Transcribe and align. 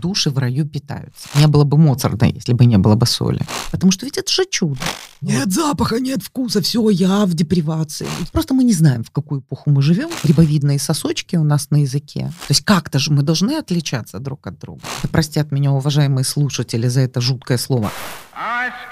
души 0.00 0.30
в 0.30 0.38
раю 0.38 0.66
питаются. 0.66 1.28
Не 1.34 1.46
было 1.46 1.64
бы 1.64 1.76
Моцарта, 1.76 2.26
если 2.26 2.52
бы 2.52 2.64
не 2.64 2.78
было 2.78 2.94
бы 2.94 3.06
соли. 3.06 3.40
Потому 3.70 3.92
что 3.92 4.06
ведь 4.06 4.18
это 4.18 4.32
же 4.32 4.44
чудо. 4.50 4.80
Нет 5.20 5.46
вот. 5.46 5.54
запаха, 5.54 6.00
нет 6.00 6.22
вкуса, 6.22 6.60
все, 6.62 6.88
я 6.90 7.26
в 7.26 7.34
депривации. 7.34 8.08
Просто 8.32 8.54
мы 8.54 8.64
не 8.64 8.72
знаем, 8.72 9.04
в 9.04 9.10
какую 9.10 9.40
эпоху 9.40 9.70
мы 9.70 9.82
живем. 9.82 10.10
Грибовидные 10.24 10.78
сосочки 10.78 11.36
у 11.36 11.44
нас 11.44 11.70
на 11.70 11.82
языке. 11.82 12.32
То 12.48 12.50
есть 12.50 12.64
как-то 12.64 12.98
же 12.98 13.12
мы 13.12 13.22
должны 13.22 13.56
отличаться 13.56 14.18
друг 14.18 14.46
от 14.46 14.58
друга. 14.58 14.82
Простят 15.10 15.52
меня, 15.52 15.72
уважаемые 15.72 16.24
слушатели, 16.24 16.88
за 16.88 17.00
это 17.00 17.20
жуткое 17.20 17.58
слово. 17.58 17.90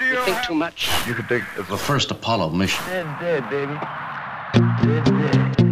You 0.00 0.24
think 0.24 0.38
too 0.48 0.54
much. 0.54 0.88
You 1.06 1.14
could 1.14 1.28
take 1.28 1.44
the 1.68 1.76
first 1.76 2.10
Apollo 2.10 2.50
mission. 2.50 2.82
Dead, 2.86 3.06
dead, 3.20 3.50
baby. 3.50 3.76
Dead, 4.82 5.04
dead. 5.56 5.69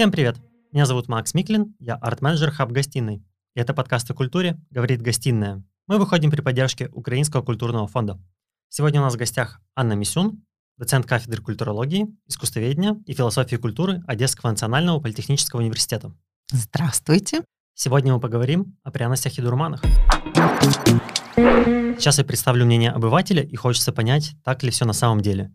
Всем 0.00 0.10
привет! 0.10 0.38
Меня 0.72 0.86
зовут 0.86 1.08
Макс 1.08 1.34
Миклин, 1.34 1.74
я 1.78 1.94
арт-менеджер 1.94 2.50
Хаб 2.50 2.72
Гостиной. 2.72 3.22
И 3.54 3.60
это 3.60 3.74
подкаст 3.74 4.10
о 4.10 4.14
культуре 4.14 4.58
«Говорит 4.70 5.02
гостиная». 5.02 5.62
Мы 5.86 5.98
выходим 5.98 6.30
при 6.30 6.40
поддержке 6.40 6.88
Украинского 6.88 7.42
культурного 7.42 7.86
фонда. 7.86 8.18
Сегодня 8.70 9.02
у 9.02 9.04
нас 9.04 9.12
в 9.12 9.18
гостях 9.18 9.60
Анна 9.76 9.92
Мисюн, 9.92 10.42
доцент 10.78 11.04
кафедры 11.04 11.42
культурологии, 11.42 12.06
искусствоведения 12.26 12.96
и 13.04 13.12
философии 13.12 13.56
культуры 13.56 14.02
Одесского 14.06 14.48
национального 14.48 15.00
политехнического 15.00 15.60
университета. 15.60 16.14
Здравствуйте! 16.50 17.44
Сегодня 17.74 18.14
мы 18.14 18.20
поговорим 18.20 18.78
о 18.82 18.90
пряностях 18.90 19.36
и 19.36 19.42
дурманах. 19.42 19.82
Сейчас 21.34 22.16
я 22.16 22.24
представлю 22.24 22.64
мнение 22.64 22.90
обывателя, 22.90 23.42
и 23.42 23.54
хочется 23.54 23.92
понять, 23.92 24.32
так 24.44 24.62
ли 24.62 24.70
все 24.70 24.86
на 24.86 24.94
самом 24.94 25.20
деле. 25.20 25.54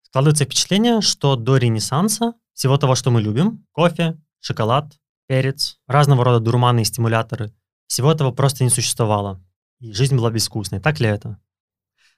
Складывается 0.00 0.46
впечатление, 0.46 1.02
что 1.02 1.36
до 1.36 1.58
Ренессанса 1.58 2.32
всего 2.54 2.76
того, 2.78 2.94
что 2.94 3.10
мы 3.10 3.20
любим, 3.20 3.66
кофе, 3.72 4.18
шоколад, 4.40 4.98
перец, 5.26 5.78
разного 5.86 6.24
рода 6.24 6.40
дурманы 6.40 6.82
и 6.82 6.84
стимуляторы, 6.84 7.52
всего 7.86 8.12
этого 8.12 8.32
просто 8.32 8.64
не 8.64 8.70
существовало. 8.70 9.42
И 9.80 9.92
жизнь 9.92 10.16
была 10.16 10.30
безвкусной. 10.30 10.80
Так 10.80 11.00
ли 11.00 11.08
это? 11.08 11.38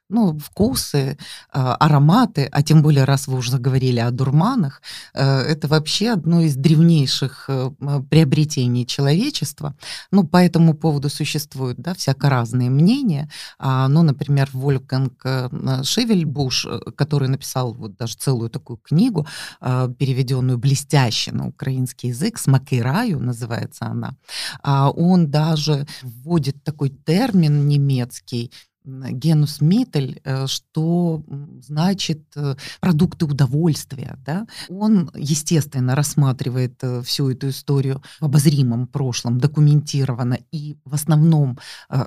Ну, 0.09 0.37
вкусы, 0.37 1.17
а, 1.51 1.75
ароматы, 1.75 2.47
а 2.51 2.61
тем 2.61 2.81
более, 2.81 3.05
раз 3.05 3.27
вы 3.27 3.37
уже 3.37 3.51
заговорили 3.51 3.99
о 3.99 4.11
дурманах, 4.11 4.81
э, 5.13 5.23
это 5.23 5.67
вообще 5.67 6.11
одно 6.11 6.41
из 6.41 6.55
древнейших 6.55 7.45
э, 7.47 7.71
приобретений 8.09 8.85
человечества. 8.85 9.75
Ну, 10.11 10.23
по 10.23 10.37
этому 10.37 10.75
поводу 10.75 11.09
существуют, 11.09 11.79
да, 11.79 11.93
всяко 11.93 12.29
разные 12.29 12.69
мнения. 12.69 13.29
А, 13.57 13.87
ну, 13.87 14.03
например, 14.03 14.49
Вольфганг 14.53 15.13
э, 15.23 15.83
Шевельбуш, 15.83 16.67
который 16.95 17.27
написал 17.27 17.73
вот 17.73 17.97
даже 17.97 18.15
целую 18.15 18.49
такую 18.49 18.77
книгу, 18.77 19.27
переведенную 19.59 20.57
блестяще 20.57 21.31
на 21.31 21.47
украинский 21.47 22.09
язык, 22.09 22.37
«Смаки 22.37 22.81
раю» 22.81 23.19
называется 23.19 23.85
она, 23.85 24.15
а 24.61 24.89
он 24.89 25.31
даже 25.31 25.87
вводит 26.01 26.63
такой 26.63 26.89
термин 26.89 27.67
немецкий, 27.67 28.51
генус 28.85 29.61
митель, 29.61 30.21
э, 30.23 30.47
что 30.47 31.23
значит 31.61 32.23
э, 32.35 32.55
продукты 32.79 33.25
удовольствия. 33.25 34.17
Да? 34.25 34.47
Он, 34.69 35.11
естественно, 35.15 35.95
рассматривает 35.95 36.83
э, 36.83 37.01
всю 37.01 37.31
эту 37.31 37.49
историю 37.49 38.01
в 38.19 38.25
обозримом 38.25 38.87
прошлом, 38.87 39.39
документированно 39.39 40.39
и 40.51 40.77
в 40.85 40.93
основном, 40.93 41.57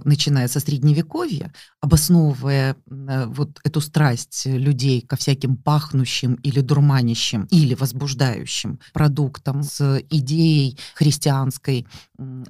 начиная 0.05 0.49
со 0.49 0.61
Средневековья, 0.61 1.53
обосновывая 1.81 2.77
вот 2.87 3.61
эту 3.65 3.81
страсть 3.81 4.47
людей 4.47 5.01
ко 5.01 5.17
всяким 5.17 5.56
пахнущим 5.56 6.34
или 6.34 6.61
дурманящим 6.61 7.47
или 7.51 7.75
возбуждающим 7.75 8.79
продуктам 8.93 9.62
с 9.62 10.03
идеей 10.11 10.79
христианской 10.95 11.87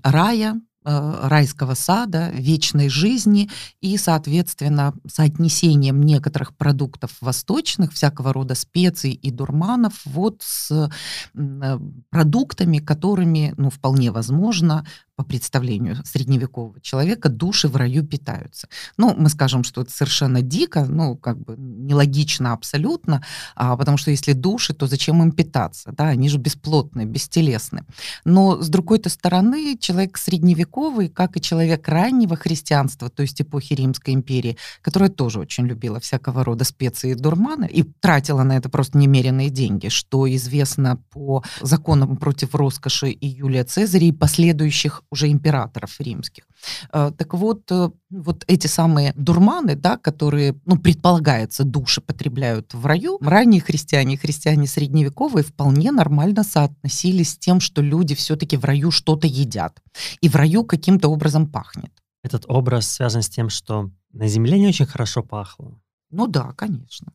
рая, 0.03 0.61
райского 0.89 1.75
сада, 1.75 2.31
вечной 2.31 2.89
жизни 2.89 3.51
и, 3.81 3.97
соответственно, 3.97 4.95
соотнесением 5.07 6.03
некоторых 6.03 6.57
продуктов 6.57 7.13
восточных, 7.21 7.93
всякого 7.93 8.33
рода 8.33 8.55
специй 8.55 9.13
и 9.13 9.31
дурманов, 9.31 10.01
вот 10.05 10.43
с 10.43 10.91
э, 11.35 11.79
продуктами, 12.11 12.79
которыми, 12.79 13.55
ну, 13.57 13.71
вполне 13.71 14.11
возможно, 14.11 14.87
по 15.19 15.25
представлению 15.25 15.97
средневекового 16.05 16.81
человека, 16.81 17.29
души 17.29 17.67
в 17.67 17.75
раю 17.75 18.07
питаются. 18.07 18.69
Ну, 18.97 19.17
мы 19.19 19.29
скажем, 19.31 19.65
что 19.65 19.83
это 19.83 19.91
совершенно 19.91 20.43
дико, 20.43 20.85
ну, 20.85 21.17
как 21.17 21.41
бы 21.41 21.57
нелогично 21.59 22.53
абсолютно, 22.53 23.25
а, 23.57 23.77
потому 23.77 23.99
что 23.99 24.13
если 24.13 24.33
души, 24.33 24.75
то 24.75 24.87
зачем 24.87 25.21
им 25.21 25.33
питаться, 25.33 25.91
да, 25.91 26.05
они 26.05 26.29
же 26.29 26.39
бесплотные, 26.39 27.05
бестелесны. 27.05 27.85
Но, 28.25 28.63
с 28.63 28.69
другой-то 28.69 29.09
стороны, 29.09 29.77
человек 29.81 30.19
средневековый, 30.19 31.09
как 31.09 31.37
и 31.37 31.41
человек 31.41 31.89
раннего 31.89 32.37
христианства, 32.37 33.11
то 33.11 33.23
есть 33.23 33.41
эпохи 33.43 33.73
Римской 33.73 34.15
империи, 34.15 34.57
которая 34.83 35.11
тоже 35.11 35.41
очень 35.41 35.67
любила 35.67 35.99
всякого 35.99 36.45
рода 36.45 36.63
специи 36.63 37.11
и 37.11 37.15
дурманы 37.17 37.67
и 37.67 37.83
тратила 37.83 38.45
на 38.45 38.57
это 38.57 38.69
просто 38.69 38.97
немеренные 38.99 39.51
деньги, 39.51 39.89
что 39.89 40.33
известно 40.33 41.03
по 41.11 41.43
законам 41.61 42.17
против 42.19 42.55
роскоши 42.55 43.11
и 43.11 43.27
Юлия 43.27 43.65
Цезаря 43.65 44.07
и 44.07 44.13
последующих 44.13 45.03
уже 45.11 45.29
императоров 45.31 46.01
римских. 46.01 46.45
Э, 46.93 47.11
так 47.17 47.35
вот, 47.35 47.71
э, 47.71 47.91
вот 48.11 48.45
эти 48.47 48.67
самые 48.67 49.13
дурманы, 49.17 49.75
да, 49.75 49.97
которые, 49.97 50.55
ну, 50.67 50.79
предполагается, 50.79 51.65
души 51.65 52.01
потребляют 52.01 52.75
в 52.75 52.87
раю, 52.87 53.19
ранние 53.21 53.61
христиане 53.61 54.15
и 54.15 54.19
христиане 54.19 54.67
средневековые 54.67 55.45
вполне 55.45 55.93
нормально 55.93 56.45
соотносились 56.45 57.33
с 57.33 57.39
тем, 57.39 57.61
что 57.61 57.83
люди 57.83 58.15
все-таки 58.15 58.57
в 58.57 58.65
раю 58.65 58.91
что-то 58.91 59.27
едят. 59.27 59.81
И 60.21 60.29
в 60.29 60.37
раю 60.37 60.65
каким-то 60.65 61.09
образом 61.09 61.47
пахнет. 61.47 61.93
Этот 62.23 62.45
образ 62.49 62.89
связан 62.89 63.23
с 63.23 63.29
тем, 63.29 63.49
что 63.49 63.91
на 64.13 64.29
земле 64.29 64.59
не 64.59 64.69
очень 64.69 64.87
хорошо 64.87 65.23
пахло. 65.23 65.81
Ну 66.11 66.27
да, 66.27 66.53
конечно. 66.57 67.13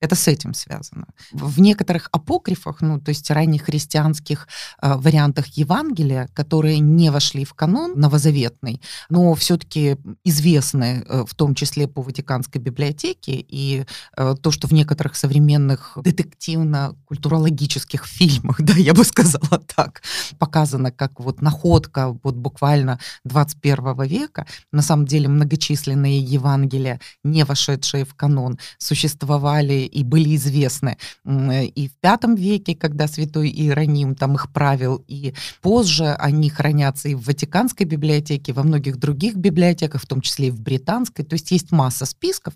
Это 0.00 0.14
с 0.14 0.28
этим 0.28 0.52
связано. 0.52 1.06
В 1.32 1.58
некоторых 1.58 2.10
апокрифах, 2.12 2.82
ну, 2.82 3.00
то 3.00 3.08
есть 3.08 3.30
ранних 3.30 3.62
христианских 3.62 4.46
э, 4.82 4.94
вариантах 4.94 5.46
Евангелия, 5.58 6.28
которые 6.34 6.80
не 6.80 7.10
вошли 7.10 7.46
в 7.46 7.54
канон 7.54 7.98
новозаветный, 7.98 8.82
но 9.08 9.34
все-таки 9.34 9.96
известны, 10.22 11.02
э, 11.08 11.24
в 11.26 11.34
том 11.34 11.54
числе 11.54 11.88
по 11.88 12.02
Ватиканской 12.02 12.60
библиотеке, 12.60 13.42
и 13.48 13.86
э, 14.16 14.34
то, 14.42 14.50
что 14.50 14.68
в 14.68 14.72
некоторых 14.72 15.16
современных 15.16 15.96
детективно-культурологических 15.96 18.04
фильмах, 18.06 18.60
да, 18.60 18.74
я 18.74 18.92
бы 18.92 19.02
сказала 19.02 19.62
так, 19.74 20.02
показано 20.38 20.92
как 20.92 21.20
вот 21.20 21.40
находка 21.40 22.18
вот 22.22 22.34
буквально 22.34 23.00
21 23.24 24.02
века, 24.02 24.46
на 24.72 24.82
самом 24.82 25.06
деле 25.06 25.28
многочисленные 25.28 26.18
Евангелия, 26.18 27.00
не 27.24 27.44
вошедшие 27.44 28.04
в 28.04 28.14
канон, 28.14 28.58
существовали 28.78 29.85
и 29.86 30.04
были 30.04 30.36
известны 30.36 30.96
и 31.24 31.88
в 31.88 31.92
V 32.02 32.36
веке, 32.36 32.74
когда 32.74 33.08
святой 33.08 33.48
Иероним 33.48 34.14
там 34.14 34.34
их 34.34 34.52
правил, 34.52 35.02
и 35.08 35.34
позже 35.60 36.14
они 36.14 36.50
хранятся 36.50 37.08
и 37.08 37.14
в 37.14 37.26
Ватиканской 37.26 37.86
библиотеке, 37.86 38.52
во 38.52 38.62
многих 38.62 38.96
других 38.98 39.36
библиотеках, 39.36 40.02
в 40.02 40.06
том 40.06 40.20
числе 40.20 40.48
и 40.48 40.50
в 40.50 40.60
британской, 40.60 41.24
то 41.24 41.34
есть 41.34 41.50
есть 41.50 41.72
масса 41.72 42.06
списков. 42.06 42.54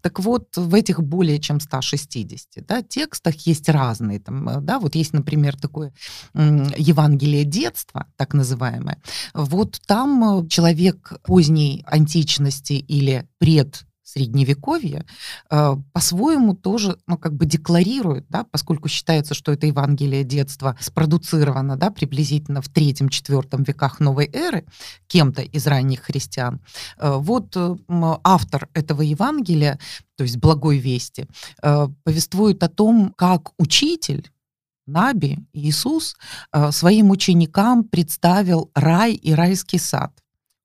Так 0.00 0.20
вот, 0.20 0.56
в 0.56 0.74
этих 0.74 1.02
более 1.02 1.38
чем 1.38 1.60
160 1.60 2.66
да, 2.66 2.82
текстах 2.82 3.34
есть 3.46 3.68
разные. 3.68 4.20
Там, 4.20 4.48
э, 4.48 4.60
да, 4.60 4.78
вот 4.78 4.94
есть, 4.94 5.12
например, 5.12 5.56
такое 5.56 5.92
Евангелие 6.34 7.44
детства, 7.44 8.06
так 8.16 8.34
называемое. 8.34 8.98
Вот 9.34 9.80
там 9.86 10.44
э, 10.44 10.48
человек 10.48 11.14
поздней 11.24 11.84
античности 11.86 12.72
или 12.72 13.28
пред 13.38 13.84
средневековье, 14.10 15.04
э, 15.50 15.76
по-своему 15.92 16.54
тоже, 16.54 16.98
ну, 17.06 17.16
как 17.16 17.34
бы 17.34 17.46
декларирует, 17.46 18.26
да, 18.28 18.44
поскольку 18.44 18.88
считается, 18.88 19.34
что 19.34 19.52
это 19.52 19.66
Евангелие 19.66 20.24
детства 20.24 20.76
спродуцировано, 20.80 21.76
да, 21.76 21.90
приблизительно 21.90 22.60
в 22.60 22.68
третьем-четвертом 22.68 23.62
веках 23.62 24.00
новой 24.00 24.28
эры 24.32 24.64
кем-то 25.06 25.42
из 25.42 25.66
ранних 25.66 26.00
христиан. 26.00 26.60
Э, 26.98 27.16
вот 27.16 27.56
э, 27.56 27.76
автор 28.24 28.68
этого 28.74 29.02
Евангелия, 29.02 29.78
то 30.16 30.24
есть 30.24 30.36
благой 30.36 30.78
вести, 30.78 31.26
повествует 32.04 32.62
о 32.62 32.68
том, 32.68 33.14
как 33.16 33.52
учитель 33.58 34.30
Наби, 34.86 35.38
Иисус, 35.54 36.16
своим 36.70 37.10
ученикам 37.10 37.84
представил 37.84 38.70
рай 38.74 39.14
и 39.14 39.32
райский 39.32 39.78
сад. 39.78 40.12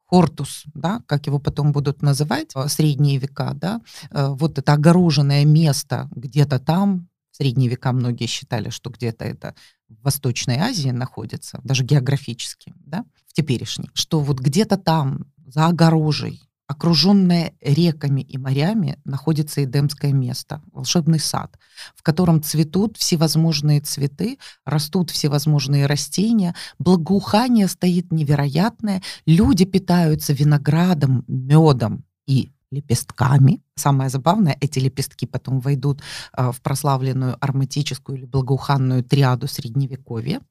Хортус, 0.05 0.65
да, 0.73 1.01
как 1.07 1.27
его 1.27 1.39
потом 1.39 1.71
будут 1.71 2.01
называть, 2.01 2.53
в 2.53 2.67
средние 2.69 3.17
века, 3.17 3.53
да, 3.53 3.81
э, 4.11 4.27
вот 4.27 4.59
это 4.59 4.73
огороженное 4.73 5.45
место 5.45 6.09
где-то 6.15 6.59
там, 6.59 7.07
в 7.31 7.37
средние 7.37 7.69
века 7.69 7.91
многие 7.91 8.27
считали, 8.27 8.69
что 8.69 8.89
где-то 8.89 9.25
это 9.25 9.55
в 9.89 10.03
Восточной 10.03 10.57
Азии 10.57 10.91
находится, 10.91 11.59
даже 11.63 11.83
географически, 11.83 12.73
да, 12.77 13.03
в 13.27 13.33
теперешней, 13.33 13.89
что 13.93 14.19
вот 14.19 14.39
где-то 14.39 14.77
там, 14.77 15.25
за 15.45 15.67
огорожей, 15.67 16.41
окруженное 16.67 17.53
реками 17.61 18.21
и 18.21 18.37
морями, 18.37 18.99
находится 19.05 19.63
Эдемское 19.63 20.13
место, 20.13 20.61
волшебный 20.71 21.19
сад, 21.19 21.57
в 21.95 22.01
котором 22.01 22.41
цветут 22.41 22.97
всевозможные 22.97 23.81
цветы, 23.81 24.39
растут 24.65 25.11
всевозможные 25.11 25.85
растения, 25.85 26.55
благоухание 26.79 27.67
стоит 27.67 28.11
невероятное, 28.11 29.03
люди 29.25 29.65
питаются 29.65 30.33
виноградом, 30.33 31.23
медом 31.27 32.03
и 32.25 32.51
лепестками. 32.71 33.61
Самое 33.75 34.09
забавное, 34.09 34.57
эти 34.59 34.79
лепестки 34.79 35.25
потом 35.25 35.59
войдут 35.59 36.01
э, 36.35 36.51
в 36.51 36.61
прославленную 36.61 37.37
ароматическую 37.39 38.17
или 38.17 38.25
благоуханную 38.25 39.03
триаду 39.03 39.47
Средневековья. 39.47 40.41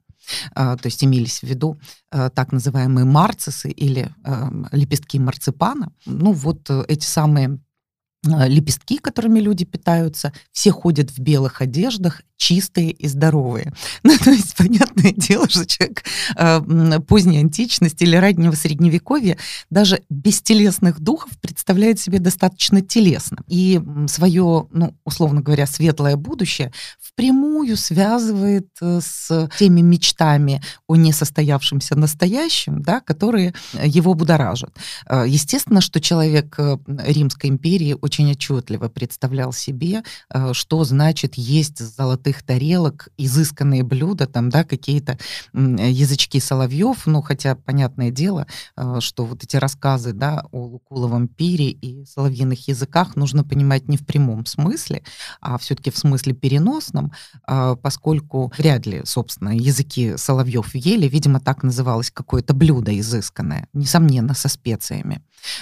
А, 0.53 0.75
то 0.77 0.87
есть 0.87 1.03
имелись 1.03 1.39
в 1.39 1.43
виду 1.43 1.79
э, 2.11 2.29
так 2.33 2.51
называемые 2.51 3.05
марцисы 3.05 3.69
или 3.69 4.13
эм, 4.23 4.67
лепестки 4.71 5.19
марципана. 5.19 5.91
Ну 6.05 6.31
вот 6.31 6.69
э, 6.69 6.83
эти 6.87 7.05
самые 7.05 7.59
лепестки, 8.23 8.97
которыми 8.97 9.39
люди 9.39 9.65
питаются, 9.65 10.33
все 10.51 10.71
ходят 10.71 11.11
в 11.11 11.19
белых 11.19 11.61
одеждах, 11.61 12.23
чистые 12.37 12.91
и 12.91 13.07
здоровые. 13.07 13.73
Ну, 14.03 14.15
то 14.17 14.29
есть, 14.31 14.55
понятное 14.55 15.11
дело, 15.11 15.49
что 15.49 15.65
человек 15.65 16.03
э, 16.35 16.99
поздней 17.07 17.39
античности 17.39 18.03
или 18.03 18.15
раннего 18.15 18.53
средневековья 18.53 19.37
даже 19.69 20.01
без 20.09 20.41
телесных 20.41 20.99
духов 20.99 21.31
представляет 21.41 21.99
себе 21.99 22.19
достаточно 22.19 22.81
телесно. 22.81 23.37
И 23.47 23.81
свое, 24.07 24.67
ну, 24.71 24.95
условно 25.03 25.41
говоря, 25.41 25.65
светлое 25.65 26.17
будущее 26.17 26.71
впрямую 27.01 27.77
связывает 27.77 28.67
э, 28.81 28.99
с 29.01 29.49
теми 29.57 29.81
мечтами 29.81 30.61
о 30.87 30.95
несостоявшемся 30.95 31.95
настоящем, 31.95 32.81
да, 32.81 32.99
которые 32.99 33.53
его 33.73 34.13
будоражат. 34.13 34.75
Э, 35.07 35.23
естественно, 35.27 35.81
что 35.81 35.99
человек 35.99 36.55
э, 36.59 36.77
Римской 36.87 37.49
империи 37.49 37.95
очень 37.99 38.31
отчетливо 38.31 38.89
представлял 38.89 39.53
себе, 39.53 40.03
что 40.53 40.83
значит 40.83 41.35
есть 41.35 41.79
золотые 41.79 42.24
золотых 42.25 42.43
тарелок, 42.43 43.09
изысканные 43.17 43.83
блюда, 43.83 44.25
там, 44.25 44.49
да, 44.49 44.63
какие-то 44.63 45.17
язычки 45.53 46.39
соловьев, 46.39 47.05
ну, 47.05 47.21
хотя, 47.21 47.55
понятное 47.55 48.11
дело, 48.11 48.47
э, 48.77 48.97
что 48.99 49.25
вот 49.25 49.43
эти 49.43 49.57
рассказы, 49.57 50.13
да, 50.13 50.45
о 50.51 50.65
Лукуловом 50.65 51.27
пире 51.27 51.69
и 51.69 52.05
соловьиных 52.05 52.67
языках 52.67 53.15
нужно 53.15 53.43
понимать 53.43 53.87
не 53.87 53.97
в 53.97 54.05
прямом 54.05 54.45
смысле, 54.45 55.03
а 55.41 55.57
все-таки 55.57 55.91
в 55.91 55.97
смысле 55.97 56.33
переносном, 56.33 57.11
э, 57.47 57.75
поскольку 57.81 58.51
вряд 58.57 58.87
ли, 58.87 59.01
собственно, 59.05 59.55
языки 59.55 60.17
соловьев 60.17 60.75
ели, 60.75 61.07
видимо, 61.07 61.39
так 61.39 61.63
называлось 61.63 62.11
какое-то 62.11 62.53
блюдо 62.53 62.91
изысканное, 62.91 63.67
несомненно, 63.73 64.33
со 64.33 64.49
специями. 64.49 65.21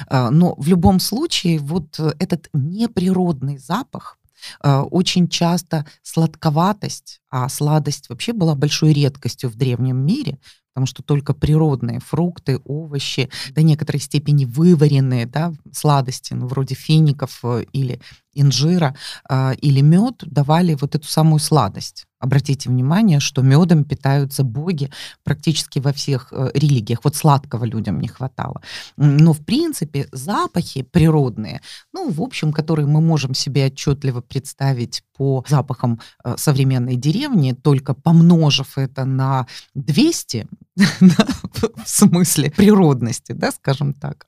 Э, 0.10 0.30
но 0.30 0.56
в 0.57 0.68
любом 0.68 1.00
случае 1.00 1.60
вот 1.60 2.00
этот 2.00 2.50
неприродный 2.54 3.57
запах, 3.57 4.18
Э, 4.23 4.23
очень 4.62 5.28
часто 5.28 5.86
сладковатость, 6.01 7.22
а 7.30 7.50
сладость 7.50 8.10
вообще 8.10 8.34
была 8.34 8.56
большой 8.56 8.94
редкостью 8.94 9.50
в 9.50 9.56
древнем 9.56 9.98
мире, 9.98 10.40
потому 10.74 10.88
что 10.88 11.04
только 11.04 11.34
природные 11.34 12.00
фрукты, 12.00 12.60
овощи, 12.66 13.30
до 13.51 13.62
некоторой 13.62 14.00
степени 14.00 14.45
вываренные 14.45 15.25
да, 15.25 15.54
сладости, 15.72 16.34
ну, 16.34 16.48
вроде 16.48 16.75
фиников 16.75 17.40
э, 17.44 17.66
или 17.74 18.01
инжира 18.33 18.95
э, 19.30 19.56
или 19.56 19.81
мед 19.81 20.24
давали 20.25 20.75
вот 20.80 20.95
эту 20.95 21.07
самую 21.07 21.39
сладость. 21.39 22.06
Обратите 22.24 22.69
внимание, 22.69 23.19
что 23.19 23.41
медом 23.41 23.83
питаются 23.83 24.44
боги 24.44 24.89
практически 25.25 25.80
во 25.80 25.91
всех 25.91 26.30
э, 26.31 26.51
религиях. 26.53 27.00
Вот 27.03 27.18
сладкого 27.18 27.65
людям 27.65 28.00
не 28.00 28.07
хватало. 28.07 28.62
Но, 28.95 29.33
в 29.33 29.44
принципе, 29.44 30.07
запахи 30.13 30.83
природные, 30.83 31.59
ну, 31.91 32.09
в 32.09 32.21
общем, 32.21 32.53
которые 32.53 32.88
мы 32.88 33.01
можем 33.01 33.33
себе 33.33 33.65
отчетливо 33.65 34.21
представить 34.21 35.03
по 35.18 35.44
запахам 35.50 36.00
э, 36.24 36.36
современной 36.38 36.95
деревни, 36.95 37.51
только 37.51 37.94
помножив 37.94 38.77
это 38.77 39.03
на 39.03 39.45
200, 39.75 40.47
в 40.77 41.86
смысле 41.86 42.51
природности, 42.51 43.33
да, 43.33 43.51
скажем 43.51 43.94
так, 43.94 44.25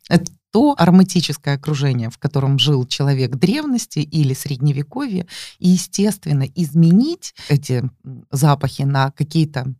то 0.55 0.73
ароматическое 0.77 1.55
окружение, 1.55 2.09
в 2.09 2.17
котором 2.17 2.59
жил 2.59 2.85
человек 2.85 3.35
древности 3.35 3.99
или 3.99 4.33
средневековья, 4.33 5.27
и, 5.59 5.67
естественно, 5.67 6.43
изменить 6.55 7.35
эти 7.49 7.83
запахи 8.31 8.83
на 8.83 9.11
какие-то 9.11 9.75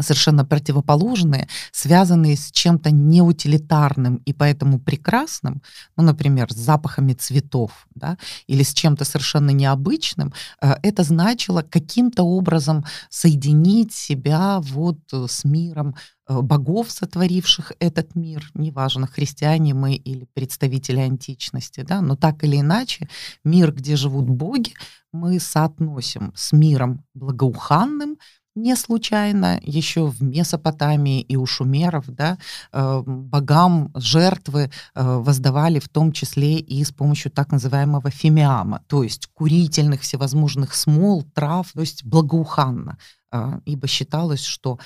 совершенно 0.00 0.46
противоположные, 0.46 1.46
связанные 1.72 2.38
с 2.38 2.50
чем-то 2.50 2.90
неутилитарным 2.90 4.16
и 4.24 4.32
поэтому 4.32 4.78
прекрасным, 4.78 5.60
ну, 5.98 6.04
например, 6.04 6.50
с 6.50 6.56
запахами 6.56 7.12
цветов, 7.12 7.86
да, 7.94 8.16
или 8.46 8.62
с 8.62 8.72
чем-то 8.72 9.04
совершенно 9.04 9.50
необычным, 9.50 10.32
э, 10.62 10.74
это 10.82 11.02
значило 11.02 11.60
каким-то 11.60 12.22
образом 12.22 12.86
соединить 13.10 13.92
себя 13.92 14.60
вот 14.60 15.00
э, 15.12 15.26
с 15.28 15.44
миром 15.44 15.96
богов, 16.40 16.90
сотворивших 16.90 17.72
этот 17.80 18.14
мир, 18.14 18.50
неважно, 18.54 19.06
христиане 19.06 19.74
мы 19.74 19.94
или 19.94 20.26
представители 20.32 21.00
античности, 21.00 21.82
да, 21.82 22.00
но 22.00 22.16
так 22.16 22.44
или 22.44 22.60
иначе, 22.60 23.08
мир, 23.44 23.72
где 23.72 23.96
живут 23.96 24.28
боги, 24.28 24.72
мы 25.12 25.38
соотносим 25.40 26.32
с 26.34 26.52
миром 26.52 27.04
благоуханным, 27.14 28.16
не 28.54 28.76
случайно 28.76 29.60
еще 29.62 30.06
в 30.06 30.22
Месопотамии 30.22 31.20
и 31.22 31.36
у 31.36 31.46
шумеров 31.46 32.04
да, 32.08 32.38
э, 32.72 33.02
богам 33.06 33.90
жертвы 33.94 34.70
э, 34.94 35.02
воздавали 35.02 35.78
в 35.78 35.88
том 35.88 36.12
числе 36.12 36.58
и 36.58 36.84
с 36.84 36.92
помощью 36.92 37.30
так 37.32 37.50
называемого 37.50 38.10
фимиама, 38.10 38.82
то 38.88 39.02
есть 39.02 39.28
курительных 39.32 40.02
всевозможных 40.02 40.74
смол, 40.74 41.22
трав, 41.34 41.72
то 41.72 41.80
есть 41.80 42.04
благоуханно, 42.04 42.98
э, 42.98 43.21
ибо 43.64 43.86
считалось, 43.86 44.44
что 44.44 44.78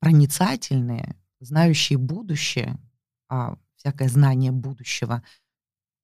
проницательные, 0.00 1.16
знающие 1.40 1.98
будущее, 1.98 2.78
а 3.28 3.56
всякое 3.76 4.08
знание 4.08 4.52
будущего 4.52 5.22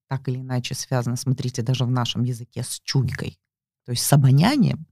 так 0.09 0.29
или 0.29 0.41
иначе 0.41 0.75
связано, 0.75 1.17
смотрите, 1.17 1.63
даже 1.63 1.85
в 1.85 1.91
нашем 1.91 2.25
языке 2.25 2.63
с 2.63 2.81
чуйкой, 2.85 3.39
то 3.85 3.93
есть 3.93 4.05
с 4.05 4.13
обонянием, 4.13 4.87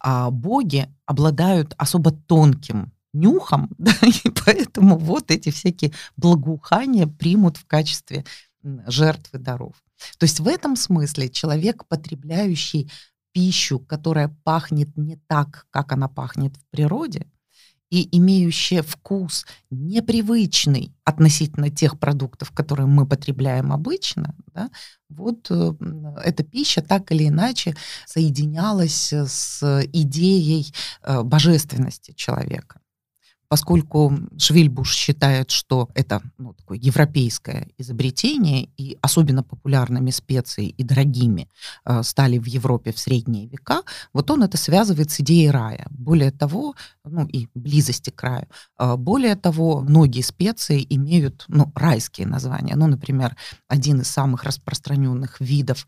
а 0.00 0.30
боги 0.30 0.88
обладают 1.06 1.74
особо 1.78 2.10
тонким 2.10 2.92
нюхом, 3.12 3.70
да, 3.78 3.92
и 4.02 4.30
поэтому 4.44 4.98
вот 4.98 5.30
эти 5.30 5.50
всякие 5.50 5.92
благоухания 6.16 7.06
примут 7.06 7.56
в 7.56 7.66
качестве 7.66 8.24
жертвы 8.62 9.38
даров. 9.38 9.82
То 10.18 10.24
есть 10.24 10.40
в 10.40 10.48
этом 10.48 10.76
смысле 10.76 11.30
человек, 11.30 11.86
потребляющий 11.86 12.90
пищу, 13.36 13.78
которая 13.78 14.34
пахнет 14.44 14.96
не 14.96 15.16
так, 15.26 15.66
как 15.70 15.92
она 15.92 16.08
пахнет 16.08 16.56
в 16.56 16.64
природе, 16.70 17.26
и 17.90 18.08
имеющая 18.16 18.80
вкус 18.80 19.44
непривычный 19.68 20.94
относительно 21.04 21.68
тех 21.68 21.98
продуктов, 21.98 22.50
которые 22.50 22.86
мы 22.86 23.06
потребляем 23.06 23.74
обычно, 23.74 24.34
да, 24.54 24.70
вот 25.10 25.50
э, 25.50 25.72
эта 26.24 26.44
пища 26.44 26.80
так 26.80 27.12
или 27.12 27.28
иначе 27.28 27.76
соединялась 28.06 29.12
с 29.12 29.82
идеей 29.92 30.72
э, 31.02 31.22
божественности 31.22 32.12
человека 32.12 32.80
поскольку 33.48 34.12
Швильбуш 34.36 34.94
считает, 34.94 35.50
что 35.50 35.88
это 35.94 36.22
ну, 36.38 36.54
такое 36.54 36.78
европейское 36.78 37.68
изобретение, 37.78 38.68
и 38.76 38.98
особенно 39.00 39.42
популярными 39.42 40.10
специи 40.10 40.68
и 40.68 40.82
дорогими 40.82 41.48
э, 41.84 42.02
стали 42.02 42.38
в 42.38 42.46
Европе 42.46 42.92
в 42.92 42.98
средние 42.98 43.46
века, 43.46 43.82
вот 44.12 44.30
он 44.30 44.42
это 44.42 44.56
связывает 44.56 45.10
с 45.10 45.20
идеей 45.20 45.50
рая. 45.50 45.86
Более 45.90 46.30
того, 46.30 46.74
ну 47.04 47.26
и 47.26 47.48
близости 47.54 48.10
к 48.10 48.22
раю. 48.22 48.46
Э, 48.78 48.96
более 48.96 49.36
того, 49.36 49.80
многие 49.80 50.22
специи 50.22 50.86
имеют 50.88 51.44
ну, 51.48 51.72
райские 51.74 52.26
названия. 52.26 52.76
Ну, 52.76 52.86
например, 52.86 53.36
один 53.68 54.00
из 54.00 54.08
самых 54.08 54.44
распространенных 54.44 55.40
видов 55.40 55.86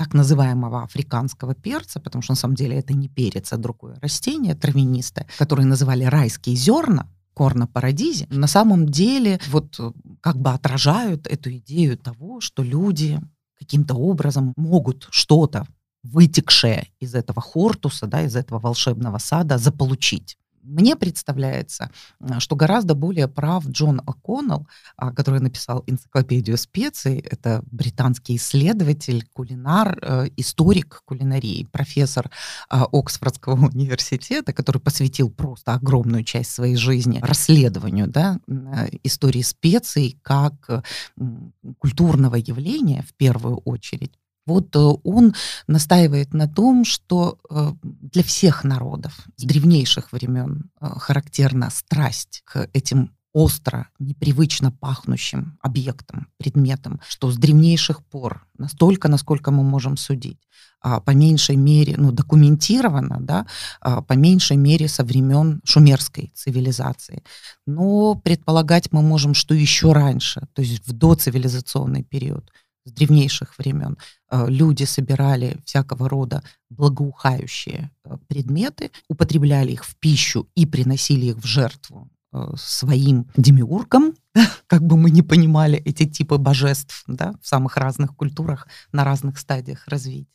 так 0.00 0.14
называемого 0.14 0.82
африканского 0.82 1.54
перца, 1.54 2.00
потому 2.00 2.22
что 2.22 2.32
на 2.32 2.36
самом 2.36 2.54
деле 2.54 2.78
это 2.78 2.94
не 2.94 3.10
перец, 3.10 3.52
а 3.52 3.58
другое 3.58 3.98
растение 4.00 4.54
травянистое, 4.54 5.26
которое 5.36 5.66
называли 5.66 6.04
райские 6.04 6.56
зерна, 6.56 7.06
корна 7.34 7.66
парадизе, 7.66 8.26
на 8.30 8.46
самом 8.46 8.86
деле 8.88 9.38
вот 9.48 9.78
э, 9.78 9.92
как 10.22 10.36
бы 10.36 10.52
отражают 10.52 11.26
эту 11.26 11.50
идею 11.50 11.98
того, 11.98 12.40
что 12.40 12.62
люди 12.62 13.20
каким-то 13.58 13.94
образом 13.94 14.54
могут 14.56 15.06
что-то 15.10 15.66
вытекшее 16.02 16.88
из 16.98 17.14
этого 17.14 17.42
хортуса, 17.42 18.06
да, 18.06 18.22
из 18.22 18.36
этого 18.36 18.58
волшебного 18.58 19.18
сада 19.18 19.58
заполучить 19.58 20.38
Мне 20.70 20.94
представляется, 20.94 21.90
что 22.38 22.54
гораздо 22.54 22.94
более 22.94 23.26
прав 23.26 23.66
Джон 23.66 24.00
О'Коннелл, 24.06 24.66
а, 24.96 25.12
который 25.12 25.40
написал 25.40 25.82
энциклопедию 25.86 26.56
специй. 26.56 27.18
Это 27.18 27.62
британский 27.70 28.36
исследователь, 28.36 29.26
кулинар, 29.32 29.98
э, 30.00 30.28
историк 30.36 31.02
кулинарии, 31.04 31.68
профессор 31.72 32.30
а, 32.68 32.86
Оксфордского 32.92 33.54
университета, 33.74 34.52
который 34.52 34.80
посвятил 34.80 35.30
просто 35.30 35.74
огромную 35.74 36.24
часть 36.24 36.52
своей 36.52 36.76
жизни 36.76 37.18
расследованию 37.20 38.06
да, 38.06 38.38
э, 38.46 38.88
истории 39.02 39.42
специй 39.42 40.18
как 40.22 40.84
культурного 41.78 42.36
явления 42.36 43.02
в 43.02 43.14
первую 43.14 43.56
очередь. 43.64 44.12
Вот 44.50 44.74
э, 44.74 44.78
он 45.04 45.34
настаивает 45.66 46.34
на 46.34 46.48
том, 46.48 46.84
что 46.84 47.38
э, 47.48 47.72
для 47.82 48.22
всех 48.22 48.64
народов 48.64 49.26
с 49.36 49.44
древнейших 49.44 50.12
времен 50.12 50.70
э, 50.80 50.86
характерна 50.98 51.70
страсть 51.70 52.42
к 52.44 52.68
этим 52.72 53.10
остро, 53.32 53.88
непривычно 53.98 54.72
пахнущим 54.72 55.56
объектам, 55.62 56.26
предметам, 56.36 57.00
что 57.08 57.30
с 57.30 57.36
древнейших 57.36 58.04
пор, 58.04 58.44
настолько, 58.58 59.08
насколько 59.08 59.50
мы 59.50 59.62
можем 59.62 59.96
судить, 59.96 60.40
а, 60.82 61.00
по 61.00 61.10
меньшей 61.10 61.56
мере, 61.56 61.94
ну, 61.98 62.10
документировано, 62.10 63.18
да, 63.20 63.46
а, 63.80 64.02
по 64.02 64.14
меньшей 64.14 64.56
мере 64.56 64.88
со 64.88 65.04
времен 65.04 65.60
шумерской 65.64 66.32
цивилизации. 66.34 67.22
Но 67.66 68.14
предполагать 68.14 68.90
мы 68.90 69.02
можем, 69.02 69.34
что 69.34 69.54
еще 69.54 69.92
раньше, 69.92 70.48
то 70.54 70.62
есть 70.62 70.86
в 70.86 70.92
доцивилизационный 70.92 72.02
период, 72.02 72.50
с 72.84 72.92
древнейших 72.92 73.58
времен 73.58 73.98
э, 74.30 74.46
люди 74.48 74.84
собирали 74.84 75.58
всякого 75.64 76.08
рода 76.08 76.42
благоухающие 76.70 77.90
э, 78.04 78.16
предметы, 78.26 78.90
употребляли 79.08 79.72
их 79.72 79.84
в 79.84 79.96
пищу 79.96 80.48
и 80.54 80.66
приносили 80.66 81.26
их 81.26 81.36
в 81.36 81.46
жертву 81.46 82.08
э, 82.32 82.52
своим 82.56 83.30
демиургам, 83.36 84.14
как 84.66 84.82
бы 84.82 84.96
мы 84.96 85.10
не 85.10 85.22
понимали 85.22 85.78
эти 85.78 86.06
типы 86.06 86.38
божеств 86.38 87.04
да, 87.06 87.34
в 87.42 87.46
самых 87.46 87.76
разных 87.76 88.16
культурах 88.16 88.66
на 88.92 89.04
разных 89.04 89.38
стадиях 89.38 89.86
развития. 89.86 90.26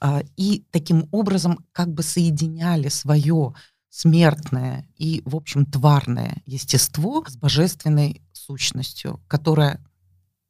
А, 0.00 0.22
и 0.36 0.64
таким 0.70 1.08
образом 1.10 1.58
как 1.72 1.92
бы 1.92 2.02
соединяли 2.02 2.88
свое 2.88 3.54
смертное 3.90 4.86
и, 4.96 5.22
в 5.24 5.36
общем, 5.36 5.66
тварное 5.66 6.42
естество 6.46 7.24
с 7.26 7.36
божественной 7.36 8.22
сущностью, 8.32 9.20
которая 9.28 9.84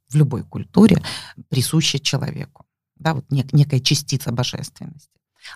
в 0.09 0.15
любой 0.15 0.43
культуре 0.45 1.03
присуща 1.49 1.99
человеку. 1.99 2.65
Да, 2.97 3.15
вот 3.15 3.27
нек- 3.31 3.51
некая 3.53 3.81
частица 3.81 4.33
божественности. 4.33 5.11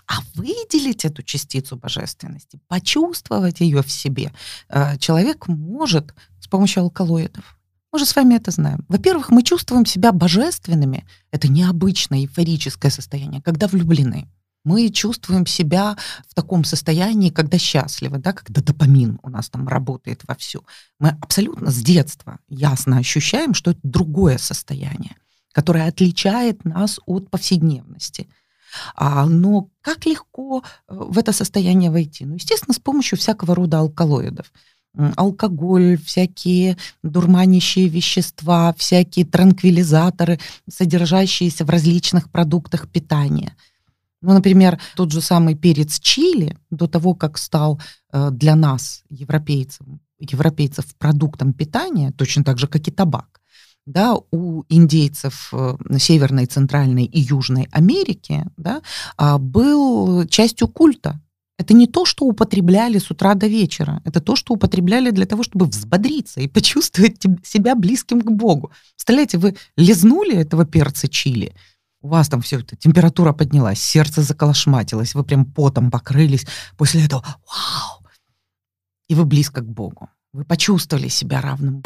А 0.07 0.21
выделить 0.35 1.05
эту 1.05 1.23
частицу 1.23 1.75
божественности, 1.75 2.59
почувствовать 2.67 3.59
ее 3.59 3.83
в 3.83 3.91
себе, 3.91 4.31
э, 4.69 4.97
человек 4.97 5.47
может 5.47 6.13
с 6.39 6.47
помощью 6.47 6.83
алкалоидов. 6.83 7.59
Мы 7.91 7.99
же 7.99 8.05
с 8.05 8.15
вами 8.15 8.35
это 8.35 8.49
знаем. 8.49 8.85
Во-первых, 8.87 9.29
мы 9.29 9.43
чувствуем 9.43 9.85
себя 9.85 10.11
божественными. 10.11 11.05
Это 11.31 11.47
необычное 11.47 12.21
эйфорическое 12.21 12.89
состояние, 12.89 13.41
когда 13.41 13.67
влюблены 13.67 14.27
мы 14.63 14.89
чувствуем 14.89 15.45
себя 15.45 15.97
в 16.27 16.33
таком 16.33 16.63
состоянии, 16.63 17.29
когда 17.29 17.57
счастливы, 17.57 18.17
да, 18.17 18.33
когда 18.33 18.61
допамин 18.61 19.19
у 19.21 19.29
нас 19.29 19.49
там 19.49 19.67
работает 19.67 20.21
вовсю. 20.27 20.65
Мы 20.99 21.17
абсолютно 21.21 21.69
с 21.69 21.77
детства 21.81 22.39
ясно 22.47 22.97
ощущаем, 22.97 23.53
что 23.53 23.71
это 23.71 23.81
другое 23.83 24.37
состояние, 24.37 25.15
которое 25.51 25.87
отличает 25.87 26.63
нас 26.65 26.99
от 27.05 27.29
повседневности. 27.29 28.29
А, 28.95 29.25
но 29.25 29.69
как 29.81 30.05
легко 30.05 30.63
э, 30.63 30.95
в 30.95 31.17
это 31.19 31.31
состояние 31.31 31.91
войти? 31.91 32.25
Ну, 32.25 32.35
естественно, 32.35 32.73
с 32.73 32.79
помощью 32.79 33.19
всякого 33.19 33.55
рода 33.55 33.79
алкалоидов 33.79 34.51
алкоголь, 35.15 35.97
всякие 35.97 36.77
дурманящие 37.01 37.87
вещества, 37.87 38.75
всякие 38.77 39.25
транквилизаторы, 39.25 40.39
содержащиеся 40.69 41.65
в 41.65 41.71
различных 41.71 42.29
продуктах 42.29 42.87
питания– 42.87 43.55
ну, 44.23 44.33
например, 44.33 44.79
тот 44.95 45.11
же 45.11 45.21
самый 45.21 45.55
перец 45.55 45.99
чили 45.99 46.57
до 46.71 46.87
того, 46.87 47.13
как 47.13 47.37
стал 47.37 47.79
э, 48.11 48.29
для 48.31 48.55
нас, 48.55 49.03
европейцев, 49.09 49.85
европейцев, 50.17 50.85
продуктом 50.97 51.53
питания, 51.53 52.11
точно 52.11 52.43
так 52.43 52.57
же, 52.57 52.67
как 52.67 52.87
и 52.87 52.91
табак, 52.91 53.41
да, 53.85 54.15
у 54.31 54.63
индейцев 54.69 55.49
э, 55.51 55.75
Северной, 55.97 56.45
Центральной 56.45 57.03
и 57.03 57.19
Южной 57.19 57.67
Америки 57.71 58.45
да, 58.55 58.81
а, 59.17 59.37
был 59.37 60.25
частью 60.27 60.69
культа. 60.69 61.19
Это 61.59 61.73
не 61.73 61.87
то, 61.87 62.05
что 62.05 62.25
употребляли 62.25 62.99
с 62.99 63.11
утра 63.11 63.35
до 63.35 63.47
вечера. 63.47 64.01
Это 64.05 64.21
то, 64.21 64.35
что 64.35 64.53
употребляли 64.53 65.11
для 65.11 65.25
того, 65.25 65.43
чтобы 65.43 65.65
взбодриться 65.65 66.39
и 66.39 66.47
почувствовать 66.47 67.21
себя 67.43 67.75
близким 67.75 68.21
к 68.21 68.31
Богу. 68.31 68.71
Представляете, 68.95 69.37
вы 69.37 69.55
лизнули 69.75 70.37
этого 70.37 70.65
перца 70.65 71.09
чили– 71.09 71.53
у 72.03 72.09
вас 72.09 72.27
там 72.27 72.41
все 72.41 72.59
это, 72.59 72.75
температура 72.75 73.31
поднялась, 73.33 73.81
сердце 73.81 74.21
заколошматилось, 74.21 75.15
вы 75.15 75.23
прям 75.23 75.45
потом 75.45 75.89
покрылись. 75.89 76.45
После 76.77 77.05
этого 77.05 77.23
вау! 77.23 78.05
И 79.07 79.15
вы 79.15 79.25
близко 79.25 79.61
к 79.61 79.67
Богу. 79.67 80.09
Вы 80.33 80.43
почувствовали 80.43 81.07
себя 81.07 81.41
равным 81.41 81.81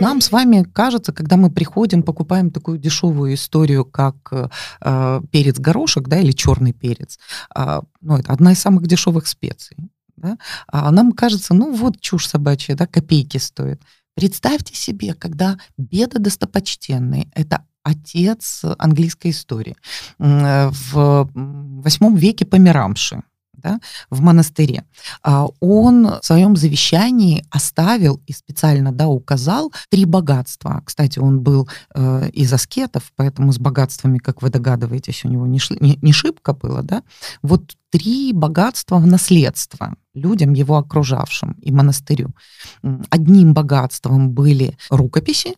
Нам 0.00 0.20
с 0.20 0.32
вами 0.32 0.64
кажется, 0.64 1.12
когда 1.12 1.36
мы 1.36 1.50
приходим, 1.50 2.02
покупаем 2.02 2.50
такую 2.50 2.76
дешевую 2.76 3.34
историю, 3.34 3.84
как 3.84 4.16
э, 4.80 5.20
перец 5.30 5.58
горошек, 5.58 6.08
да, 6.08 6.18
или 6.18 6.32
черный 6.32 6.72
перец, 6.72 7.18
э, 7.56 7.80
ну, 8.00 8.18
это 8.18 8.32
одна 8.32 8.52
из 8.52 8.58
самых 8.58 8.86
дешевых 8.86 9.26
специй. 9.26 9.76
Да? 10.16 10.38
А 10.66 10.90
нам 10.90 11.12
кажется, 11.12 11.54
ну 11.54 11.72
вот 11.72 12.00
чушь 12.00 12.26
собачья, 12.26 12.74
да, 12.74 12.86
копейки 12.86 13.38
стоит. 13.38 13.80
Представьте 14.14 14.74
себе, 14.74 15.14
когда 15.14 15.58
беда 15.78 16.18
достопочтенный, 16.18 17.28
это 17.34 17.66
отец 17.82 18.62
английской 18.78 19.30
истории, 19.30 19.76
в 20.18 21.30
восьмом 21.34 22.14
веке 22.16 22.44
Померамши, 22.44 23.22
да, 23.62 23.80
в 24.10 24.20
монастыре, 24.20 24.84
а, 25.22 25.46
он 25.60 26.06
в 26.06 26.20
своем 26.22 26.56
завещании 26.56 27.44
оставил 27.50 28.20
и 28.26 28.32
специально 28.32 28.92
да, 28.92 29.08
указал 29.08 29.72
три 29.88 30.04
богатства. 30.04 30.82
Кстати, 30.84 31.18
он 31.18 31.40
был 31.40 31.68
э, 31.94 32.30
из 32.32 32.52
аскетов, 32.52 33.12
поэтому 33.16 33.52
с 33.52 33.58
богатствами, 33.58 34.18
как 34.18 34.42
вы 34.42 34.50
догадываетесь, 34.50 35.24
у 35.24 35.28
него 35.28 35.46
не, 35.46 35.58
шли, 35.58 35.78
не, 35.80 35.98
не 36.02 36.12
шибко 36.12 36.52
было. 36.52 36.82
Да? 36.82 37.02
Вот 37.42 37.76
три 37.90 38.32
богатства 38.32 38.96
в 38.98 39.06
наследство 39.06 39.94
людям, 40.14 40.54
его 40.54 40.76
окружавшим 40.76 41.52
и 41.52 41.70
монастырю. 41.70 42.30
Одним 43.10 43.54
богатством 43.54 44.30
были 44.30 44.76
рукописи, 44.90 45.54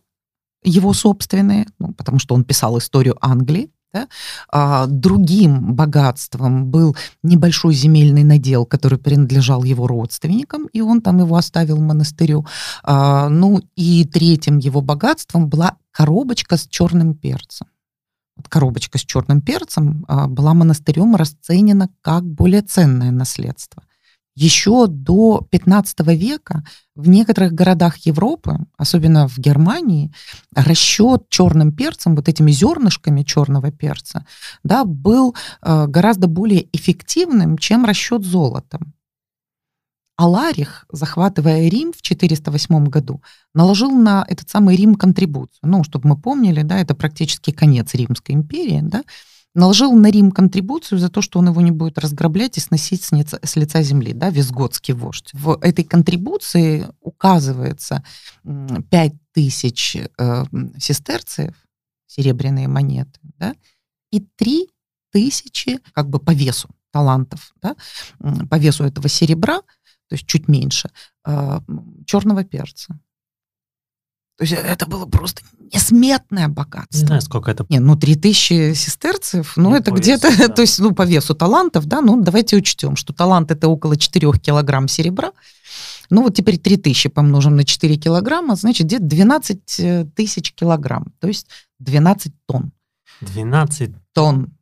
его 0.63 0.93
собственные, 0.93 1.67
ну, 1.79 1.93
потому 1.93 2.19
что 2.19 2.35
он 2.35 2.43
писал 2.43 2.77
историю 2.77 3.15
Англии, 3.21 3.69
да? 3.95 4.07
А, 4.49 4.87
другим 4.87 5.73
богатством 5.73 6.65
был 6.65 6.95
небольшой 7.23 7.73
земельный 7.73 8.23
надел, 8.23 8.65
который 8.65 8.99
принадлежал 8.99 9.63
его 9.63 9.87
родственникам, 9.87 10.65
и 10.67 10.81
он 10.81 11.01
там 11.01 11.19
его 11.19 11.37
оставил 11.37 11.77
монастырю. 11.77 12.45
А, 12.83 13.29
ну 13.29 13.61
и 13.75 14.05
третьим 14.05 14.57
его 14.57 14.81
богатством 14.81 15.47
была 15.47 15.77
коробочка 15.91 16.57
с 16.57 16.67
черным 16.67 17.13
перцем. 17.15 17.67
Коробочка 18.49 18.97
с 18.97 19.01
черным 19.01 19.41
перцем 19.41 20.03
а, 20.09 20.27
была 20.27 20.53
монастырем 20.53 21.15
расценена 21.15 21.89
как 22.01 22.25
более 22.25 22.63
ценное 22.63 23.11
наследство. 23.11 23.81
Еще 24.35 24.87
до 24.87 25.47
15 25.49 25.99
века 26.07 26.63
в 26.93 27.07
некоторых 27.07 27.53
городах 27.53 27.97
Европы, 27.99 28.59
особенно 28.77 29.29
в 29.29 29.37
Германии, 29.37 30.11
расчет 30.53 31.29
черным 31.29 31.71
перцем, 31.71 32.15
вот 32.15 32.27
этими 32.27 32.51
зернышками 32.51 33.23
черного 33.23 33.71
перца, 33.71 34.25
да, 34.63 34.83
был 34.83 35.35
э, 35.61 35.87
гораздо 35.87 36.27
более 36.27 36.67
эффективным, 36.73 37.57
чем 37.57 37.85
расчет 37.85 38.25
золотом. 38.25 38.93
Аларих, 40.17 40.85
захватывая 40.91 41.67
Рим 41.67 41.91
в 41.91 42.01
408 42.01 42.85
году, 42.85 43.21
наложил 43.53 43.91
на 43.91 44.25
этот 44.27 44.49
самый 44.49 44.75
Рим 44.75 44.95
контрибуцию. 44.95 45.59
Ну, 45.63 45.83
чтобы 45.83 46.09
мы 46.09 46.17
помнили, 46.17 46.61
да, 46.61 46.79
это 46.79 46.95
практически 46.95 47.51
конец 47.51 47.93
Римской 47.93 48.35
империи, 48.35 48.79
да, 48.81 49.03
наложил 49.55 49.93
на 49.93 50.11
Рим 50.11 50.31
контрибуцию 50.31 50.99
за 50.99 51.09
то, 51.09 51.21
что 51.21 51.39
он 51.39 51.47
его 51.47 51.61
не 51.61 51.71
будет 51.71 51.97
разграблять 51.97 52.57
и 52.57 52.61
сносить 52.61 53.03
с, 53.03 53.11
лица, 53.11 53.39
с 53.41 53.55
лица 53.55 53.81
земли, 53.81 54.13
да, 54.13 54.29
визготский 54.29 54.93
вождь. 54.93 55.31
В 55.33 55.57
этой 55.61 55.83
контрибуции 55.83 56.87
указывается 57.01 58.03
5 58.43 59.13
тысяч 59.33 59.95
э, 59.95 60.45
сестерцев, 60.77 61.55
серебряные 62.05 62.67
монеты, 62.67 63.19
да, 63.39 63.55
и 64.11 64.19
3 64.19 64.67
тысячи 65.11 65.79
как 65.93 66.09
бы 66.09 66.19
по 66.19 66.31
весу 66.31 66.69
талантов, 66.91 67.53
да, 67.61 67.75
по 68.49 68.57
весу 68.57 68.83
этого 68.83 69.07
серебра, 69.07 69.61
то 70.07 70.15
есть 70.15 70.27
чуть 70.27 70.47
меньше, 70.47 70.89
э, 71.25 71.59
черного 72.05 72.43
перца. 72.43 72.99
То 74.37 74.43
есть 74.43 74.53
это 74.53 74.85
было 74.85 75.05
просто 75.05 75.43
несметное 75.73 76.49
богатство. 76.49 76.97
Не 76.97 77.05
знаю, 77.05 77.21
сколько 77.21 77.51
это. 77.51 77.65
Не, 77.69 77.79
ну 77.79 77.95
3000 77.95 78.73
сестерцев, 78.73 79.53
ну 79.55 79.69
Ну, 79.69 79.75
это 79.75 79.91
где-то, 79.91 80.29
да. 80.37 80.47
то 80.49 80.61
есть 80.61 80.79
ну 80.79 80.93
по 80.93 81.03
весу 81.03 81.35
талантов, 81.35 81.85
да, 81.85 82.01
ну 82.01 82.21
давайте 82.21 82.57
учтем, 82.57 82.95
что 82.97 83.13
талант 83.13 83.51
это 83.51 83.69
около 83.69 83.95
4 83.95 84.31
килограмм 84.33 84.87
серебра. 84.87 85.31
Ну 86.09 86.23
вот 86.23 86.35
теперь 86.35 86.57
3000 86.57 87.09
помножим 87.09 87.55
на 87.55 87.63
4 87.63 87.95
килограмма, 87.95 88.55
значит 88.55 88.87
где-то 88.87 89.05
12 89.05 89.79
э, 89.79 90.05
тысяч 90.15 90.53
килограмм, 90.53 91.13
то 91.19 91.27
есть 91.27 91.47
12 91.79 92.33
тонн. 92.45 92.71
12, 93.21 93.91
Тонн. 94.13 94.54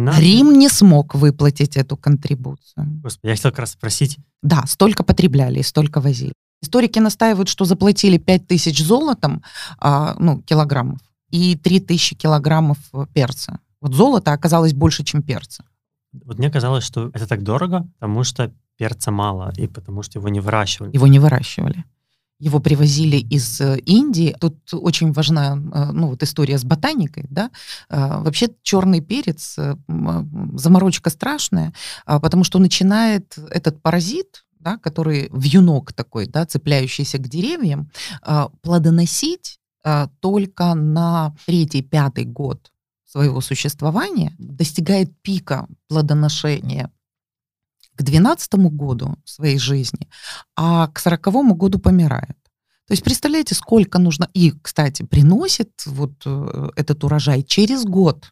12. 0.00 0.22
Рим 0.22 0.58
не 0.58 0.68
смог 0.68 1.14
выплатить 1.14 1.76
эту 1.76 1.96
контрибуцию. 1.96 2.86
Господи, 3.02 3.30
я 3.30 3.36
хотел 3.36 3.50
как 3.50 3.60
раз 3.60 3.72
спросить, 3.72 4.18
Да, 4.42 4.64
столько 4.66 5.04
потребляли 5.04 5.60
и 5.60 5.62
столько 5.62 6.00
возили. 6.00 6.32
Историки 6.62 6.98
настаивают, 6.98 7.48
что 7.48 7.64
заплатили 7.64 8.18
5000 8.18 8.82
золотом, 8.82 9.42
а, 9.78 10.14
ну, 10.18 10.40
килограммов, 10.42 10.98
и 11.30 11.56
3000 11.56 12.16
килограммов 12.16 12.78
э, 12.92 13.06
перца. 13.12 13.58
Вот 13.80 13.92
золото 13.94 14.32
оказалось 14.32 14.72
больше, 14.72 15.04
чем 15.04 15.22
перца. 15.22 15.64
вот 16.24 16.38
мне 16.38 16.50
казалось, 16.50 16.84
что 16.84 17.10
это 17.12 17.26
так 17.26 17.42
дорого, 17.42 17.86
потому 17.98 18.24
что 18.24 18.50
перца 18.78 19.10
мало, 19.10 19.52
и 19.56 19.66
потому 19.66 20.02
что 20.02 20.18
его 20.18 20.28
не 20.28 20.40
выращивали. 20.40 20.94
Его 20.94 21.06
не 21.06 21.18
выращивали. 21.18 21.84
Его 22.44 22.60
привозили 22.60 23.16
из 23.16 23.58
э, 23.62 23.78
Индии. 23.86 24.36
Тут 24.38 24.56
очень 24.72 25.12
важна 25.12 25.56
э, 25.56 25.92
ну, 25.92 26.08
вот 26.08 26.22
история 26.22 26.58
с 26.58 26.64
ботаникой. 26.64 27.24
Да? 27.30 27.50
А, 27.88 28.18
Вообще 28.18 28.48
черный 28.62 29.00
перец 29.00 29.54
э, 29.56 29.76
э, 29.88 30.24
заморочка 30.52 31.08
страшная, 31.08 31.72
а, 32.04 32.20
потому 32.20 32.44
что 32.44 32.58
начинает 32.58 33.34
этот 33.50 33.80
паразит, 33.80 34.44
да, 34.60 34.76
который 34.76 35.30
вьюнок 35.32 35.94
такой, 35.94 36.26
да, 36.26 36.44
цепляющийся 36.44 37.16
к 37.18 37.28
деревьям, 37.28 37.90
плодоносить 38.62 39.58
только 40.20 40.74
на 40.74 41.34
третий-пятый 41.44 42.24
год 42.24 42.72
своего 43.04 43.42
существования, 43.42 44.34
достигает 44.38 45.10
пика 45.20 45.66
плодоношения 45.88 46.90
к 47.96 48.02
12 48.02 48.54
году 48.54 49.16
своей 49.24 49.58
жизни, 49.58 50.08
а 50.56 50.88
к 50.88 50.98
40 50.98 51.56
году 51.56 51.78
помирает. 51.78 52.36
То 52.86 52.92
есть 52.92 53.02
представляете, 53.02 53.54
сколько 53.54 53.98
нужно... 53.98 54.28
И, 54.34 54.52
кстати, 54.62 55.02
приносит 55.02 55.70
вот 55.86 56.12
э, 56.26 56.68
этот 56.76 57.02
урожай 57.02 57.42
через 57.42 57.84
год. 57.84 58.30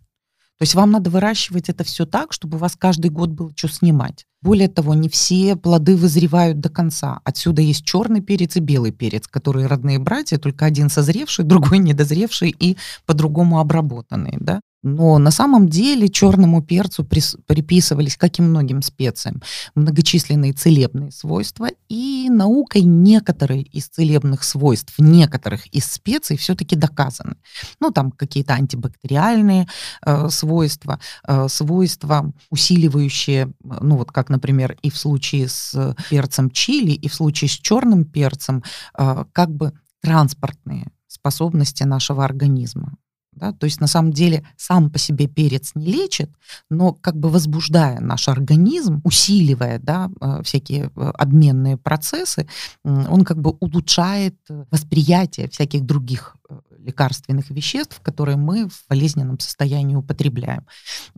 То 0.59 0.65
есть 0.65 0.75
вам 0.75 0.91
надо 0.91 1.11
выращивать 1.11 1.71
это 1.71 1.85
все 1.85 2.05
так, 2.05 2.33
чтобы 2.33 2.57
у 2.57 2.61
вас 2.61 2.77
каждый 2.77 3.11
год 3.11 3.31
было 3.31 3.51
что 3.57 3.69
снимать. 3.69 4.27
Более 4.43 4.69
того, 4.69 4.95
не 4.95 5.09
все 5.09 5.57
плоды 5.57 5.97
вызревают 5.97 6.61
до 6.61 6.69
конца. 6.69 7.21
Отсюда 7.25 7.63
есть 7.63 7.85
черный 7.85 8.21
перец 8.21 8.57
и 8.57 8.61
белый 8.61 8.93
перец, 8.93 9.27
которые 9.27 9.67
родные 9.67 9.99
братья, 9.99 10.39
только 10.39 10.67
один 10.67 10.91
созревший, 10.91 11.45
другой 11.47 11.79
недозревший 11.79 12.55
и 12.57 12.77
по-другому 13.07 13.59
обработанный. 13.59 14.37
Да? 14.39 14.61
Но 14.83 15.19
на 15.19 15.31
самом 15.31 15.69
деле 15.69 16.09
черному 16.09 16.61
перцу 16.61 17.05
приписывались, 17.05 18.17
как 18.17 18.39
и 18.39 18.43
многим 18.43 18.83
специям, 18.83 19.41
многочисленные 19.75 20.53
целебные 20.53 21.13
свойства, 21.13 21.69
и 21.89 22.29
наукой 22.29 22.83
некоторые 22.83 23.63
из 23.63 23.87
целебных 23.87 24.43
свойств 24.43 24.95
некоторых 24.99 25.67
из 25.67 25.85
специй 25.87 26.37
все-таки 26.37 26.75
доказаны. 26.75 27.37
Ну, 27.81 27.91
там 27.91 28.11
какие-то 28.11 28.55
антибактериальные 28.55 29.69
э, 30.05 30.29
свойства, 30.31 30.99
э, 31.29 31.47
свойства, 31.49 32.33
усиливающие, 32.51 33.53
ну, 33.63 33.97
вот 33.97 34.11
как, 34.11 34.31
например, 34.31 34.77
и 34.83 34.91
в 34.91 34.99
случае 34.99 35.49
с 35.49 35.95
перцем 36.11 36.51
чили, 36.51 36.91
и 36.91 37.09
в 37.09 37.15
случае 37.15 37.49
с 37.49 37.53
черным 37.53 38.05
перцем, 38.05 38.65
э, 38.99 39.25
как 39.33 39.51
бы 39.51 39.73
транспортные 40.01 40.89
способности 41.07 41.85
нашего 41.85 42.25
организма. 42.25 42.97
Да? 43.33 43.53
То 43.53 43.65
есть 43.65 43.81
на 43.81 43.87
самом 43.87 44.13
деле 44.13 44.45
сам 44.57 44.91
по 44.91 44.99
себе 44.99 45.27
перец 45.27 45.73
не 45.75 45.87
лечит, 45.87 46.31
но 46.71 46.93
как 46.93 47.17
бы 47.17 47.29
возбуждая 47.29 48.01
наш 48.01 48.29
организм, 48.29 49.01
усиливая 49.05 49.79
да, 49.79 50.11
э, 50.21 50.43
всякие 50.43 50.91
э, 50.95 51.11
обменные 51.15 51.77
процессы, 51.77 52.47
он 52.85 53.25
как 53.25 53.39
бы 53.41 53.51
улучшает 53.61 54.37
э, 54.51 54.65
восприятие 54.71 55.49
всяких 55.49 55.85
других 55.85 56.37
лекарственных 56.85 57.51
веществ, 57.51 58.01
которые 58.01 58.37
мы 58.37 58.69
в 58.69 58.85
болезненном 58.89 59.39
состоянии 59.39 59.95
употребляем. 59.97 60.67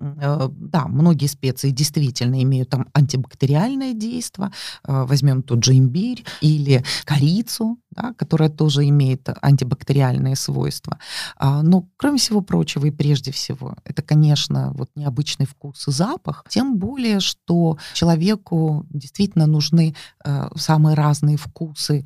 Э, 0.00 0.48
Да, 0.50 0.86
многие 0.88 1.26
специи 1.26 1.70
действительно 1.70 2.42
имеют 2.42 2.70
там 2.70 2.86
антибактериальное 2.92 3.94
действие. 3.94 4.50
Э, 4.86 5.04
Возьмем 5.04 5.42
тот 5.42 5.64
же 5.64 5.72
имбирь 5.76 6.24
или 6.40 6.84
корицу, 7.04 7.78
да, 7.90 8.12
которая 8.14 8.48
тоже 8.48 8.88
имеет 8.88 9.28
антибактериальные 9.42 10.36
свойства. 10.36 10.98
А, 11.36 11.62
Но, 11.62 11.88
кроме 11.96 12.18
всего 12.18 12.40
прочего 12.40 12.86
и 12.86 12.90
прежде 12.90 13.30
всего, 13.30 13.76
это, 13.84 14.02
конечно, 14.02 14.72
вот 14.74 14.90
необычный 14.96 15.46
вкус 15.46 15.88
и 15.88 15.92
запах. 15.92 16.44
Тем 16.48 16.78
более, 16.78 17.20
что 17.20 17.78
человеку 17.94 18.86
действительно 18.90 19.46
нужны 19.46 19.94
э, 20.24 20.48
самые 20.56 20.94
разные 20.94 21.36
вкусы. 21.36 22.04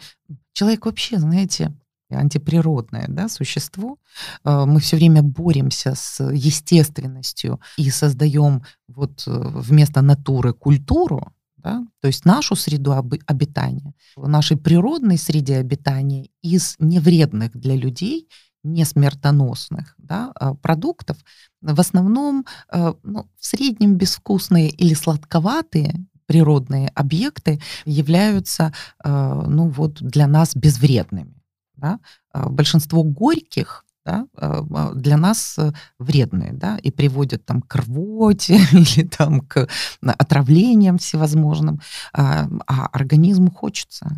Человек 0.53 0.87
вообще, 0.87 1.19
знаете, 1.19 1.73
антиприродное 2.11 3.07
да, 3.09 3.29
существо. 3.29 3.99
Э, 4.45 4.65
Мы 4.67 4.81
все 4.81 4.97
время 4.97 5.23
боремся 5.23 5.95
с 5.95 6.23
естественностью 6.33 7.61
и 7.77 7.91
создаем 7.91 8.63
вот 8.89 9.25
э, 9.27 9.31
вместо 9.31 10.03
натуры 10.03 10.53
культуру, 10.53 11.33
да, 11.57 11.85
то 12.01 12.07
есть 12.07 12.25
нашу 12.25 12.55
среду 12.57 12.93
обитания, 13.27 13.95
нашей 14.17 14.57
природной 14.57 15.19
среде 15.19 15.57
обитания 15.57 16.29
из 16.41 16.77
невредных 16.79 17.57
для 17.57 17.75
людей, 17.75 18.29
не 18.65 18.85
смертоносных 18.85 19.95
да, 19.99 20.33
а, 20.35 20.55
продуктов, 20.55 21.17
в 21.61 21.81
основном 21.81 22.45
э, 22.73 22.95
ну, 23.03 23.29
в 23.39 23.47
среднем 23.47 23.97
безвкусные 23.97 24.69
или 24.69 24.95
сладковатые 24.95 26.07
природные 26.27 26.89
объекты 26.89 27.61
являются 27.87 28.73
э, 29.03 29.43
ну, 29.47 29.69
вот 29.69 30.03
для 30.03 30.27
нас 30.27 30.55
безвредными. 30.55 31.38
Да? 31.79 32.01
А 32.33 32.49
Большинство 32.49 33.03
горьких 33.03 33.85
да, 34.09 34.27
э, 34.37 34.63
а, 34.75 34.95
для 34.95 35.19
нас 35.19 35.59
э, 35.59 35.73
вредные, 35.99 36.53
да, 36.53 36.79
и 36.79 36.91
приводят 36.91 37.45
там 37.45 37.61
к 37.61 37.75
рвоте 37.77 38.55
или 38.73 39.07
там 39.07 39.41
к 39.41 39.69
отравлениям 40.01 40.97
всевозможным, 40.97 41.81
а, 42.15 42.49
а 42.67 42.87
организму 42.87 43.51
хочется 43.51 44.11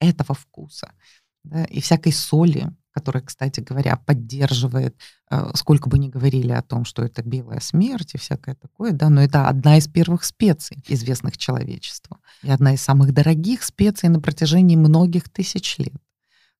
этого 0.00 0.34
вкуса, 0.34 0.92
да, 1.44 1.64
и 1.64 1.80
всякой 1.80 2.12
соли, 2.12 2.70
которая, 2.90 3.22
кстати 3.22 3.60
говоря, 3.60 3.96
поддерживает, 3.96 4.96
сколько 5.54 5.88
бы 5.88 5.98
ни 5.98 6.08
говорили 6.08 6.50
о 6.50 6.62
том, 6.62 6.84
что 6.84 7.04
это 7.04 7.22
белая 7.22 7.60
смерть 7.60 8.14
и 8.14 8.18
всякое 8.18 8.56
такое, 8.56 8.90
да, 8.90 9.08
но 9.08 9.22
это 9.22 9.46
одна 9.46 9.78
из 9.78 9.86
первых 9.86 10.24
специй, 10.24 10.82
известных 10.88 11.36
человечеству, 11.38 12.18
и 12.42 12.50
одна 12.50 12.74
из 12.74 12.80
самых 12.80 13.12
дорогих 13.12 13.62
специй 13.62 14.08
на 14.08 14.20
протяжении 14.20 14.74
многих 14.74 15.28
тысяч 15.28 15.78
лет. 15.78 16.02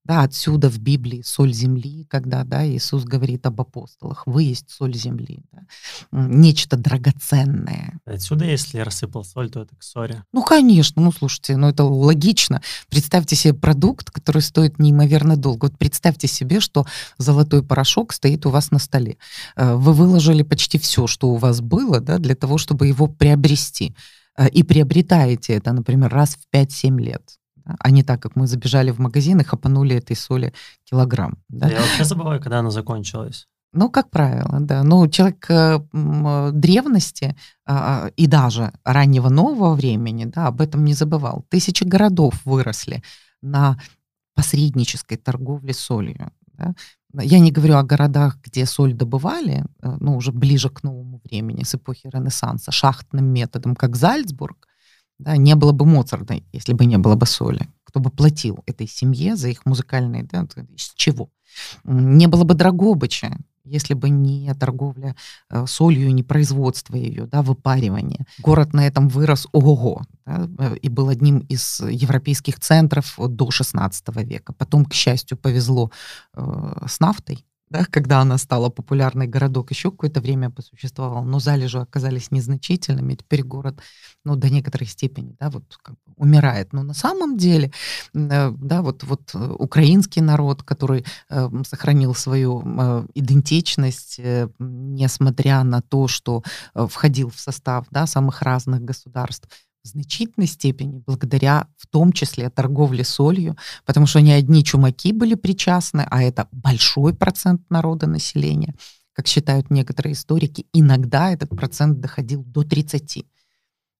Да, 0.08 0.22
отсюда 0.22 0.70
в 0.70 0.78
Библии 0.78 1.20
соль 1.20 1.52
земли, 1.52 2.06
когда 2.08 2.42
да, 2.42 2.66
Иисус 2.66 3.04
говорит 3.04 3.44
об 3.44 3.60
апостолах, 3.60 4.22
вы 4.26 4.44
есть 4.44 4.70
соль 4.70 4.94
земли. 4.94 5.44
Да. 5.52 5.66
Нечто 6.12 6.78
драгоценное. 6.78 8.00
Отсюда, 8.06 8.46
если 8.46 8.78
я 8.78 8.84
рассыпал 8.84 9.22
соль, 9.22 9.50
то 9.50 9.60
это 9.60 9.76
к 9.76 9.82
ссоре. 9.82 10.24
Ну, 10.32 10.42
конечно, 10.42 11.02
ну, 11.02 11.12
слушайте, 11.12 11.58
ну, 11.58 11.68
это 11.68 11.84
логично. 11.84 12.62
Представьте 12.88 13.36
себе 13.36 13.52
продукт, 13.52 14.10
который 14.10 14.40
стоит 14.40 14.78
неимоверно 14.78 15.36
долго. 15.36 15.66
Вот 15.66 15.76
представьте 15.76 16.26
себе, 16.26 16.60
что 16.60 16.86
золотой 17.18 17.62
порошок 17.62 18.14
стоит 18.14 18.46
у 18.46 18.50
вас 18.50 18.70
на 18.70 18.78
столе. 18.78 19.18
Э, 19.56 19.74
Вы 19.74 19.92
выложили 19.92 20.42
почти 20.42 20.78
все, 20.78 21.06
что 21.06 21.28
у 21.28 21.36
вас 21.36 21.60
было, 21.60 22.00
да, 22.00 22.16
для 22.16 22.34
того, 22.34 22.56
чтобы 22.56 22.86
его 22.86 23.08
приобрести. 23.08 23.94
Э, 24.38 24.48
И 24.48 24.62
приобретаете 24.62 25.52
это, 25.52 25.72
например, 25.74 26.08
раз 26.10 26.36
в 26.36 26.56
5-7 26.56 26.98
лет. 26.98 27.37
А 27.78 27.90
не 27.90 28.02
так, 28.02 28.22
как 28.22 28.36
мы 28.36 28.46
забежали 28.46 28.90
в 28.90 28.98
магазин 28.98 29.40
и 29.40 29.44
хапанули 29.44 29.96
этой 29.96 30.16
соли 30.16 30.52
килограмм. 30.84 31.38
Да? 31.48 31.68
Я 31.68 31.80
вообще 31.80 32.04
забываю, 32.04 32.40
когда 32.40 32.58
она 32.60 32.70
закончилась. 32.70 33.46
Ну, 33.72 33.90
как 33.90 34.10
правило, 34.10 34.60
да. 34.60 34.82
Ну, 34.82 35.06
человек 35.08 35.50
э, 35.50 35.78
э, 35.92 36.50
древности 36.52 37.36
а, 37.66 38.10
и 38.16 38.26
даже 38.26 38.72
раннего 38.84 39.28
нового 39.28 39.74
времени, 39.74 40.24
да, 40.24 40.46
об 40.46 40.60
этом 40.60 40.84
не 40.84 40.94
забывал. 40.94 41.44
Тысячи 41.50 41.84
городов 41.84 42.40
выросли 42.46 43.02
на 43.42 43.78
посреднической 44.34 45.18
торговле 45.18 45.74
солью. 45.74 46.30
да. 46.54 46.74
Я 47.14 47.38
не 47.40 47.50
говорю 47.50 47.76
о 47.76 47.82
городах, 47.82 48.38
где 48.42 48.66
соль 48.66 48.94
добывали, 48.94 49.64
э, 49.82 49.96
ну, 50.00 50.16
уже 50.16 50.32
ближе 50.32 50.70
к 50.70 50.82
новому 50.82 51.20
времени, 51.24 51.64
с 51.64 51.74
эпохи 51.74 52.08
Ренессанса, 52.12 52.70
шахтным 52.70 53.26
методом, 53.26 53.76
как 53.76 53.96
Зальцбург, 53.96 54.67
да, 55.18 55.36
не 55.36 55.54
было 55.54 55.72
бы 55.72 55.84
Моцарта, 55.84 56.40
если 56.52 56.72
бы 56.72 56.86
не 56.86 56.98
было 56.98 57.16
бы 57.16 57.26
соли. 57.26 57.68
Кто 57.84 58.00
бы 58.00 58.10
платил 58.10 58.62
этой 58.66 58.86
семье 58.86 59.36
за 59.36 59.48
их 59.48 59.66
музыкальные, 59.66 60.24
да, 60.24 60.46
с 60.76 60.92
чего? 60.94 61.30
Не 61.84 62.26
было 62.26 62.44
бы 62.44 62.54
Драгобыча, 62.54 63.38
если 63.64 63.94
бы 63.94 64.08
не 64.10 64.52
торговля 64.54 65.14
э, 65.50 65.66
солью, 65.66 66.14
не 66.14 66.22
производство 66.22 66.96
ее, 66.96 67.26
да, 67.26 67.42
выпаривание. 67.42 68.26
Город 68.38 68.72
на 68.72 68.86
этом 68.86 69.08
вырос 69.08 69.46
ого-го 69.52 70.02
да, 70.26 70.48
э, 70.58 70.76
и 70.76 70.88
был 70.88 71.08
одним 71.08 71.38
из 71.40 71.80
европейских 71.80 72.60
центров 72.60 73.14
до 73.18 73.50
16 73.50 74.08
века. 74.24 74.52
Потом, 74.52 74.84
к 74.84 74.94
счастью, 74.94 75.36
повезло 75.36 75.90
э, 76.34 76.86
с 76.86 77.00
нафтой, 77.00 77.44
да, 77.70 77.84
когда 77.84 78.20
она 78.20 78.38
стала 78.38 78.70
популярной, 78.70 79.26
городок 79.26 79.70
еще 79.70 79.90
какое-то 79.90 80.20
время 80.20 80.50
посуществовал, 80.50 81.24
но 81.24 81.38
залежи 81.38 81.78
оказались 81.78 82.30
незначительными, 82.30 83.14
теперь 83.14 83.42
город, 83.42 83.80
ну, 84.24 84.36
до 84.36 84.50
некоторой 84.50 84.86
степени, 84.86 85.36
да, 85.40 85.50
вот 85.50 85.64
как 85.82 85.94
бы 85.94 86.12
умирает. 86.16 86.72
Но 86.72 86.82
на 86.82 86.94
самом 86.94 87.36
деле, 87.36 87.72
э, 88.14 88.50
да, 88.50 88.82
вот, 88.82 89.04
вот 89.04 89.30
э, 89.34 89.54
украинский 89.58 90.22
народ, 90.22 90.62
который 90.62 91.04
э, 91.30 91.48
сохранил 91.66 92.14
свою 92.14 92.62
э, 92.64 93.06
идентичность, 93.14 94.18
э, 94.18 94.48
несмотря 94.58 95.62
на 95.62 95.82
то, 95.82 96.08
что 96.08 96.42
э, 96.74 96.86
входил 96.88 97.30
в 97.30 97.38
состав, 97.38 97.86
да, 97.90 98.06
самых 98.06 98.42
разных 98.42 98.82
государств, 98.82 99.48
значительной 99.82 100.46
степени 100.46 101.02
благодаря 101.06 101.66
в 101.76 101.86
том 101.86 102.12
числе 102.12 102.50
торговле 102.50 103.04
солью, 103.04 103.56
потому 103.84 104.06
что 104.06 104.20
не 104.20 104.32
одни 104.32 104.64
чумаки 104.64 105.12
были 105.12 105.34
причастны, 105.34 106.06
а 106.10 106.22
это 106.22 106.48
большой 106.52 107.14
процент 107.14 107.62
народа 107.70 108.06
населения. 108.06 108.74
Как 109.12 109.26
считают 109.26 109.70
некоторые 109.70 110.12
историки, 110.12 110.66
иногда 110.72 111.32
этот 111.32 111.50
процент 111.50 112.00
доходил 112.00 112.44
до 112.44 112.62
30. 112.62 113.24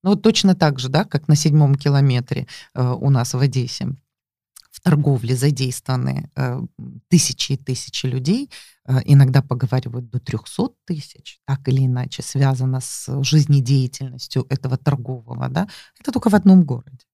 Ну 0.05 0.11
вот 0.11 0.23
точно 0.23 0.55
так 0.55 0.79
же, 0.79 0.89
да, 0.89 1.05
как 1.05 1.29
на 1.29 1.35
седьмом 1.35 1.75
километре 1.75 2.47
э, 2.75 2.89
у 2.89 3.11
нас 3.11 3.35
в 3.35 3.39
Одессе 3.39 3.97
в 4.79 4.81
торговле 4.81 5.35
задействованы 5.35 6.31
э, 6.37 6.61
тысячи 7.09 7.53
и 7.53 7.57
тысячи 7.57 8.07
людей, 8.07 8.49
э, 8.87 8.99
иногда 9.05 9.43
поговаривают 9.43 10.09
до 10.09 10.21
300 10.21 10.69
тысяч, 10.85 11.41
так 11.45 11.69
или 11.69 11.87
иначе 11.87 12.23
связано 12.23 12.81
с 12.81 13.25
жизнедеятельностью 13.25 14.47
этого 14.49 14.77
торгового, 14.77 15.49
да, 15.49 15.69
это 16.01 16.13
только 16.13 16.31
в 16.31 16.35
одном 16.35 16.63
городе. 16.63 17.07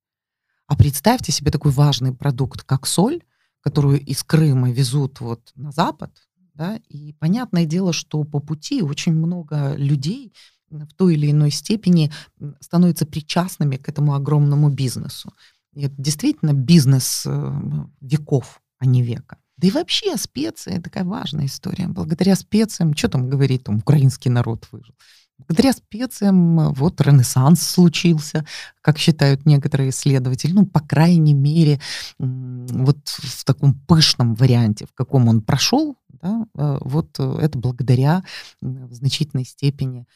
А 0.66 0.76
представьте 0.76 1.32
себе 1.32 1.50
такой 1.50 1.72
важный 1.72 2.12
продукт, 2.12 2.62
как 2.64 2.86
соль, 2.86 3.22
которую 3.62 3.98
из 3.98 4.22
Крыма 4.22 4.70
везут 4.70 5.20
вот 5.20 5.50
на 5.54 5.72
Запад, 5.72 6.10
да, 6.52 6.78
и 6.90 7.14
понятное 7.14 7.64
дело, 7.64 7.94
что 7.94 8.24
по 8.24 8.40
пути 8.40 8.82
очень 8.82 9.14
много 9.14 9.74
людей 9.76 10.34
в 10.70 10.92
той 10.94 11.14
или 11.14 11.30
иной 11.30 11.50
степени 11.50 12.12
становятся 12.60 13.06
причастными 13.06 13.76
к 13.76 13.88
этому 13.88 14.14
огромному 14.14 14.68
бизнесу. 14.68 15.32
Это 15.76 15.94
действительно 15.96 16.52
бизнес 16.52 17.24
э, 17.26 17.60
веков, 18.00 18.60
а 18.78 18.86
не 18.86 19.02
века. 19.02 19.38
Да 19.56 19.68
и 19.68 19.70
вообще 19.70 20.16
специи— 20.16 20.78
такая 20.84 21.04
важная 21.04 21.46
история. 21.46 21.88
Благодаря 21.88 22.34
специям, 22.36 22.96
что 22.96 23.08
там 23.08 23.28
говорить, 23.28 23.64
там 23.64 23.78
украинский 23.78 24.30
народ 24.30 24.66
выжил. 24.72 24.94
Благодаря 25.38 25.72
специям 25.72 26.60
э, 26.60 26.68
вот 26.70 27.00
Ренессанс 27.00 27.62
случился, 27.62 28.44
как 28.80 28.98
считают 28.98 29.46
некоторые 29.46 29.90
исследователи. 29.90 30.52
Ну, 30.52 30.66
по 30.66 30.80
крайней 30.80 31.34
мере, 31.34 31.80
вот 32.18 33.08
в 33.08 33.44
таком 33.44 33.74
пышном 33.74 34.34
варианте, 34.34 34.86
в 34.86 34.94
каком 34.94 35.28
он 35.28 35.40
прошел, 35.40 35.96
да, 36.08 36.46
э, 36.56 36.78
вот 36.82 37.18
это 37.18 37.58
благодаря 37.58 38.22
в 38.60 38.94
значительной 38.94 39.44
степени 39.44 40.06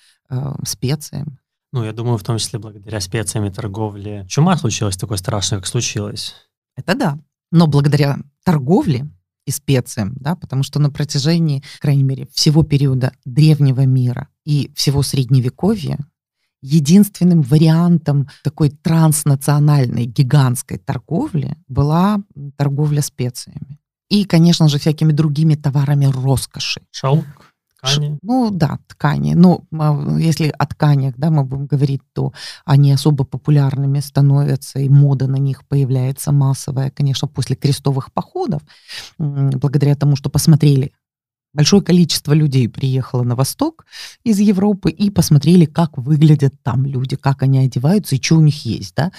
специям. 0.65 1.39
Ну, 1.73 1.85
я 1.85 1.93
думаю, 1.93 2.19
в 2.19 2.23
том 2.23 2.39
числе 2.39 2.59
благодаря 2.59 3.01
специям 3.01 3.45
и 3.45 3.51
торговле. 3.51 4.27
Чума 4.29 4.57
случилась 4.57 4.97
такой 4.97 5.19
страшной, 5.19 5.61
как 5.61 5.67
случилось. 5.67 6.35
Это 6.77 6.95
да. 6.95 7.19
Но 7.51 7.67
благодаря 7.67 8.19
торговле 8.45 9.09
и 9.47 9.51
специям, 9.51 10.15
да, 10.21 10.35
потому 10.35 10.63
что 10.63 10.79
на 10.79 10.91
протяжении, 10.91 11.63
по 11.77 11.83
крайней 11.83 12.05
мере, 12.05 12.27
всего 12.33 12.63
периода 12.63 13.13
древнего 13.25 13.87
мира 13.87 14.29
и 14.45 14.71
всего 14.75 15.03
средневековья 15.03 15.99
единственным 16.61 17.43
вариантом 17.43 18.29
такой 18.43 18.71
транснациональной 18.71 20.07
гигантской 20.07 20.79
торговли 20.79 21.57
была 21.69 22.19
торговля 22.57 23.01
специями. 23.01 23.79
И, 24.09 24.25
конечно 24.25 24.69
же, 24.69 24.79
всякими 24.79 25.13
другими 25.13 25.55
товарами 25.55 26.07
роскоши. 26.07 26.81
Шелк? 26.91 27.48
Ткани? 27.81 28.19
Ну 28.23 28.51
да, 28.51 28.79
ткани. 28.89 29.35
Но 29.35 29.63
если 30.19 30.53
о 30.59 30.67
тканях 30.67 31.15
да, 31.17 31.31
мы 31.31 31.45
будем 31.45 31.67
говорить, 31.67 32.03
то 32.13 32.33
они 32.65 32.93
особо 32.93 33.25
популярными 33.25 34.01
становятся, 34.01 34.81
и 34.81 34.89
мода 34.89 35.29
на 35.29 35.37
них 35.37 35.65
появляется 35.65 36.33
массовая, 36.33 36.91
конечно, 36.91 37.29
после 37.29 37.55
крестовых 37.55 38.13
походов, 38.13 38.63
благодаря 39.19 39.95
тому, 39.95 40.17
что 40.17 40.29
посмотрели 40.29 40.93
Большое 41.55 41.83
количество 41.83 42.35
людей 42.35 42.69
приехало 42.69 43.23
на 43.23 43.35
восток 43.35 43.87
из 44.23 44.39
Европы 44.39 44.91
и 44.91 45.11
посмотрели, 45.11 45.65
как 45.65 45.97
выглядят 45.97 46.55
там 46.63 46.85
люди, 46.85 47.17
как 47.17 47.43
они 47.43 47.59
одеваются 47.59 48.17
и 48.17 48.23
что 48.23 48.37
у 48.37 48.43
них 48.43 48.67
есть. 48.67 48.95
Да? 48.95 49.11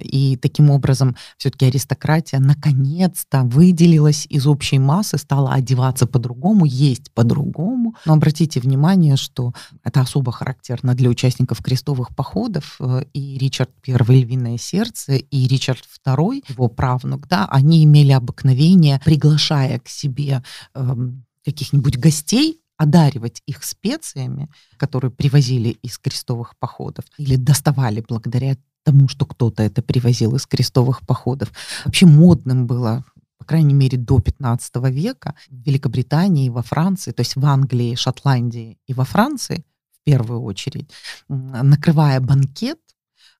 И 0.00 0.38
таким 0.40 0.70
образом 0.70 1.16
все-таки 1.36 1.66
аристократия 1.66 2.38
наконец-то 2.38 3.42
выделилась 3.42 4.26
из 4.30 4.46
общей 4.46 4.78
массы, 4.78 5.18
стала 5.18 5.52
одеваться 5.52 6.06
по-другому, 6.06 6.64
есть 6.64 7.12
по-другому. 7.12 7.94
Но 8.06 8.14
обратите 8.14 8.58
внимание, 8.60 9.16
что 9.16 9.52
это 9.82 10.00
особо 10.00 10.32
характерно 10.32 10.94
для 10.94 11.10
участников 11.10 11.62
крестовых 11.62 12.16
походов. 12.16 12.76
Э, 12.80 13.04
и 13.12 13.36
Ричард 13.38 13.70
I 13.86 13.94
«Львиное 13.94 14.58
сердце», 14.58 15.16
и 15.16 15.46
Ричард 15.46 15.84
II, 16.06 16.44
его 16.48 16.68
правнук, 16.68 17.28
да, 17.28 17.46
они 17.50 17.84
имели 17.84 18.12
обыкновение, 18.12 19.00
приглашая 19.04 19.78
к 19.78 19.88
себе 19.88 20.42
эм, 20.74 21.24
каких-нибудь 21.44 21.98
гостей, 21.98 22.60
одаривать 22.76 23.42
их 23.46 23.62
специями, 23.62 24.48
которые 24.76 25.10
привозили 25.10 25.68
из 25.68 25.98
крестовых 25.98 26.56
походов, 26.58 27.04
или 27.18 27.36
доставали 27.36 28.04
благодаря 28.06 28.56
тому, 28.82 29.08
что 29.08 29.26
кто-то 29.26 29.62
это 29.62 29.82
привозил 29.82 30.34
из 30.34 30.46
крестовых 30.46 31.06
походов. 31.06 31.50
Вообще 31.84 32.06
модным 32.06 32.66
было 32.66 33.04
по 33.44 33.48
крайней 33.48 33.74
мере, 33.74 33.98
до 33.98 34.20
15 34.20 34.76
века 34.90 35.34
в 35.50 35.66
Великобритании, 35.66 36.48
во 36.48 36.62
Франции, 36.62 37.12
то 37.12 37.20
есть 37.20 37.36
в 37.36 37.44
Англии, 37.44 37.94
Шотландии 37.94 38.78
и 38.86 38.94
во 38.94 39.04
Франции, 39.04 39.66
в 39.92 40.02
первую 40.02 40.40
очередь, 40.40 40.90
накрывая 41.28 42.20
банкет, 42.20 42.78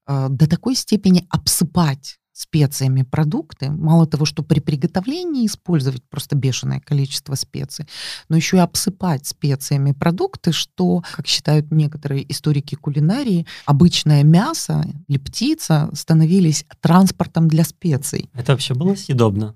э, 0.07 0.27
до 0.29 0.47
такой 0.47 0.75
степени 0.75 1.27
обсыпать 1.31 2.19
специями 2.35 3.03
продукты. 3.03 3.71
Мало 3.71 4.07
того, 4.07 4.27
что 4.27 4.43
при 4.43 4.61
приготовлении 4.61 5.47
использовать 5.47 6.03
просто 6.11 6.37
бешеное 6.37 6.81
количество 6.81 7.37
специй, 7.37 7.87
но 8.29 8.37
еще 8.37 8.57
и 8.57 8.61
обсыпать 8.61 9.27
специями 9.27 9.93
продукты, 9.93 10.53
что, 10.53 11.03
как 11.13 11.27
считают 11.27 11.71
некоторые 11.71 12.31
историки 12.31 12.75
кулинарии, 12.75 13.47
обычное 13.65 14.25
мясо 14.25 14.85
или 15.07 15.19
птица 15.19 15.89
становились 15.95 16.67
транспортом 16.81 17.49
для 17.49 17.65
специй. 17.65 18.29
Это 18.35 18.53
вообще 18.53 18.75
было 18.75 18.97
съедобно? 18.97 19.55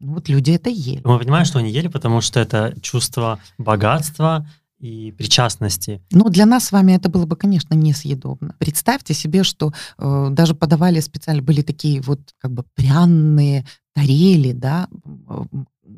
Ну 0.00 0.14
вот 0.14 0.28
люди 0.28 0.50
это 0.50 0.68
ели. 0.68 1.00
Мы 1.04 1.18
понимаем, 1.18 1.46
что 1.46 1.58
они 1.60 1.70
ели, 1.70 1.88
потому 1.88 2.20
что 2.20 2.40
это 2.40 2.74
чувство 2.82 3.38
богатства, 3.56 4.46
и 4.78 5.12
причастности. 5.12 6.02
Ну, 6.10 6.28
для 6.28 6.46
нас 6.46 6.66
с 6.66 6.72
вами 6.72 6.92
это 6.92 7.08
было 7.08 7.26
бы, 7.26 7.36
конечно, 7.36 7.74
несъедобно. 7.74 8.54
Представьте 8.58 9.14
себе, 9.14 9.42
что 9.42 9.72
э, 9.98 10.28
даже 10.30 10.54
подавали 10.54 11.00
специально, 11.00 11.42
были 11.42 11.62
такие 11.62 12.00
вот 12.02 12.34
как 12.38 12.52
бы 12.52 12.64
пряные 12.74 13.64
тарели, 13.94 14.52
да, 14.52 14.88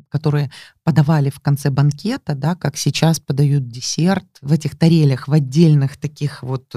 которые 0.09 0.51
подавали 0.83 1.29
в 1.29 1.39
конце 1.39 1.69
банкета, 1.69 2.35
да, 2.35 2.55
как 2.55 2.77
сейчас 2.77 3.19
подают 3.19 3.67
десерт 3.67 4.27
в 4.41 4.53
этих 4.53 4.77
тарелях, 4.77 5.27
в 5.27 5.33
отдельных 5.33 5.97
таких 5.97 6.41
вот 6.43 6.73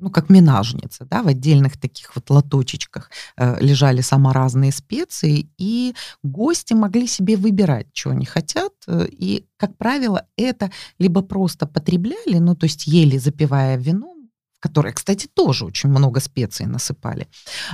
ну, 0.00 0.10
как 0.10 0.30
минажница, 0.30 1.04
да, 1.04 1.22
в 1.22 1.28
отдельных 1.28 1.78
таких 1.78 2.14
вот 2.16 2.30
лоточечках 2.30 3.10
э, 3.36 3.60
лежали 3.60 4.00
самые 4.00 4.34
разные 4.34 4.72
специи, 4.72 5.50
и 5.58 5.94
гости 6.22 6.74
могли 6.74 7.06
себе 7.06 7.36
выбирать, 7.36 7.86
что 7.92 8.10
они 8.10 8.26
хотят, 8.26 8.72
э, 8.86 9.06
и, 9.10 9.46
как 9.56 9.76
правило, 9.76 10.26
это 10.36 10.70
либо 10.98 11.22
просто 11.22 11.66
потребляли, 11.66 12.38
ну, 12.38 12.54
то 12.54 12.64
есть 12.64 12.86
ели, 12.86 13.18
запивая 13.18 13.76
вином, 13.76 14.30
в 14.58 14.60
которое, 14.60 14.92
кстати, 14.92 15.26
тоже 15.26 15.64
очень 15.64 15.90
много 15.90 16.20
специй 16.20 16.66
насыпали, 16.66 17.26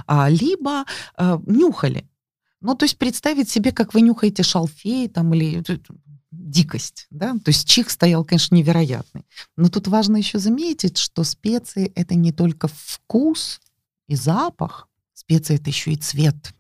а, 0.07 0.29
либо 0.29 0.85
э, 1.19 1.39
нюхали. 1.47 2.09
Ну, 2.61 2.75
то 2.75 2.85
есть 2.85 2.99
представить 2.99 3.49
себе, 3.49 3.71
как 3.71 3.95
вы 3.95 4.01
нюхаете 4.01 4.43
шалфей 4.43 5.09
там 5.09 5.35
или 5.35 5.63
дикость, 6.31 7.07
да, 7.11 7.33
то 7.33 7.49
есть 7.49 7.69
чих 7.69 7.91
стоял, 7.91 8.25
конечно, 8.25 8.55
невероятный. 8.55 9.25
Но 9.57 9.69
тут 9.69 9.89
важно 9.89 10.17
еще 10.17 10.39
заметить, 10.39 10.99
что 10.99 11.25
специи— 11.25 11.93
это 11.95 12.15
не 12.15 12.33
только 12.33 12.69
вкус 12.69 13.61
и 14.09 14.17
запах, 14.17 14.89
специи— 15.15 15.55
это 15.57 15.71
еще 15.71 15.93
и 15.93 15.97
цвет. 15.97 16.53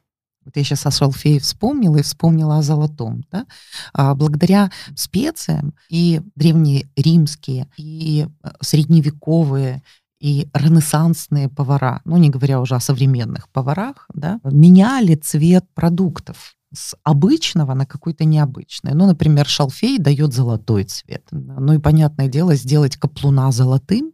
Вот 0.44 0.56
я 0.56 0.62
сейчас 0.62 0.86
о 0.86 0.92
шалфее 0.92 1.40
вспомнила 1.40 1.96
и 1.96 2.02
вспомнила 2.02 2.58
о 2.58 2.62
золотом. 2.62 3.24
Да? 3.32 3.46
А 3.92 4.14
благодаря 4.14 4.70
специям 4.94 5.74
и 5.88 6.22
древние 6.36 6.88
римские, 6.94 7.68
и 7.76 8.28
э, 8.42 8.48
средневековые, 8.60 9.82
и 10.20 10.48
ренессансные 10.54 11.48
повара, 11.48 12.00
ну 12.04 12.16
не 12.16 12.30
говоря 12.30 12.60
уже 12.60 12.74
о 12.74 12.80
современных 12.80 13.48
поварах, 13.50 14.08
да, 14.14 14.40
меняли 14.44 15.14
цвет 15.14 15.66
продуктов 15.74 16.55
с 16.76 16.96
обычного 17.02 17.74
на 17.74 17.86
какой-то 17.86 18.24
необычный. 18.24 18.94
Ну, 18.94 19.06
например, 19.06 19.46
шалфей 19.46 19.98
дает 19.98 20.32
золотой 20.32 20.84
цвет. 20.84 21.26
Ну 21.30 21.72
и 21.72 21.78
понятное 21.78 22.28
дело, 22.28 22.54
сделать 22.54 22.96
каплуна 22.96 23.50
золотым, 23.50 24.12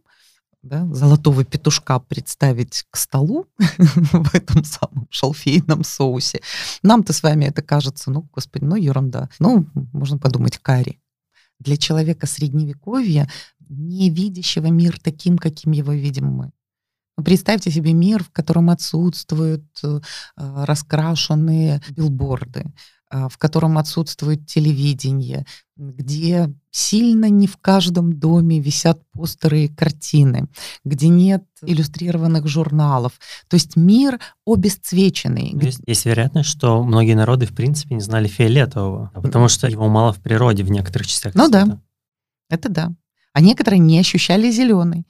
да, 0.63 0.87
золотого 0.93 1.43
петушка 1.43 1.99
представить 1.99 2.85
к 2.89 2.95
столу 2.95 3.47
в 3.77 4.33
этом 4.33 4.63
самом 4.63 5.07
шалфейном 5.09 5.83
соусе. 5.83 6.39
Нам-то 6.83 7.11
с 7.11 7.21
вами 7.21 7.45
это 7.45 7.61
кажется, 7.61 8.09
ну, 8.11 8.27
господи, 8.33 8.63
ну, 8.63 8.75
ерунда. 8.77 9.29
Ну, 9.39 9.67
можно 9.91 10.17
подумать, 10.17 10.57
карри. 10.57 11.01
Для 11.59 11.75
человека 11.75 12.27
средневековья, 12.27 13.29
не 13.67 14.09
видящего 14.09 14.67
мир 14.67 14.97
таким, 15.01 15.37
каким 15.37 15.73
его 15.73 15.91
видим 15.91 16.27
мы. 16.27 16.51
Представьте 17.23 17.69
себе 17.71 17.93
мир, 17.93 18.23
в 18.23 18.31
котором 18.31 18.69
отсутствуют 18.69 19.63
э, 19.83 19.99
раскрашенные 20.35 21.81
билборды, 21.91 22.73
э, 23.11 23.27
в 23.29 23.37
котором 23.37 23.77
отсутствует 23.77 24.47
телевидение, 24.47 25.45
где 25.77 26.51
сильно 26.71 27.29
не 27.29 27.45
в 27.45 27.57
каждом 27.57 28.13
доме 28.19 28.59
висят 28.59 28.99
постеры 29.11 29.65
и 29.65 29.67
картины, 29.67 30.47
где 30.83 31.07
нет 31.07 31.43
иллюстрированных 31.61 32.47
журналов. 32.47 33.13
То 33.47 33.55
есть 33.55 33.75
мир 33.75 34.19
обесцвеченный. 34.45 35.53
Есть, 35.61 35.81
есть 35.85 36.05
вероятность, 36.05 36.49
что 36.49 36.83
многие 36.83 37.13
народы 37.13 37.45
в 37.45 37.53
принципе 37.53 37.93
не 37.93 38.01
знали 38.01 38.27
фиолетового, 38.27 39.11
потому 39.13 39.49
что 39.49 39.67
его 39.67 39.87
мало 39.87 40.13
в 40.13 40.19
природе 40.19 40.63
в 40.63 40.71
некоторых 40.71 41.07
частях 41.07 41.35
Ну 41.35 41.47
света. 41.47 41.65
да, 41.67 41.81
это 42.49 42.69
да. 42.69 42.91
А 43.33 43.41
некоторые 43.41 43.79
не 43.79 43.99
ощущали 43.99 44.49
зеленый. 44.51 45.05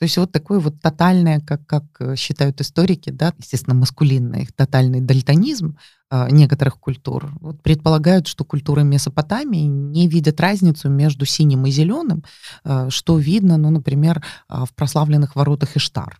То 0.00 0.04
есть 0.04 0.16
вот 0.16 0.32
такое 0.32 0.60
вот 0.60 0.80
тотальное, 0.80 1.40
как, 1.40 1.66
как 1.66 1.84
э, 2.00 2.16
считают 2.16 2.58
историки, 2.62 3.10
да, 3.10 3.34
естественно, 3.36 3.76
маскулинный, 3.76 4.48
тотальный 4.56 5.02
дальтонизм 5.02 5.76
э, 6.10 6.28
некоторых 6.30 6.78
культур, 6.78 7.30
вот 7.38 7.62
предполагают, 7.62 8.26
что 8.26 8.46
культуры 8.46 8.82
Месопотамии 8.82 9.66
не 9.66 10.08
видят 10.08 10.40
разницу 10.40 10.88
между 10.88 11.26
синим 11.26 11.66
и 11.66 11.70
зеленым, 11.70 12.24
э, 12.64 12.88
что 12.88 13.18
видно, 13.18 13.58
ну, 13.58 13.68
например, 13.68 14.24
э, 14.48 14.64
в 14.64 14.74
прославленных 14.74 15.36
воротах 15.36 15.76
Иштар, 15.76 16.18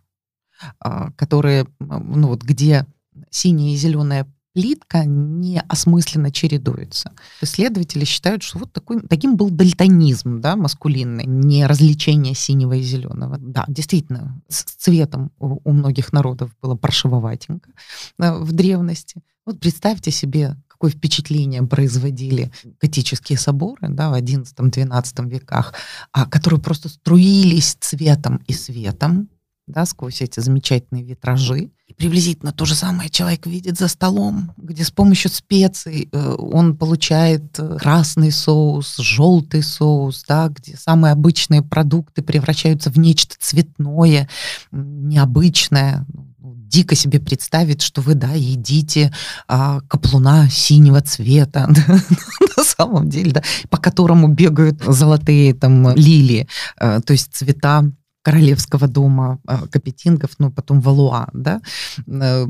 э, 0.85 1.09
которые, 1.17 1.67
ну 1.79 2.29
вот 2.29 2.43
где 2.43 2.85
синяя 3.31 3.73
и 3.73 3.77
зеленая 3.77 4.31
плитка 4.53 5.05
неосмысленно 5.05 6.33
чередуется. 6.33 7.13
Исследователи 7.41 8.05
считают, 8.05 8.43
что 8.43 8.59
вот 8.59 8.73
такой, 8.73 9.01
таким 9.03 9.37
был 9.37 9.51
дальтонизм, 9.51 10.41
да, 10.41 10.57
маскулинный, 10.57 11.25
не 11.25 11.67
развлечение 11.67 12.35
синего 12.35 12.75
и 12.75 12.83
зеленого. 12.83 13.39
Да, 13.39 13.65
действительно, 13.69 14.41
с 14.49 14.63
цветом 14.65 15.31
у, 15.39 15.61
у 15.63 15.73
многих 15.73 16.13
народов 16.13 16.51
было 16.61 16.75
паршивоватенько 16.75 17.71
да, 18.19 18.37
в 18.37 18.53
древности. 18.53 19.23
Вот 19.47 19.61
представьте 19.61 20.11
себе, 20.11 20.57
какое 20.69 20.91
впечатление 20.91 21.63
производили 21.63 22.51
готические 22.81 23.39
соборы 23.39 23.89
да, 23.89 24.11
в 24.11 24.15
XI-XII 24.15 25.29
веках, 25.29 25.75
а, 26.13 26.27
которые 26.27 26.61
просто 26.61 26.89
струились 26.89 27.77
цветом 27.81 28.43
и 28.47 28.53
светом, 28.53 29.29
да, 29.67 29.87
сквозь 29.87 30.23
эти 30.23 30.41
замечательные 30.41 31.05
витражи. 31.05 31.71
И 31.91 31.93
приблизительно 31.93 32.53
то 32.53 32.65
же 32.65 32.77
самое 32.77 33.11
человек 33.11 33.47
видит 33.47 33.77
за 33.77 33.89
столом, 33.89 34.53
где 34.57 34.85
с 34.85 34.93
помощью 34.93 35.29
специй 35.29 36.09
э, 36.13 36.37
он 36.39 36.77
получает 36.77 37.59
э, 37.59 37.79
красный 37.81 38.31
соус, 38.31 38.97
желтый 38.99 39.65
соус, 39.65 40.25
да, 40.29 40.49
где 40.49 40.77
самые 40.77 41.11
обычные 41.11 41.63
продукты 41.63 42.23
превращаются 42.23 42.91
в 42.91 42.97
нечто 42.97 43.35
цветное, 43.41 44.29
необычное. 44.71 46.07
Ну, 46.39 46.55
дико 46.55 46.95
себе 46.95 47.19
представить, 47.19 47.83
что 47.83 48.03
вы, 48.03 48.15
да, 48.15 48.35
едите 48.35 49.13
а, 49.49 49.81
каплуна 49.89 50.49
синего 50.49 51.01
цвета, 51.01 51.69
на 52.57 52.63
самом 52.63 53.09
деле, 53.09 53.33
да, 53.33 53.43
по 53.69 53.79
которому 53.79 54.29
бегают 54.29 54.81
золотые 54.81 55.55
там 55.55 55.93
лилии, 55.97 56.47
а, 56.77 57.01
то 57.01 57.15
есть 57.15 57.35
цвета 57.35 57.91
королевского 58.23 58.89
дома 58.89 59.41
э, 59.49 59.67
Капетингов, 59.71 60.31
ну, 60.39 60.51
потом 60.51 60.81
Валуа, 60.81 61.29
да, 61.33 61.61
э, 62.07 62.47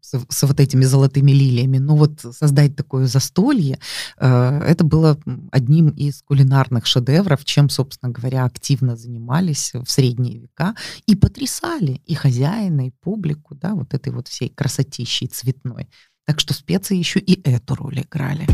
с, 0.00 0.26
с 0.28 0.42
вот 0.46 0.60
этими 0.60 0.84
золотыми 0.84 1.32
лилиями. 1.32 1.78
Но 1.78 1.96
вот 1.96 2.20
создать 2.20 2.76
такое 2.76 3.06
застолье, 3.06 3.78
э, 4.18 4.60
это 4.66 4.84
было 4.84 5.18
одним 5.50 5.88
из 5.88 6.22
кулинарных 6.22 6.86
шедевров, 6.86 7.44
чем, 7.44 7.68
собственно 7.68 8.12
говоря, 8.12 8.44
активно 8.44 8.96
занимались 8.96 9.72
в 9.74 9.90
средние 9.90 10.38
века 10.38 10.74
и 11.06 11.14
потрясали 11.14 12.00
и 12.06 12.14
хозяина, 12.14 12.86
и 12.86 12.92
публику, 13.02 13.54
да, 13.54 13.74
вот 13.74 13.94
этой 13.94 14.12
вот 14.12 14.28
всей 14.28 14.48
красотищей 14.48 15.26
цветной. 15.26 15.88
Так 16.26 16.40
что 16.40 16.52
специи 16.52 16.96
еще 16.96 17.20
и 17.20 17.40
эту 17.48 17.74
роль 17.74 18.00
играли. 18.00 18.46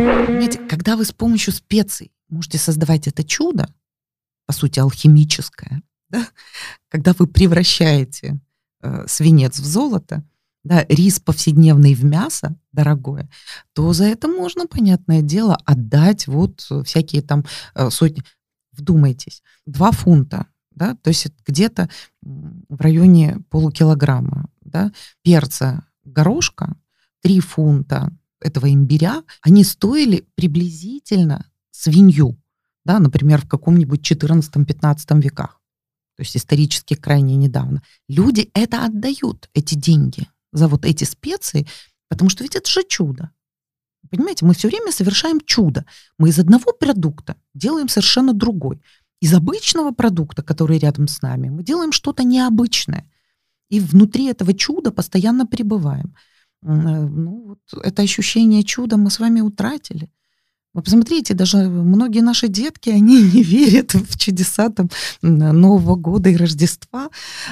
Понимаете, 0.00 0.58
когда 0.66 0.96
вы 0.96 1.04
с 1.04 1.12
помощью 1.12 1.52
специй 1.52 2.10
можете 2.30 2.56
создавать 2.56 3.06
это 3.06 3.22
чудо, 3.22 3.68
по 4.46 4.54
сути, 4.54 4.80
алхимическое, 4.80 5.82
да? 6.08 6.26
когда 6.88 7.12
вы 7.18 7.26
превращаете 7.26 8.40
э, 8.80 9.04
свинец 9.06 9.58
в 9.58 9.64
золото, 9.66 10.24
да, 10.64 10.86
рис 10.88 11.20
повседневный 11.20 11.94
в 11.94 12.02
мясо 12.02 12.56
дорогое, 12.72 13.28
то 13.74 13.92
за 13.92 14.04
это 14.04 14.26
можно, 14.26 14.66
понятное 14.66 15.20
дело, 15.20 15.58
отдать 15.66 16.26
вот 16.26 16.66
всякие 16.84 17.20
там 17.20 17.44
э, 17.74 17.90
сотни. 17.90 18.22
Вдумайтесь, 18.72 19.42
2 19.66 19.92
фунта, 19.92 20.46
да, 20.70 20.94
то 20.94 21.08
есть 21.08 21.26
где-то 21.46 21.90
в 22.22 22.80
районе 22.80 23.40
полукилограмма, 23.50 24.48
да, 24.62 24.92
перца 25.22 25.84
горошка, 26.04 26.74
3 27.20 27.40
фунта 27.40 28.10
этого 28.40 28.72
имбиря, 28.72 29.22
они 29.42 29.64
стоили 29.64 30.26
приблизительно 30.34 31.50
свинью, 31.70 32.38
да, 32.84 32.98
например, 32.98 33.42
в 33.42 33.48
каком-нибудь 33.48 34.10
14-15 34.10 35.20
веках, 35.20 35.60
то 36.16 36.22
есть 36.22 36.36
исторически 36.36 36.94
крайне 36.94 37.36
недавно. 37.36 37.82
Люди 38.08 38.50
это 38.54 38.84
отдают, 38.84 39.48
эти 39.54 39.74
деньги, 39.74 40.28
за 40.52 40.68
вот 40.68 40.84
эти 40.84 41.04
специи, 41.04 41.66
потому 42.08 42.30
что 42.30 42.42
ведь 42.44 42.56
это 42.56 42.68
же 42.68 42.82
чудо. 42.88 43.30
Понимаете, 44.10 44.44
мы 44.44 44.54
все 44.54 44.68
время 44.68 44.92
совершаем 44.92 45.40
чудо. 45.40 45.84
Мы 46.18 46.30
из 46.30 46.38
одного 46.38 46.72
продукта 46.72 47.36
делаем 47.54 47.88
совершенно 47.88 48.32
другой. 48.32 48.80
Из 49.20 49.32
обычного 49.34 49.92
продукта, 49.92 50.42
который 50.42 50.78
рядом 50.78 51.06
с 51.06 51.20
нами, 51.22 51.48
мы 51.48 51.62
делаем 51.62 51.92
что-то 51.92 52.24
необычное. 52.24 53.08
И 53.68 53.78
внутри 53.78 54.26
этого 54.26 54.54
чуда 54.54 54.90
постоянно 54.90 55.46
пребываем. 55.46 56.14
Э, 56.62 56.66
ну, 56.66 57.44
вот 57.48 57.84
это 57.84 58.02
ощущение 58.02 58.62
чуда 58.62 58.96
мы 58.96 59.10
с 59.10 59.18
вами 59.18 59.40
утратили. 59.40 60.10
Вы 60.72 60.82
посмотрите, 60.82 61.34
даже 61.34 61.56
многие 61.68 62.20
наши 62.20 62.48
детки, 62.48 62.90
они 62.90 63.22
не 63.34 63.42
верят 63.42 63.94
в 63.94 64.18
чудеса 64.18 64.68
там, 64.68 64.88
Нового 65.22 65.96
года 65.96 66.30
и 66.30 66.36
Рождества, 66.36 67.08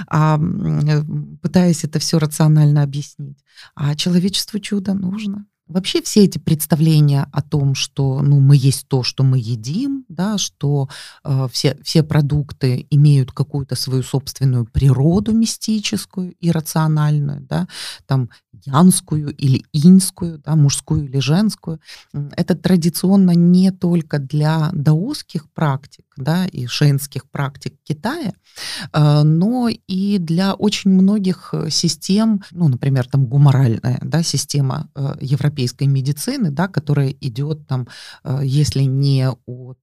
а, 0.06 0.38
э, 0.38 1.02
пытаясь 1.42 1.84
это 1.84 1.98
все 1.98 2.18
рационально 2.18 2.82
объяснить. 2.82 3.38
А 3.74 3.94
человечеству 3.96 4.60
чудо 4.60 4.94
нужно. 4.94 5.46
Вообще 5.68 6.00
все 6.00 6.24
эти 6.24 6.38
представления 6.38 7.28
о 7.30 7.42
том, 7.42 7.74
что 7.74 8.22
ну, 8.22 8.40
мы 8.40 8.56
есть 8.56 8.88
то, 8.88 9.02
что 9.02 9.22
мы 9.22 9.38
едим, 9.38 10.06
да, 10.08 10.38
что 10.38 10.88
э, 11.24 11.46
все, 11.52 11.76
все 11.82 12.02
продукты 12.02 12.86
имеют 12.90 13.32
какую-то 13.32 13.74
свою 13.74 14.02
собственную 14.02 14.64
природу 14.64 15.32
мистическую, 15.32 16.34
иррациональную, 16.40 17.42
да, 17.42 17.68
там 18.06 18.30
янскую 18.64 19.34
или 19.34 19.64
инскую, 19.72 20.38
да, 20.38 20.56
мужскую 20.56 21.04
или 21.04 21.18
женскую, 21.18 21.80
это 22.12 22.54
традиционно 22.54 23.32
не 23.32 23.70
только 23.70 24.18
для 24.18 24.70
даосских 24.72 25.50
практик 25.52 26.07
да, 26.18 26.46
и 26.46 26.66
шейнских 26.66 27.28
практик 27.30 27.74
Китая, 27.84 28.32
э, 28.92 29.22
но 29.22 29.68
и 29.68 30.18
для 30.18 30.54
очень 30.54 30.90
многих 30.90 31.54
систем, 31.70 32.42
ну, 32.50 32.68
например, 32.68 33.06
там 33.08 33.26
гуморальная 33.26 33.98
да, 34.02 34.22
система 34.22 34.88
э, 34.94 35.16
европейской 35.20 35.84
медицины, 35.84 36.50
да, 36.50 36.68
которая 36.68 37.10
идет 37.20 37.66
там, 37.66 37.88
э, 38.24 38.40
если 38.44 38.82
не 38.82 39.28
от 39.28 39.78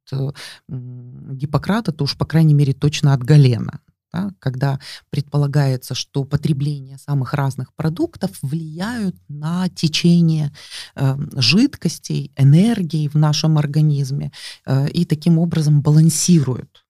Гиппократа, 0.67 1.91
то 1.91 2.03
уж, 2.03 2.17
по 2.17 2.25
крайней 2.25 2.53
мере, 2.53 2.73
точно 2.73 3.13
от 3.13 3.23
Галена 3.23 3.79
да, 4.15 4.31
когда 4.39 4.79
предполагается, 5.09 5.93
что 5.93 6.23
потребление 6.23 6.97
самых 6.97 7.33
разных 7.33 7.73
продуктов 7.75 8.31
влияют 8.41 9.15
на 9.27 9.67
течение 9.69 10.53
э, 10.95 11.17
жидкостей, 11.35 12.31
энергии 12.37 13.09
в 13.09 13.15
нашем 13.15 13.57
организме 13.57 14.31
э, 14.65 14.89
и 14.89 15.05
таким 15.05 15.37
образом 15.37 15.81
балансируют 15.81 16.84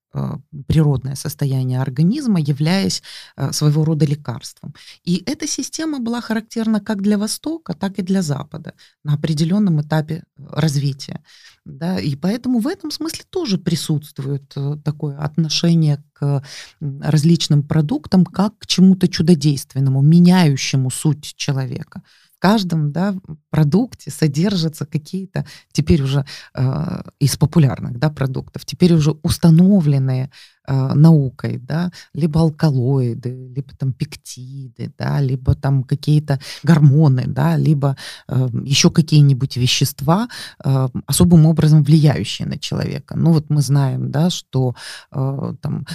природное 0.68 1.16
состояние 1.16 1.82
организма, 1.82 2.40
являясь 2.40 3.04
э, 3.38 3.52
своего 3.52 3.86
рода 3.86 4.06
лекарством. 4.06 4.74
И 5.04 5.24
эта 5.26 5.48
система 5.48 6.00
была 6.00 6.22
характерна 6.22 6.80
как 6.80 7.02
для 7.02 7.18
Востока, 7.18 7.74
так 7.74 8.00
и 8.00 8.02
для 8.02 8.22
Запада 8.22 8.74
на 9.04 9.14
определенном 9.14 9.82
этапе 9.82 10.24
развития. 10.38 11.22
Да, 11.66 12.00
и 12.00 12.16
поэтому 12.16 12.60
в 12.60 12.68
этом 12.68 12.92
смысле 12.92 13.24
тоже 13.30 13.58
присутствует 13.58 14.56
такое 14.84 15.18
отношение 15.18 16.04
к 16.14 16.44
различным 16.80 17.64
продуктам 17.64 18.24
как 18.26 18.60
к 18.60 18.68
чему-то 18.68 19.08
чудодейственному, 19.08 20.02
меняющему 20.02 20.92
суть 20.92 21.34
человека 21.36 22.04
каждом 22.46 22.92
да, 22.92 23.16
продукте 23.50 24.12
содержатся 24.12 24.86
какие-то 24.86 25.48
теперь 25.72 26.04
уже 26.04 26.28
э, 26.54 27.02
из 27.18 27.38
популярных 27.38 27.98
да, 27.98 28.12
продуктов, 28.12 28.66
теперь 28.66 28.94
уже 28.94 29.14
установленные 29.24 30.30
наукой, 30.68 31.58
да, 31.58 31.92
либо 32.14 32.40
алкалоиды, 32.42 33.52
либо 33.56 33.74
там 33.78 33.94
пектиды, 33.94 34.92
да, 34.98 35.22
либо 35.22 35.56
там 35.56 35.84
какие-то 35.84 36.40
гормоны, 36.64 37.24
да, 37.28 37.58
либо 37.58 37.96
э, 38.28 38.50
еще 38.64 38.90
какие-нибудь 38.90 39.58
вещества, 39.58 40.28
э, 40.64 40.88
особым 41.06 41.46
образом 41.46 41.84
влияющие 41.84 42.48
на 42.48 42.58
человека. 42.58 43.16
Ну 43.18 43.32
вот 43.32 43.50
мы 43.50 43.62
знаем, 43.62 44.12
да, 44.12 44.30
что 44.30 44.76
э, 45.12 45.54
там 45.62 45.86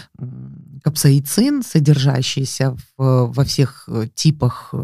капсаицин, 0.82 1.62
содержащийся 1.62 2.76
в, 2.96 3.32
во 3.32 3.44
всех 3.44 3.88
э, 3.88 4.06
типах 4.14 4.74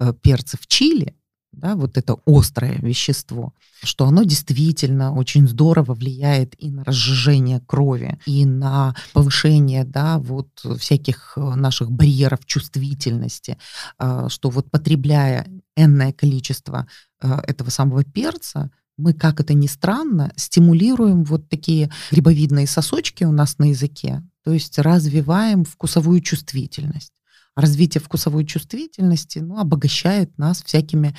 Э, 0.00 0.12
перцев 0.12 0.66
чили, 0.66 1.14
да, 1.56 1.76
вот 1.76 1.96
это 1.96 2.16
острое 2.26 2.74
вещество, 2.78 3.52
что 3.82 4.06
оно 4.06 4.22
действительно 4.24 5.14
очень 5.14 5.48
здорово 5.48 5.94
влияет 5.94 6.54
и 6.58 6.70
на 6.70 6.84
разжижение 6.84 7.60
крови, 7.60 8.18
и 8.26 8.44
на 8.44 8.94
повышение, 9.12 9.84
да, 9.84 10.18
вот 10.18 10.48
всяких 10.78 11.34
э, 11.36 11.40
наших 11.40 11.90
барьеров 11.90 12.44
чувствительности, 12.46 13.58
э, 13.98 14.26
что 14.28 14.50
вот 14.50 14.70
потребляя 14.70 15.46
энное 15.76 16.12
количество 16.12 16.86
этого 17.20 17.70
самого 17.70 18.04
перца, 18.04 18.70
мы, 18.96 19.12
как 19.12 19.40
это 19.40 19.54
ни 19.54 19.66
странно, 19.66 20.32
стимулируем 20.36 21.24
вот 21.24 21.48
такие 21.48 21.90
грибовидные 22.10 22.66
сосочки 22.66 23.24
у 23.24 23.32
нас 23.32 23.58
на 23.58 23.70
языке, 23.70 24.22
то 24.44 24.52
есть 24.52 24.78
развиваем 24.78 25.64
вкусовую 25.64 26.20
чувствительность 26.20 27.12
развитие 27.56 28.00
вкусовой 28.00 28.44
чувствительности 28.44 29.38
ну, 29.38 29.58
обогащает 29.58 30.36
нас 30.38 30.62
всякими 30.62 31.14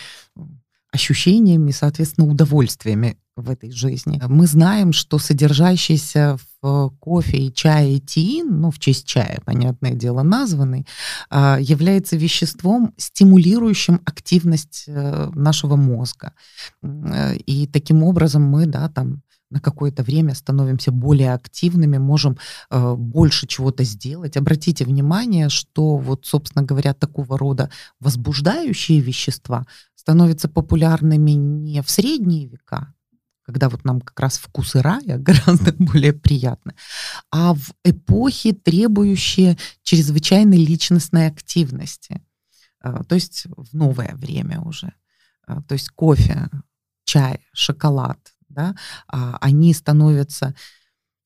ощущениями, 0.92 1.72
соответственно, 1.72 2.28
удовольствиями 2.28 3.18
в 3.36 3.50
этой 3.50 3.70
жизни. 3.72 4.22
Мы 4.28 4.48
знаем, 4.48 4.94
что 4.94 5.20
содержащийся 5.20 6.38
в 6.62 6.90
кофе 7.00 7.38
и 7.38 7.54
чае 7.54 8.00
тиин, 8.00 8.62
ну, 8.62 8.72
в 8.72 8.80
честь 8.80 9.06
чая, 9.06 9.42
понятное 9.46 9.92
дело, 9.92 10.24
названный, 10.24 10.88
а, 11.30 11.58
является 11.60 12.16
веществом, 12.16 12.94
стимулирующим 12.98 14.02
активность 14.06 14.86
э, 14.88 15.30
нашего 15.36 15.76
мозга. 15.76 16.32
И 17.46 17.68
таким 17.72 18.04
образом 18.04 18.44
мы, 18.44 18.66
да, 18.66 18.88
там, 18.88 19.22
на 19.50 19.60
какое-то 19.60 20.04
время 20.04 20.34
становимся 20.34 20.92
более 20.92 21.34
активными, 21.34 21.98
можем 21.98 22.38
э, 22.70 22.96
больше 22.96 23.48
чего-то 23.48 23.84
сделать. 23.84 24.38
Обратите 24.38 24.86
внимание, 24.86 25.50
что 25.50 25.98
вот, 25.98 26.26
собственно 26.26 26.66
говоря, 26.66 26.94
такого 26.94 27.38
рода 27.38 27.70
возбуждающие 28.00 29.00
вещества 29.00 29.66
становятся 29.96 30.50
популярными 30.50 31.32
не 31.32 31.82
в 31.82 31.90
средние 31.90 32.48
века, 32.48 32.94
когда 33.44 33.70
вот 33.70 33.86
нам 33.86 34.02
как 34.02 34.20
раз 34.20 34.38
вкусы 34.38 34.82
рая 34.82 35.18
гораздо 35.18 35.74
более 35.74 36.14
приятны, 36.14 36.76
а 37.32 37.54
в 37.54 37.74
эпохи, 37.84 38.52
требующие 38.52 39.58
чрезвычайной 39.84 40.58
личностной 40.58 41.28
активности. 41.28 42.22
Э, 42.84 43.04
то 43.08 43.16
есть 43.16 43.46
в 43.56 43.76
новое 43.76 44.16
время 44.16 44.60
уже. 44.62 44.94
Э, 45.48 45.58
то 45.68 45.74
есть 45.74 45.90
кофе, 45.90 46.50
чай, 47.04 47.40
шоколад, 47.54 48.20
да, 48.56 48.76
а, 49.08 49.38
они 49.42 49.74
становятся 49.74 50.56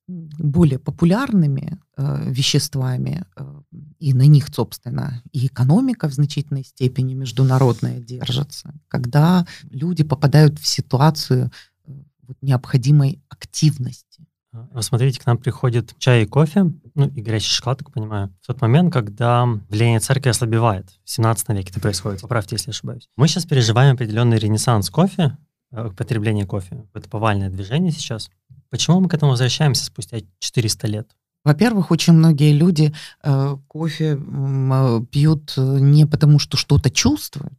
более 0.09 0.79
популярными 0.79 1.77
э, 1.97 2.31
веществами, 2.31 3.25
э, 3.35 3.61
и 3.99 4.13
на 4.13 4.25
них, 4.25 4.47
собственно, 4.51 5.21
и 5.31 5.47
экономика 5.47 6.09
в 6.09 6.13
значительной 6.13 6.63
степени 6.63 7.13
международная 7.13 7.99
держится, 7.99 8.73
когда 8.87 9.45
люди 9.69 10.03
попадают 10.03 10.57
в 10.59 10.65
ситуацию 10.65 11.51
э, 11.85 11.91
вот, 12.27 12.37
необходимой 12.41 13.21
активности. 13.29 14.25
А, 14.51 14.81
смотрите, 14.81 15.19
к 15.19 15.25
нам 15.27 15.37
приходит 15.37 15.93
чай 15.99 16.23
и 16.23 16.25
кофе, 16.25 16.71
ну 16.95 17.07
и 17.07 17.21
горячий 17.21 17.51
шоколад, 17.51 17.79
так 17.79 17.91
понимаю, 17.91 18.33
в 18.41 18.47
тот 18.47 18.61
момент, 18.61 18.91
когда 18.91 19.45
влияние 19.69 19.99
церкви 19.99 20.29
ослабевает. 20.29 20.89
В 21.03 21.09
17 21.09 21.49
веке 21.49 21.69
это 21.69 21.79
происходит, 21.79 22.21
поправьте, 22.21 22.55
если 22.55 22.71
ошибаюсь. 22.71 23.07
Мы 23.15 23.27
сейчас 23.27 23.45
переживаем 23.45 23.93
определенный 23.93 24.39
ренессанс 24.39 24.89
кофе, 24.89 25.37
Э, 25.71 25.89
потребления 25.95 26.45
кофе. 26.45 26.85
Это 26.93 27.07
повальное 27.09 27.49
движение 27.49 27.91
сейчас. 27.91 28.29
Почему 28.69 28.99
мы 28.99 29.09
к 29.09 29.13
этому 29.13 29.31
возвращаемся 29.31 29.85
спустя 29.85 30.19
400 30.39 30.87
лет? 30.87 31.15
Во-первых, 31.43 31.91
очень 31.91 32.13
многие 32.13 32.53
люди 32.53 32.93
э, 33.23 33.57
кофе 33.67 34.19
э, 34.19 35.01
пьют 35.11 35.53
не 35.57 36.05
потому, 36.05 36.39
что 36.39 36.57
что-то 36.57 36.89
чувствуют. 36.89 37.53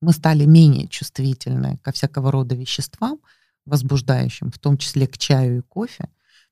Мы 0.00 0.12
стали 0.12 0.44
менее 0.44 0.86
чувствительны 0.86 1.78
ко 1.78 1.90
всякого 1.90 2.30
рода 2.30 2.54
веществам, 2.54 3.18
возбуждающим, 3.66 4.50
в 4.52 4.58
том 4.58 4.78
числе 4.78 5.06
к 5.08 5.18
чаю 5.18 5.58
и 5.58 5.62
кофе. 5.62 6.08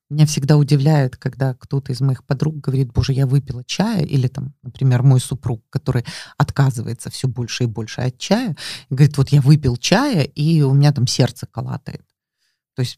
Меня 0.09 0.25
всегда 0.25 0.57
удивляет, 0.57 1.17
когда 1.17 1.53
кто-то 1.53 1.91
из 1.91 1.99
моих 1.99 2.23
подруг 2.23 2.57
говорит, 2.57 2.93
боже, 2.93 3.11
я 3.11 3.27
выпила 3.27 3.63
чая, 3.65 4.03
или 4.03 4.27
там, 4.27 4.53
например, 4.63 5.03
мой 5.03 5.19
супруг, 5.19 5.63
который 5.69 6.05
отказывается 6.37 7.09
все 7.09 7.27
больше 7.27 7.65
и 7.65 7.67
больше 7.67 8.01
от 8.01 8.17
чая, 8.17 8.55
говорит, 8.89 9.17
вот 9.17 9.29
я 9.29 9.41
выпил 9.41 9.75
чая, 9.75 10.23
и 10.23 10.61
у 10.61 10.73
меня 10.73 10.93
там 10.93 11.07
сердце 11.07 11.45
колатает. 11.45 12.05
То 12.75 12.81
есть 12.81 12.97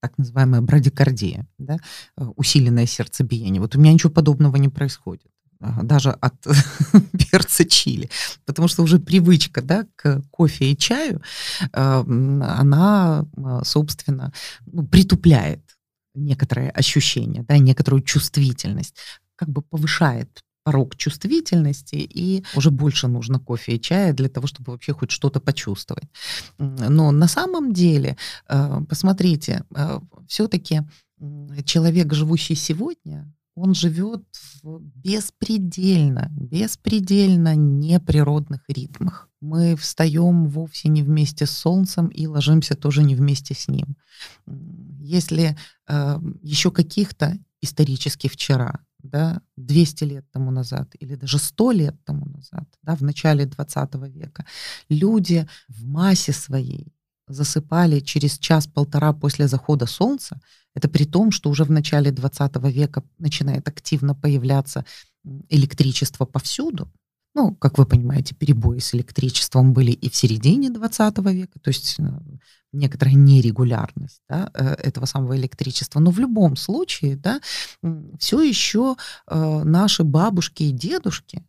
так 0.00 0.16
называемая 0.18 0.62
брадикардия, 0.62 1.46
да, 1.58 1.78
э, 2.16 2.24
усиленное 2.36 2.86
сердцебиение. 2.86 3.60
Вот 3.60 3.76
у 3.76 3.80
меня 3.80 3.92
ничего 3.92 4.12
подобного 4.12 4.56
не 4.56 4.68
происходит 4.68 5.30
даже 5.60 6.10
от 6.10 6.34
перца 7.30 7.64
чили, 7.64 8.10
потому 8.44 8.68
что 8.68 8.82
уже 8.82 8.98
привычка 8.98 9.62
да, 9.62 9.86
к 9.96 10.22
кофе 10.30 10.72
и 10.72 10.76
чаю, 10.76 11.22
она, 11.72 13.24
э, 13.36 13.60
собственно, 13.64 14.32
ну, 14.66 14.86
притупляет 14.86 15.62
некоторое 16.16 16.70
ощущение, 16.70 17.42
да, 17.42 17.58
некоторую 17.58 18.02
чувствительность, 18.02 18.96
как 19.36 19.48
бы 19.48 19.62
повышает 19.62 20.42
порог 20.64 20.96
чувствительности, 20.96 21.94
и 21.94 22.44
уже 22.56 22.70
больше 22.70 23.06
нужно 23.06 23.38
кофе 23.38 23.76
и 23.76 23.80
чая 23.80 24.12
для 24.12 24.28
того, 24.28 24.48
чтобы 24.48 24.72
вообще 24.72 24.92
хоть 24.92 25.12
что-то 25.12 25.40
почувствовать. 25.40 26.08
Но 26.58 27.12
на 27.12 27.28
самом 27.28 27.72
деле, 27.72 28.16
э, 28.48 28.80
посмотрите, 28.88 29.62
э, 29.76 30.00
все-таки 30.26 30.82
человек, 31.64 32.12
живущий 32.12 32.56
сегодня, 32.56 33.32
он 33.54 33.74
живет 33.74 34.22
в 34.62 34.80
беспредельно, 34.80 36.28
беспредельно 36.30 37.56
неприродных 37.56 38.60
ритмах. 38.68 39.28
Мы 39.40 39.76
встаем 39.76 40.48
вовсе 40.48 40.88
не 40.88 41.02
вместе 41.02 41.46
с 41.46 41.52
Солнцем 41.52 42.08
и 42.08 42.26
ложимся 42.26 42.74
тоже 42.74 43.02
не 43.02 43.14
вместе 43.14 43.54
с 43.54 43.68
ним. 43.68 43.96
Если 45.06 45.56
э, 45.88 46.18
еще 46.42 46.70
каких-то 46.70 47.38
исторически 47.62 48.28
вчера, 48.28 48.80
да, 48.98 49.40
200 49.56 50.04
лет 50.04 50.30
тому 50.32 50.50
назад 50.50 50.94
или 50.98 51.14
даже 51.14 51.38
100 51.38 51.70
лет 51.72 52.04
тому 52.04 52.26
назад, 52.26 52.68
да, 52.82 52.96
в 52.96 53.02
начале 53.02 53.46
20 53.46 53.94
века, 54.08 54.44
люди 54.88 55.46
в 55.68 55.84
массе 55.86 56.32
своей 56.32 56.92
засыпали 57.28 58.00
через 58.00 58.38
час-полтора 58.38 59.12
после 59.12 59.48
захода 59.48 59.86
солнца, 59.86 60.40
это 60.74 60.88
при 60.88 61.04
том, 61.04 61.30
что 61.30 61.50
уже 61.50 61.64
в 61.64 61.70
начале 61.70 62.10
20 62.10 62.56
века 62.72 63.02
начинает 63.18 63.68
активно 63.68 64.14
появляться 64.14 64.84
электричество 65.48 66.24
повсюду. 66.24 66.92
Ну, 67.34 67.54
как 67.54 67.78
вы 67.78 67.84
понимаете, 67.84 68.34
перебои 68.34 68.78
с 68.78 68.94
электричеством 68.94 69.72
были 69.72 69.90
и 69.90 70.08
в 70.08 70.16
середине 70.16 70.70
20 70.70 71.18
века, 71.18 71.58
то 71.60 71.68
есть 71.68 71.96
э, 71.98 72.04
некоторая 72.76 73.14
нерегулярность 73.14 74.22
да, 74.28 74.50
э, 74.54 74.74
этого 74.74 75.06
самого 75.06 75.36
электричества. 75.36 76.00
Но 76.00 76.10
в 76.10 76.18
любом 76.18 76.56
случае, 76.56 77.16
да, 77.16 77.40
все 78.18 78.42
еще 78.42 78.96
э, 79.26 79.62
наши 79.64 80.04
бабушки 80.04 80.64
и 80.64 80.72
дедушки, 80.72 81.44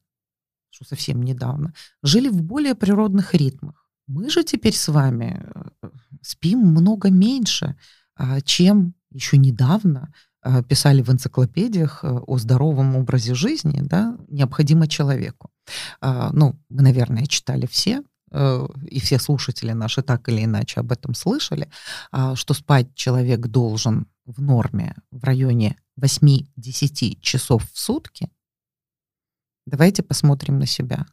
что 0.69 0.85
совсем 0.85 1.21
недавно, 1.23 1.73
жили 2.03 2.29
в 2.29 2.41
более 2.41 2.75
природных 2.75 3.33
ритмах. 3.33 3.89
Мы 4.07 4.29
же 4.29 4.43
теперь 4.43 4.75
с 4.75 4.87
вами 4.87 5.45
э, 5.83 5.89
спим 6.21 6.59
много 6.59 7.09
меньше, 7.09 7.75
а, 8.15 8.41
чем 8.41 8.93
еще 9.11 9.37
недавно 9.37 10.13
писали 10.69 11.01
в 11.01 11.09
энциклопедиях 11.09 12.05
о 12.05 12.37
здоровом 12.37 12.95
образе 12.95 13.33
жизни, 13.33 13.81
да, 13.81 14.17
необходимо 14.29 14.87
человеку. 14.87 15.49
А, 15.99 16.31
ну, 16.31 16.57
мы, 16.69 16.83
наверное, 16.83 17.25
читали 17.25 17.65
все, 17.65 18.01
и 18.31 18.99
все 18.99 19.19
слушатели 19.19 19.71
наши 19.71 20.01
так 20.01 20.27
или 20.29 20.43
иначе 20.43 20.81
об 20.81 20.91
этом 20.91 21.13
слышали, 21.13 21.69
что 22.35 22.53
спать 22.53 22.93
человек 22.93 23.47
должен 23.47 24.07
в 24.25 24.41
норме 24.41 24.95
в 25.11 25.23
районе 25.23 25.77
8-10 25.99 27.19
часов 27.21 27.63
в 27.71 27.79
сутки, 27.79 28.29
давайте 29.65 30.03
посмотрим 30.03 30.59
на 30.59 30.65
себя. 30.65 31.05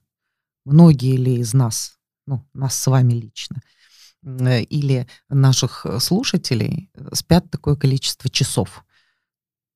Многие 0.65 1.17
ли 1.17 1.39
из 1.39 1.55
нас, 1.55 1.99
ну, 2.27 2.47
нас 2.53 2.79
с 2.79 2.87
вами 2.87 3.15
лично, 3.15 3.63
э, 4.23 4.63
или 4.63 5.07
наших 5.29 5.87
слушателей 6.01 6.91
спят 7.13 7.51
такое 7.51 7.77
количество 7.77 8.29
часов? 8.31 8.85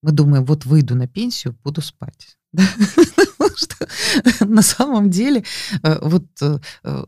Мы 0.02 0.12
думаем, 0.12 0.44
вот 0.44 0.64
выйду 0.64 0.94
на 0.94 1.06
пенсию, 1.06 1.58
буду 1.62 1.80
спать. 1.80 2.38
На 4.40 4.62
самом 4.62 5.10
деле, 5.10 5.44
э, 5.82 5.98
вот 6.02 6.26
э, 6.40 6.58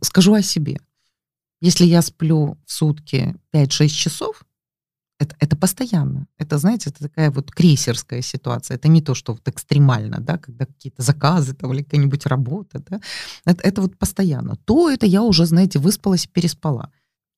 скажу 0.03 0.34
о 0.34 0.43
себе. 0.43 0.78
Если 1.62 1.84
я 1.84 2.03
сплю 2.03 2.59
в 2.66 2.72
сутки 2.72 3.36
5-6 3.55 3.88
часов, 3.88 4.45
это, 5.20 5.36
это 5.38 5.57
постоянно. 5.57 6.26
Это, 6.38 6.59
знаете, 6.59 6.91
это 6.91 7.01
такая 7.01 7.30
вот 7.30 7.53
крейсерская 7.53 8.22
ситуация. 8.22 8.76
Это 8.76 8.88
не 8.88 9.03
то, 9.03 9.14
что 9.14 9.32
вот 9.32 9.47
экстремально, 9.47 10.18
да, 10.20 10.38
когда 10.38 10.64
какие-то 10.64 11.03
заказы 11.03 11.55
там 11.55 11.72
или 11.74 11.82
какая-нибудь 11.82 12.26
работа, 12.26 12.82
да. 12.88 13.01
Это, 13.45 13.62
это 13.62 13.82
вот 13.82 13.99
постоянно. 13.99 14.57
То 14.64 14.88
это 14.88 15.07
я 15.07 15.22
уже, 15.22 15.45
знаете, 15.45 15.78
выспалась 15.78 16.24
и 16.24 16.28
переспала. 16.28 16.91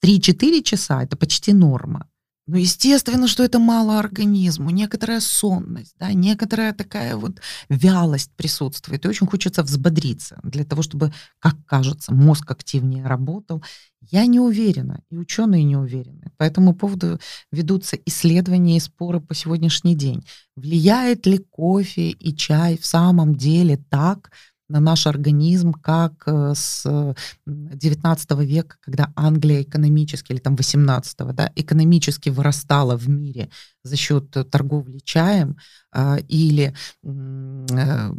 3-4 0.05 0.63
часа— 0.63 1.03
это 1.05 1.17
почти 1.17 1.53
норма. 1.53 2.09
Ну, 2.49 2.57
естественно, 2.57 3.29
что 3.29 3.45
это 3.45 3.61
мало 3.61 4.01
организму, 4.01 4.71
некоторая 4.71 5.21
сонность, 5.21 5.95
да, 6.01 6.13
некоторая 6.13 6.73
такая 6.73 7.17
вот 7.17 7.41
вялость 7.69 8.33
присутствует. 8.35 9.05
И 9.05 9.09
очень 9.09 9.29
хочется 9.29 9.63
взбодриться 9.63 10.41
для 10.43 10.65
того, 10.65 10.83
чтобы, 10.83 11.13
как 11.39 11.55
кажется, 11.67 12.13
мозг 12.13 12.51
активнее 12.51 13.07
работал. 13.07 13.63
Я 14.01 14.27
не 14.27 14.41
уверена, 14.41 15.03
и 15.09 15.17
ученые 15.17 15.63
не 15.63 15.77
уверены. 15.77 16.33
По 16.37 16.43
этому 16.43 16.75
поводу 16.75 17.21
ведутся 17.53 17.97
исследования 18.07 18.77
и 18.77 18.81
споры 18.81 19.21
по 19.21 19.35
сегодняшний 19.37 19.95
день. 19.95 20.25
Влияет 20.57 21.27
ли 21.27 21.39
кофе 21.39 22.11
и 22.11 22.35
чай 22.35 22.77
в 22.77 22.85
самом 22.85 23.37
деле 23.37 23.77
так 23.89 24.33
на 24.69 24.81
наш 24.81 25.07
организм, 25.07 25.73
как 25.73 26.23
э, 26.27 26.55
с 26.55 27.15
19 27.47 28.31
века, 28.41 28.77
когда 28.81 29.13
Англия 29.17 29.63
экономически, 29.63 30.33
или 30.33 30.39
там 30.39 30.57
18 30.57 31.19
да, 31.35 31.53
экономически 31.57 32.31
вырастала 32.31 32.97
в 32.97 33.09
мире 33.09 33.51
за 33.83 33.97
счет 33.97 34.31
торговли 34.51 35.01
чаем, 35.05 35.57
или 36.29 36.75
э, 37.03 38.13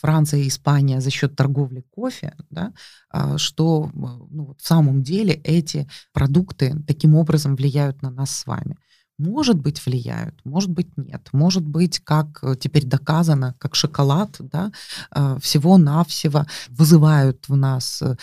Франция 0.00 0.40
и 0.40 0.48
Испания 0.48 1.00
за 1.00 1.10
счет 1.10 1.36
торговли 1.36 1.84
кофе, 1.90 2.34
да, 2.50 2.72
что 3.36 3.90
ну, 3.94 4.56
в 4.58 4.66
самом 4.66 5.02
деле 5.02 5.34
эти 5.34 5.88
продукты 6.12 6.74
таким 6.86 7.14
образом 7.14 7.54
влияют 7.54 8.02
на 8.02 8.10
нас 8.10 8.30
с 8.30 8.46
вами. 8.46 8.76
Может 9.22 9.56
быть, 9.56 9.86
влияют, 9.86 10.34
может 10.44 10.70
быть, 10.70 10.88
нет. 10.96 11.28
Может 11.32 11.62
быть, 11.62 12.00
как 12.00 12.40
э, 12.42 12.56
теперь 12.58 12.84
доказано, 12.84 13.54
как 13.58 13.76
шоколад, 13.76 14.36
да, 14.40 14.72
э, 15.14 15.38
всего-навсего 15.40 16.44
вызывают 16.68 17.48
в 17.48 17.56
нас 17.56 18.02
э, 18.02 18.16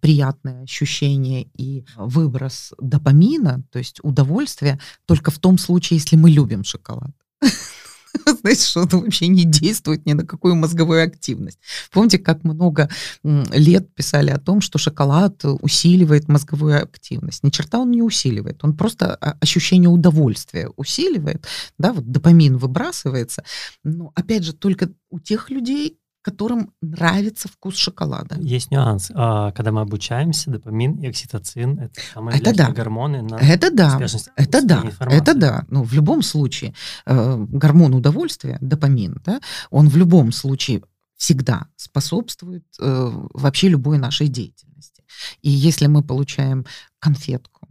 приятные 0.00 0.64
ощущения 0.64 1.46
и 1.56 1.84
выброс 1.96 2.72
допамина, 2.80 3.62
то 3.70 3.78
есть 3.78 4.00
удовольствие, 4.02 4.80
только 5.06 5.30
в 5.30 5.38
том 5.38 5.56
случае, 5.56 5.98
если 5.98 6.16
мы 6.16 6.30
любим 6.30 6.64
шоколад. 6.64 7.12
знаете, 8.40 8.64
что 8.64 8.82
это 8.84 8.98
вообще 8.98 9.28
не 9.28 9.44
действует 9.44 10.06
ни 10.06 10.12
на 10.12 10.24
какую 10.24 10.54
мозговую 10.54 11.04
активность. 11.04 11.58
Помните, 11.92 12.18
как 12.18 12.44
много 12.44 12.88
лет 13.22 13.94
писали 13.94 14.30
о 14.30 14.38
том, 14.38 14.60
что 14.60 14.78
шоколад 14.78 15.44
усиливает 15.44 16.28
мозговую 16.28 16.82
активность? 16.82 17.42
Ни 17.42 17.50
черта 17.50 17.78
он 17.78 17.90
не 17.90 18.02
усиливает, 18.02 18.60
он 18.62 18.76
просто 18.76 19.14
а, 19.14 19.36
ощущение 19.40 19.88
удовольствия 19.88 20.70
усиливает, 20.76 21.46
да, 21.78 21.92
вот 21.92 22.10
допамин 22.10 22.56
выбрасывается. 22.56 23.44
Но 23.84 24.12
опять 24.14 24.44
же, 24.44 24.52
только 24.52 24.90
у 25.10 25.18
тех 25.18 25.50
людей, 25.50 25.98
которым 26.22 26.72
нравится 26.82 27.48
вкус 27.48 27.76
шоколада. 27.76 28.36
Есть 28.40 28.70
нюанс. 28.70 29.10
А, 29.14 29.52
когда 29.52 29.72
мы 29.72 29.80
обучаемся, 29.80 30.50
допамин 30.50 30.96
и 30.96 31.08
окситоцин— 31.08 31.78
это 31.80 32.00
самые 32.12 32.38
это 32.38 32.54
да. 32.54 32.70
гормоны 32.70 33.22
на 33.22 33.36
это 33.36 33.70
да. 33.70 33.98
Это 34.36 34.62
да. 34.62 34.84
Это 35.00 35.34
да. 35.34 35.64
Ну, 35.68 35.82
в 35.82 35.92
любом 35.92 36.22
случае, 36.22 36.74
э, 37.06 37.36
гормон 37.36 37.94
удовольствия, 37.94 38.58
допамин, 38.60 39.20
да, 39.24 39.40
он 39.70 39.88
в 39.88 39.96
любом 39.96 40.32
случае 40.32 40.82
всегда 41.16 41.66
способствует 41.76 42.64
э, 42.80 43.10
вообще 43.34 43.68
любой 43.68 43.98
нашей 43.98 44.28
деятельности. 44.28 45.04
И 45.42 45.50
если 45.50 45.86
мы 45.86 46.02
получаем 46.02 46.66
конфетку 46.98 47.68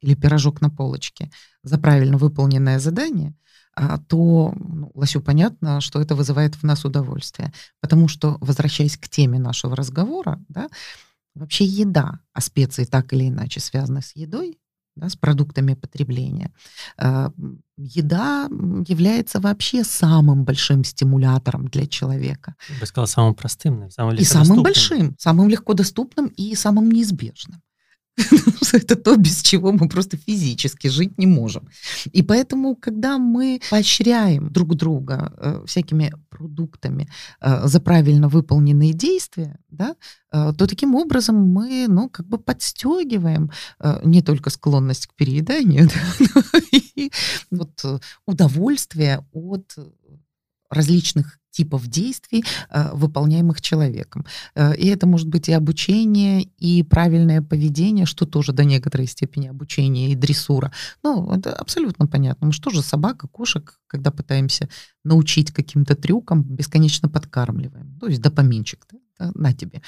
или 0.00 0.14
пирожок 0.14 0.60
на 0.60 0.70
полочке 0.70 1.30
за 1.62 1.78
правильно 1.78 2.16
выполненное 2.16 2.78
задание— 2.78 3.34
то 4.08 4.52
ну, 4.56 4.90
Лосю 4.94 5.20
понятно, 5.20 5.80
что 5.80 6.00
это 6.00 6.14
вызывает 6.14 6.56
в 6.56 6.64
нас 6.64 6.84
удовольствие. 6.84 7.52
Потому 7.80 8.08
что, 8.08 8.36
возвращаясь 8.40 8.96
к 8.96 9.08
теме 9.08 9.38
нашего 9.38 9.76
разговора, 9.76 10.40
да, 10.48 10.68
вообще 11.34 11.64
еда, 11.64 12.20
а 12.32 12.40
специи 12.40 12.84
так 12.84 13.12
или 13.12 13.28
иначе 13.28 13.60
связаны 13.60 14.02
с 14.02 14.16
едой, 14.16 14.58
да, 14.96 15.08
с 15.08 15.16
продуктами 15.16 15.74
потребления. 15.74 16.52
Э, 16.98 17.30
еда 17.76 18.48
является 18.88 19.40
вообще 19.40 19.84
самым 19.84 20.44
большим 20.44 20.84
стимулятором 20.84 21.68
для 21.68 21.86
человека. 21.86 22.54
Я 22.68 22.80
бы 22.80 22.86
сказала, 22.86 23.06
самым 23.06 23.34
простым, 23.34 23.90
самым 23.90 24.16
И 24.16 24.24
самым 24.24 24.62
большим, 24.62 25.14
самым 25.18 25.48
легко 25.48 25.74
доступным 25.74 26.26
и 26.26 26.54
самым 26.54 26.90
неизбежным. 26.90 27.62
Это 28.72 28.96
то, 28.96 29.16
без 29.16 29.42
чего 29.42 29.72
мы 29.72 29.88
просто 29.88 30.16
физически 30.16 30.88
жить 30.88 31.18
не 31.18 31.26
можем. 31.26 31.68
И 32.12 32.22
поэтому, 32.22 32.76
когда 32.76 33.18
мы 33.18 33.60
поощряем 33.70 34.50
друг 34.52 34.74
друга 34.74 35.32
э, 35.36 35.64
всякими 35.66 36.12
продуктами 36.30 37.08
э, 37.40 37.66
за 37.68 37.80
правильно 37.80 38.28
выполненные 38.28 38.92
действия, 38.92 39.58
да, 39.70 39.94
э, 40.32 40.52
то 40.56 40.66
таким 40.66 40.94
образом 40.94 41.36
мы, 41.36 41.86
ну, 41.88 42.08
как 42.08 42.26
бы 42.26 42.38
подстегиваем 42.38 43.50
э, 43.80 44.00
не 44.04 44.22
только 44.22 44.50
склонность 44.50 45.06
к 45.06 45.14
перееданию, 45.14 45.88
да, 46.18 46.30
но 46.34 46.60
и 46.72 47.10
вот 47.50 47.84
э, 47.84 47.98
удовольствие 48.26 49.24
от 49.32 49.76
различных 50.70 51.38
типов 51.50 51.86
действий, 51.86 52.44
э, 52.70 52.90
выполняемых 52.92 53.60
человеком. 53.60 54.24
Э, 54.54 54.76
и 54.76 54.86
это 54.86 55.06
может 55.06 55.28
быть 55.28 55.48
и 55.48 55.52
обучение, 55.52 56.42
и 56.42 56.82
правильное 56.82 57.42
поведение, 57.42 58.06
что 58.06 58.26
тоже 58.26 58.52
до 58.52 58.64
некоторой 58.64 59.06
степени 59.06 59.48
обучение 59.48 60.10
и 60.10 60.14
дрессура. 60.14 60.72
Ну, 61.02 61.32
это 61.32 61.52
абсолютно 61.54 62.06
понятно. 62.06 62.48
Мы 62.48 62.52
что 62.52 62.70
же 62.70 62.82
собака, 62.82 63.28
кошек, 63.28 63.80
когда 63.86 64.10
пытаемся 64.10 64.68
научить 65.04 65.50
каким-то 65.50 65.94
трюкам, 65.96 66.42
бесконечно 66.42 67.08
подкармливаем. 67.08 67.98
То 67.98 68.06
есть 68.06 68.20
допаминчик, 68.20 68.86
да, 69.18 69.32
на 69.34 69.52
тебе. 69.52 69.82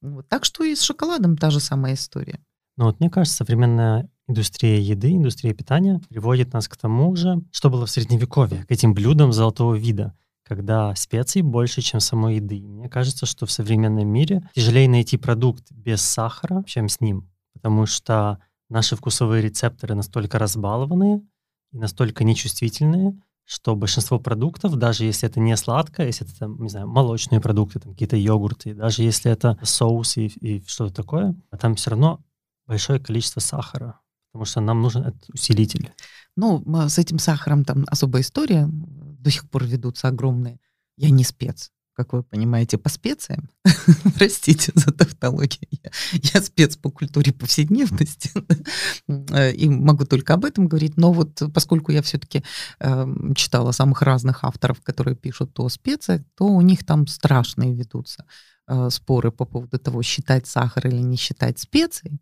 Вот. 0.00 0.28
Так 0.28 0.44
что 0.44 0.64
и 0.64 0.74
с 0.74 0.82
шоколадом 0.82 1.36
та 1.36 1.50
же 1.50 1.60
самая 1.60 1.94
история. 1.94 2.40
Ну 2.76 2.86
вот 2.86 3.00
мне 3.00 3.10
кажется, 3.10 3.36
современная 3.36 4.08
индустрия 4.28 4.78
еды, 4.78 5.12
индустрия 5.12 5.54
питания 5.54 6.00
приводит 6.08 6.52
нас 6.52 6.68
к 6.68 6.76
тому 6.76 7.14
же, 7.16 7.42
что 7.50 7.70
было 7.70 7.86
в 7.86 7.90
Средневековье, 7.90 8.64
к 8.64 8.70
этим 8.70 8.94
блюдам 8.94 9.32
золотого 9.32 9.74
вида— 9.74 10.14
когда 10.44 10.94
специй 10.94 11.42
больше, 11.42 11.80
чем 11.80 12.00
самой 12.00 12.36
еды. 12.36 12.60
Мне 12.60 12.88
кажется, 12.88 13.26
что 13.26 13.46
в 13.46 13.50
современном 13.50 14.06
мире 14.06 14.48
тяжелее 14.54 14.88
найти 14.88 15.16
продукт 15.16 15.64
без 15.72 16.02
сахара, 16.02 16.62
чем 16.66 16.88
с 16.88 17.00
ним, 17.00 17.30
потому 17.54 17.86
что 17.86 18.38
наши 18.68 18.94
вкусовые 18.94 19.42
рецепторы 19.42 19.94
настолько 19.94 20.38
разбалованные 20.38 21.22
и 21.72 21.78
настолько 21.78 22.24
нечувствительные, 22.24 23.18
что 23.46 23.74
большинство 23.74 24.18
продуктов, 24.18 24.76
даже 24.76 25.04
если 25.04 25.28
это 25.28 25.40
не 25.40 25.56
сладкое, 25.56 26.06
если 26.06 26.26
это, 26.26 26.38
там, 26.38 26.62
не 26.62 26.68
знаю, 26.68 26.88
молочные 26.88 27.40
продукты, 27.40 27.80
там, 27.80 27.92
какие-то 27.92 28.16
йогурты, 28.16 28.74
даже 28.74 29.02
если 29.02 29.30
это 29.30 29.58
соус 29.62 30.16
и, 30.16 30.26
и 30.26 30.62
что-то 30.66 30.94
такое, 30.94 31.34
там 31.58 31.74
все 31.74 31.90
равно 31.90 32.20
большое 32.66 33.00
количество 33.00 33.40
сахара, 33.40 34.00
потому 34.34 34.46
что 34.46 34.60
нам 34.60 34.82
нужен 34.82 35.02
этот 35.02 35.30
усилитель. 35.32 35.92
Ну, 36.36 36.64
с 36.88 36.98
этим 36.98 37.20
сахаром 37.20 37.64
там 37.64 37.84
особая 37.86 38.22
история 38.22 38.68
до 38.68 39.30
сих 39.30 39.48
пор 39.48 39.64
ведутся 39.64 40.08
огромные. 40.08 40.58
Я 40.96 41.10
не 41.10 41.22
спец, 41.22 41.70
как 41.92 42.12
вы 42.12 42.24
понимаете, 42.24 42.76
по 42.76 42.88
специям. 42.88 43.48
Простите 44.18 44.72
за 44.74 44.90
тавтологию. 44.90 45.68
Я, 45.70 45.90
я 46.34 46.42
спец 46.42 46.76
по 46.76 46.90
культуре 46.90 47.32
повседневности. 47.32 48.32
И 49.56 49.68
могу 49.68 50.04
только 50.04 50.34
об 50.34 50.44
этом 50.44 50.66
говорить. 50.66 50.96
Но 50.96 51.12
вот 51.12 51.40
поскольку 51.54 51.92
я 51.92 52.02
все-таки 52.02 52.42
э, 52.80 52.90
эм, 52.90 53.34
читала 53.36 53.70
самых 53.70 54.02
разных 54.02 54.42
авторов, 54.42 54.80
которые 54.80 55.14
пишут 55.14 55.60
о 55.60 55.68
специях, 55.68 56.22
то 56.36 56.46
у 56.46 56.60
них 56.60 56.84
там 56.84 57.06
страшные 57.06 57.72
ведутся 57.72 58.24
э, 58.66 58.90
споры 58.90 59.30
по 59.30 59.44
поводу 59.44 59.78
того, 59.78 60.02
считать 60.02 60.48
сахар 60.48 60.88
или 60.88 61.02
не 61.02 61.16
считать 61.16 61.60
специей. 61.60 62.18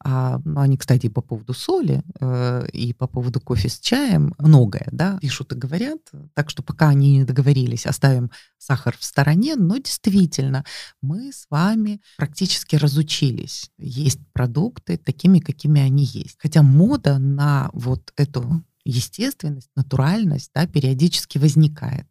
А, 0.00 0.40
ну, 0.44 0.60
они, 0.60 0.76
кстати, 0.76 1.08
по 1.08 1.22
поводу 1.22 1.54
соли 1.54 2.02
э, 2.20 2.66
и 2.72 2.92
по 2.92 3.06
поводу 3.06 3.40
кофе 3.40 3.68
с 3.68 3.78
чаем 3.78 4.34
многое, 4.38 4.88
да, 4.92 5.18
пишут 5.20 5.52
и 5.52 5.56
говорят. 5.56 6.00
Так 6.34 6.50
что 6.50 6.62
пока 6.62 6.88
они 6.88 7.18
не 7.18 7.24
договорились, 7.24 7.86
оставим 7.86 8.30
сахар 8.58 8.96
в 8.98 9.04
стороне. 9.04 9.56
Но 9.56 9.76
действительно, 9.78 10.64
мы 11.02 11.32
с 11.32 11.46
вами 11.50 12.00
практически 12.16 12.76
разучились 12.76 13.70
есть 13.78 14.20
продукты 14.32 14.96
такими, 14.96 15.38
какими 15.38 15.80
они 15.80 16.04
есть. 16.04 16.36
Хотя 16.38 16.62
мода 16.62 17.18
на 17.18 17.70
вот 17.72 18.12
эту 18.16 18.64
естественность, 18.84 19.70
натуральность 19.74 20.50
да, 20.54 20.66
периодически 20.66 21.38
возникает. 21.38 22.06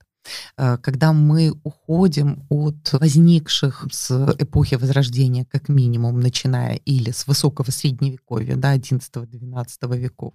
Э, 0.58 0.78
когда 0.78 1.14
мы 1.14 1.54
уходим 1.64 2.46
от 2.50 2.94
возникших 2.94 3.88
с 3.92 4.36
эпохи 4.40 4.76
Возрождения, 4.76 5.46
как 5.46 5.70
минимум, 5.70 6.20
начиная 6.20 6.76
или 6.76 7.12
с 7.12 7.28
высокого 7.28 7.72
средневековья, 7.72 8.56
да, 8.56 8.76
11-12 8.76 9.98
веков, 9.98 10.34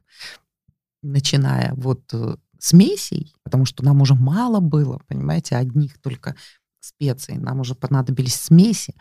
начиная 1.02 1.74
вот 1.74 2.02
э, 2.12 2.36
смесей, 2.58 3.34
потому 3.42 3.64
что 3.64 3.84
нам 3.84 4.00
уже 4.02 4.14
мало 4.14 4.60
было, 4.60 5.00
понимаете, 5.08 5.56
одних 5.56 5.98
только 6.00 6.36
специй, 6.80 7.36
нам 7.36 7.60
уже 7.60 7.74
понадобились 7.74 8.34
смеси 8.34 8.94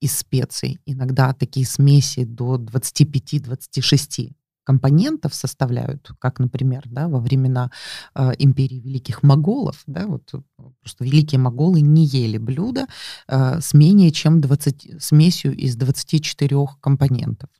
из 0.00 0.16
специй, 0.16 0.80
иногда 0.86 1.32
такие 1.32 1.66
смеси 1.66 2.24
до 2.24 2.56
25-26 2.56 4.32
компонентов 4.64 5.34
составляют, 5.34 6.10
как, 6.18 6.38
например, 6.38 6.82
да, 6.86 7.08
во 7.08 7.20
времена 7.20 7.70
э, 8.14 8.32
империи 8.38 8.80
великих 8.80 9.22
моголов, 9.22 9.82
да, 9.86 10.06
вот 10.06 10.30
э, 10.34 10.38
просто 10.80 11.04
великие 11.04 11.40
моголы 11.40 11.80
не 11.80 12.04
ели 12.04 12.38
блюда 12.38 12.86
э, 13.28 13.60
с 13.60 13.74
менее 13.74 14.10
чем 14.10 14.40
20, 14.40 15.02
смесью 15.02 15.54
из 15.56 15.76
24 15.76 16.66
компонентов 16.80 17.50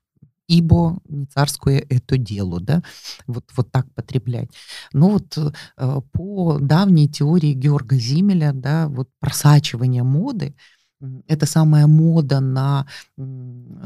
ибо 0.49 0.99
не 1.09 1.25
царское 1.27 1.79
это 1.89 2.19
дело, 2.19 2.61
да, 2.61 2.83
вот, 3.27 3.45
вот 3.57 3.71
так 3.71 3.87
потреблять. 3.95 4.51
Но 4.93 5.11
вот 5.11 5.39
э, 5.39 6.01
по 6.13 6.59
давней 6.61 7.09
теории 7.09 7.55
Георга 7.55 7.97
Зимеля, 7.97 8.53
да, 8.53 8.89
вот 8.89 9.09
просачивание 9.19 10.03
моды, 10.03 10.55
это 11.27 11.47
самая 11.47 11.87
мода 11.87 12.41
на 12.41 12.87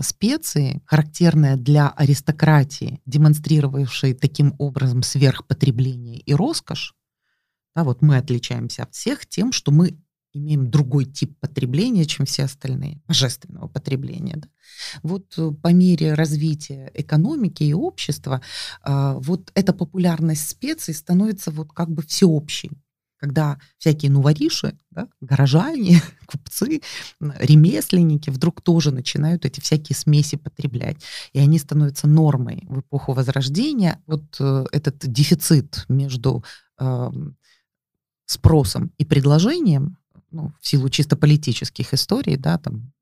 специи, 0.01 0.83
характерная 0.85 1.57
для 1.57 1.89
аристократии, 1.89 3.01
демонстрировавшей 3.07 4.15
таким 4.15 4.55
образом 4.59 5.03
сверхпотребление 5.03 6.19
и 6.19 6.35
роскошь. 6.35 6.95
Да, 7.75 7.85
вот 7.85 8.03
мы 8.03 8.17
отличаемся 8.17 8.85
от 8.85 8.95
всех 8.95 9.27
тем, 9.27 9.53
что 9.53 9.71
мы 9.71 9.99
имеем 10.33 10.71
другой 10.71 11.07
тип 11.07 11.39
потребления, 11.41 12.05
чем 12.05 12.27
все 12.27 12.45
остальные, 12.45 13.01
божественного 13.07 13.69
потребления. 13.69 14.37
Да? 14.37 14.49
Вот 15.03 15.35
э, 15.39 15.51
по 15.51 15.73
мере 15.73 16.15
развития 16.15 16.91
экономики 16.95 17.63
и 17.63 17.73
общества, 17.73 18.43
а, 18.83 19.15
вот 19.15 19.51
эта 19.55 19.73
популярность 19.73 20.49
специй 20.49 20.95
становится 20.95 21.51
вот 21.51 21.73
как 21.73 21.91
бы 21.91 22.03
всеобщей 22.03 22.71
когда 23.19 23.59
всякие 23.79 24.11
нувориши, 24.11 24.79
да, 24.91 25.09
горожане, 25.21 26.03
купцы, 26.27 26.81
ремесленники 27.21 28.31
вдруг 28.31 28.61
тоже 28.61 28.93
начинают 28.93 29.45
эти 29.45 29.61
всякие 29.61 29.97
смеси 29.97 30.37
потреблять. 30.37 30.99
И 31.33 31.39
они 31.39 31.59
становятся 31.59 32.07
нормой 32.07 32.65
в 32.69 32.81
эпоху 32.81 33.13
Возрождения. 33.13 34.01
Вот 34.07 34.37
э, 34.41 34.65
этот 34.73 34.99
дефицит 34.99 35.85
между 35.89 36.45
э, 36.79 37.11
спросом 38.27 38.93
и 38.99 39.05
предложением, 39.05 39.99
ну, 40.31 40.53
в 40.61 40.67
силу 40.67 40.89
чисто 40.89 41.17
политических 41.17 41.95
историй, 41.95 42.37
да, 42.37 42.59
там 42.59 42.93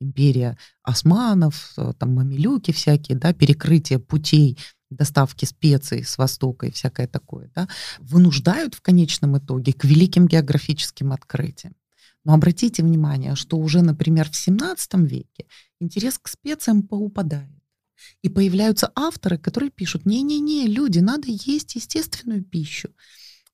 империя 0.00 0.58
османов, 0.82 1.72
э, 1.76 1.92
там 1.98 2.14
мамилюки 2.14 2.72
всякие, 2.72 3.16
да, 3.16 3.32
перекрытие 3.32 3.98
путей 3.98 4.58
доставки 4.92 5.44
специй 5.44 6.04
с 6.04 6.18
Востока 6.18 6.66
и 6.66 6.70
всякое 6.70 7.06
такое, 7.06 7.50
да, 7.54 7.68
вынуждают 7.98 8.74
в 8.74 8.80
конечном 8.80 9.38
итоге 9.38 9.72
к 9.72 9.84
великим 9.84 10.26
географическим 10.26 11.12
открытиям. 11.12 11.74
Но 12.24 12.34
обратите 12.34 12.82
внимание, 12.82 13.34
что 13.34 13.56
уже, 13.58 13.82
например, 13.82 14.30
в 14.30 14.36
17 14.36 14.94
веке 14.94 15.46
интерес 15.80 16.18
к 16.18 16.28
специям 16.28 16.82
поупадает. 16.82 17.50
И 18.22 18.28
появляются 18.28 18.90
авторы, 18.94 19.38
которые 19.38 19.70
пишут, 19.70 20.06
не-не-не, 20.06 20.66
люди, 20.66 20.98
надо 20.98 21.28
есть 21.28 21.74
естественную 21.74 22.44
пищу. 22.44 22.88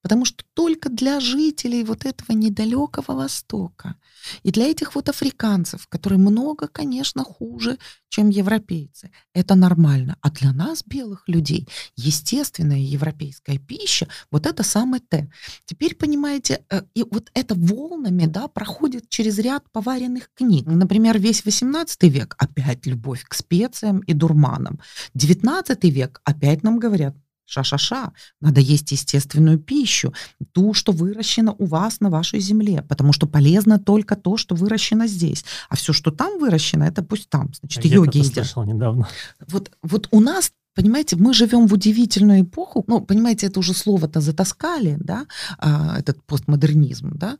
Потому 0.02 0.24
что 0.24 0.44
только 0.54 0.88
для 0.88 1.20
жителей 1.20 1.82
вот 1.84 2.06
этого 2.06 2.36
недалекого 2.36 3.14
Востока 3.14 3.96
и 4.42 4.50
для 4.50 4.70
этих 4.70 4.94
вот 4.94 5.08
африканцев, 5.08 5.88
которые 5.88 6.18
много, 6.18 6.68
конечно, 6.68 7.24
хуже, 7.24 7.78
чем 8.08 8.30
европейцы, 8.30 9.10
это 9.34 9.54
нормально. 9.54 10.16
А 10.20 10.30
для 10.30 10.52
нас, 10.52 10.84
белых 10.86 11.24
людей, 11.28 11.68
естественная 11.96 12.78
европейская 12.78 13.58
пища, 13.58 14.08
вот 14.30 14.46
это 14.46 14.62
самое 14.62 15.02
Т. 15.08 15.30
Теперь, 15.64 15.94
понимаете, 15.94 16.64
э, 16.70 16.82
и 16.94 17.02
вот 17.02 17.30
это 17.34 17.54
волнами, 17.54 18.26
да, 18.26 18.48
проходит 18.48 19.08
через 19.08 19.38
ряд 19.38 19.64
поваренных 19.72 20.30
книг. 20.34 20.66
Например, 20.66 21.18
весь 21.18 21.44
18 21.44 22.04
век 22.04 22.36
опять 22.38 22.86
любовь 22.86 23.24
к 23.24 23.34
специям 23.34 23.98
и 24.00 24.14
дурманам. 24.14 24.80
19 25.14 25.84
век 25.84 26.20
опять 26.24 26.62
нам 26.62 26.78
говорят, 26.78 27.16
Ша-ша-ша, 27.48 28.12
надо 28.42 28.60
есть 28.60 28.92
естественную 28.92 29.58
пищу, 29.58 30.12
ту, 30.52 30.74
что 30.74 30.92
выращено 30.92 31.54
у 31.58 31.64
вас 31.64 32.00
на 32.00 32.10
вашей 32.10 32.40
земле, 32.40 32.82
потому 32.82 33.14
что 33.14 33.26
полезно 33.26 33.78
только 33.78 34.16
то, 34.16 34.36
что 34.36 34.54
выращено 34.54 35.06
здесь. 35.06 35.46
А 35.70 35.76
все, 35.76 35.94
что 35.94 36.10
там 36.10 36.38
выращено, 36.38 36.84
это 36.84 37.02
пусть 37.02 37.30
там. 37.30 37.50
Значит, 37.54 37.84
а 37.86 37.88
йоги 37.88 38.18
едят. 38.18 38.54
недавно. 38.66 39.08
Вот, 39.48 39.70
вот 39.82 40.08
у 40.10 40.20
нас 40.20 40.52
Понимаете, 40.78 41.16
мы 41.16 41.34
живем 41.34 41.66
в 41.66 41.74
удивительную 41.74 42.42
эпоху. 42.42 42.84
Ну, 42.86 43.00
понимаете, 43.00 43.48
это 43.48 43.58
уже 43.58 43.74
слово-то 43.74 44.20
затаскали, 44.20 44.96
да, 45.00 45.26
а, 45.58 45.98
этот 45.98 46.22
постмодернизм, 46.24 47.18
да. 47.18 47.36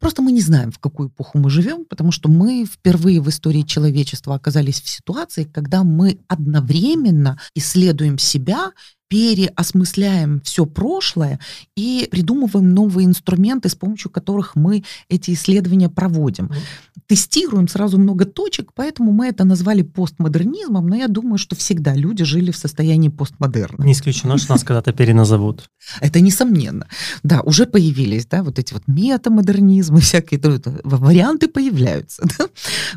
Просто 0.00 0.20
мы 0.20 0.32
не 0.32 0.40
знаем, 0.40 0.72
в 0.72 0.80
какую 0.80 1.08
эпоху 1.08 1.38
мы 1.38 1.48
живем, 1.48 1.84
потому 1.84 2.10
что 2.10 2.28
мы 2.28 2.64
впервые 2.64 3.20
в 3.20 3.28
истории 3.28 3.62
человечества 3.62 4.34
оказались 4.34 4.80
в 4.80 4.88
ситуации, 4.88 5.44
когда 5.44 5.84
мы 5.84 6.18
одновременно 6.26 7.38
исследуем 7.54 8.18
себя 8.18 8.72
переосмысляем 9.12 10.40
все 10.40 10.64
прошлое 10.64 11.38
и 11.76 12.08
придумываем 12.10 12.72
новые 12.72 13.04
инструменты, 13.04 13.68
с 13.68 13.74
помощью 13.74 14.10
которых 14.10 14.56
мы 14.56 14.84
эти 15.10 15.32
исследования 15.34 15.90
проводим. 15.90 16.50
Тестируем 17.08 17.68
сразу 17.68 17.98
много 17.98 18.24
точек, 18.24 18.70
поэтому 18.74 19.12
мы 19.12 19.26
это 19.26 19.44
назвали 19.44 19.82
постмодернизмом, 19.82 20.86
но 20.86 20.96
я 20.96 21.08
думаю, 21.08 21.36
что 21.36 21.54
всегда 21.54 21.94
люди 21.94 22.24
жили 22.24 22.50
в 22.52 22.56
состоянии 22.56 22.71
постмодерна. 23.10 23.84
Не 23.84 23.92
исключено, 23.92 24.38
что 24.38 24.52
нас 24.52 24.64
когда-то 24.64 24.92
переназовут. 24.92 25.68
Это 26.00 26.20
несомненно. 26.20 26.86
Да, 27.22 27.40
уже 27.42 27.66
появились, 27.66 28.26
да, 28.26 28.42
вот 28.42 28.58
эти 28.58 28.72
вот 28.72 28.82
метамодернизмы, 28.86 30.00
всякие 30.00 30.40
варианты 30.84 31.48
появляются. 31.48 32.22
Да? 32.38 32.46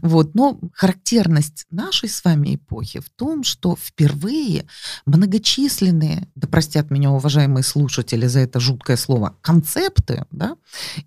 Вот. 0.02 0.34
Но 0.34 0.60
характерность 0.74 1.66
нашей 1.70 2.08
с 2.08 2.24
вами 2.24 2.56
эпохи 2.56 3.00
в 3.00 3.10
том, 3.10 3.44
что 3.44 3.76
впервые 3.76 4.66
многочисленные 5.06 6.30
да 6.36 6.48
простят 6.48 6.90
меня 6.90 7.12
уважаемые 7.12 7.64
слушатели 7.64 8.28
за 8.28 8.40
это 8.40 8.60
жуткое 8.60 8.96
слово, 8.96 9.36
концепты, 9.42 10.26
да, 10.32 10.56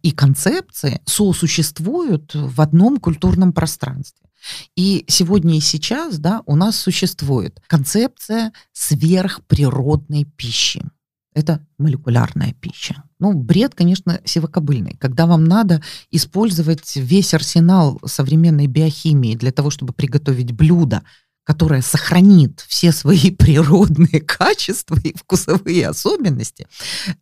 и 0.02 0.10
концепции 0.10 1.00
сосуществуют 1.06 2.34
в 2.34 2.60
одном 2.60 2.98
культурном 2.98 3.52
пространстве. 3.52 4.28
И 4.76 5.04
сегодня 5.08 5.56
и 5.56 5.60
сейчас 5.60 6.18
да, 6.18 6.42
у 6.46 6.56
нас 6.56 6.76
существует 6.76 7.60
концепция 7.66 8.52
сверхприродной 8.72 10.24
пищи. 10.24 10.82
Это 11.34 11.64
молекулярная 11.78 12.52
пища. 12.54 13.04
Ну, 13.20 13.32
бред, 13.32 13.74
конечно, 13.74 14.20
сивокобыльный. 14.24 14.96
Когда 14.98 15.26
вам 15.26 15.44
надо 15.44 15.82
использовать 16.10 16.96
весь 16.96 17.32
арсенал 17.32 18.00
современной 18.04 18.66
биохимии 18.66 19.36
для 19.36 19.52
того, 19.52 19.70
чтобы 19.70 19.92
приготовить 19.92 20.52
блюдо, 20.52 21.02
которая 21.48 21.80
сохранит 21.80 22.62
все 22.68 22.92
свои 22.92 23.30
природные 23.38 24.20
качества 24.20 24.98
и 25.02 25.16
вкусовые 25.16 25.88
особенности, 25.88 26.66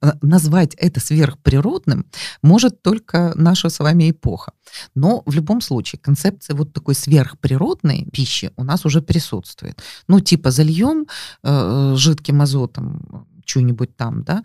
э, 0.02 0.12
назвать 0.20 0.74
это 0.74 0.98
сверхприродным 0.98 2.06
может 2.42 2.82
только 2.82 3.32
наша 3.36 3.68
с 3.68 3.78
вами 3.78 4.10
эпоха. 4.10 4.52
Но 4.96 5.22
в 5.26 5.34
любом 5.34 5.60
случае 5.60 6.00
концепция 6.02 6.56
вот 6.56 6.72
такой 6.72 6.96
сверхприродной 6.96 8.08
пищи 8.12 8.50
у 8.56 8.64
нас 8.64 8.84
уже 8.84 9.00
присутствует. 9.00 9.80
Ну, 10.08 10.18
типа 10.18 10.50
зальем 10.50 11.06
э, 11.44 11.94
жидким 11.96 12.42
азотом 12.42 13.28
что-нибудь 13.46 13.96
там, 13.96 14.24
да, 14.24 14.42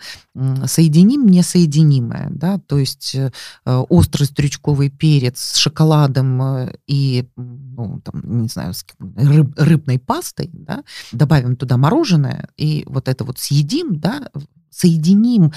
соединим 0.66 1.26
несоединимое, 1.28 2.30
да, 2.32 2.60
то 2.60 2.78
есть 2.78 3.16
э, 3.16 3.32
острый 3.66 4.24
стрючковый 4.24 4.90
перец 4.90 5.40
с 5.40 5.56
шоколадом 5.58 6.42
э, 6.42 6.74
и, 6.88 7.28
ну, 7.36 8.02
там, 8.04 8.42
не 8.42 8.48
знаю, 8.48 8.74
с 8.74 8.86
рыб, 9.00 9.54
рыбной 9.58 10.00
пастой, 10.00 10.50
да, 10.54 10.84
добавим 11.12 11.56
туда 11.56 11.78
мороженое 11.78 12.50
и 12.58 12.84
вот 12.88 13.08
это 13.08 13.24
вот 13.24 13.40
съедим, 13.40 14.00
да, 14.00 14.30
соединим 14.70 15.52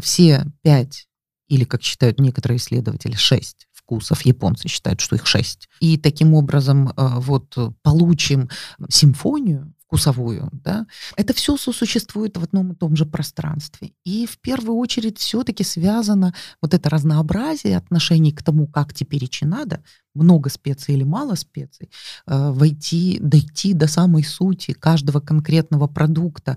все 0.00 0.46
пять 0.62 1.08
или, 1.48 1.64
как 1.64 1.82
считают 1.82 2.20
некоторые 2.20 2.58
исследователи, 2.58 3.16
шесть 3.16 3.66
вкусов. 3.72 4.22
Японцы 4.22 4.68
считают, 4.68 5.00
что 5.00 5.16
их 5.16 5.26
шесть. 5.26 5.68
И 5.80 5.98
таким 5.98 6.34
образом 6.34 6.88
э, 6.88 6.92
вот 6.96 7.56
получим 7.82 8.48
симфонию 8.88 9.74
вкусовую, 9.90 10.48
да, 10.52 10.86
это 11.16 11.34
все 11.34 11.56
сосуществует 11.56 12.36
в 12.36 12.44
одном 12.44 12.72
и 12.72 12.76
том 12.76 12.94
же 12.94 13.04
пространстве. 13.04 13.90
И 14.04 14.24
в 14.24 14.38
первую 14.38 14.76
очередь 14.76 15.18
все-таки 15.18 15.64
связано 15.64 16.32
вот 16.62 16.74
это 16.74 16.88
разнообразие 16.88 17.76
отношений 17.76 18.30
к 18.30 18.42
тому, 18.42 18.68
как 18.68 18.94
теперь 18.94 19.24
и 19.24 19.44
надо, 19.44 19.82
много 20.14 20.48
специй 20.48 20.94
или 20.94 21.02
мало 21.02 21.34
специй, 21.34 21.90
э, 22.26 22.50
войти, 22.52 23.18
дойти 23.20 23.74
до 23.74 23.88
самой 23.88 24.22
сути 24.22 24.72
каждого 24.72 25.18
конкретного 25.18 25.88
продукта 25.88 26.56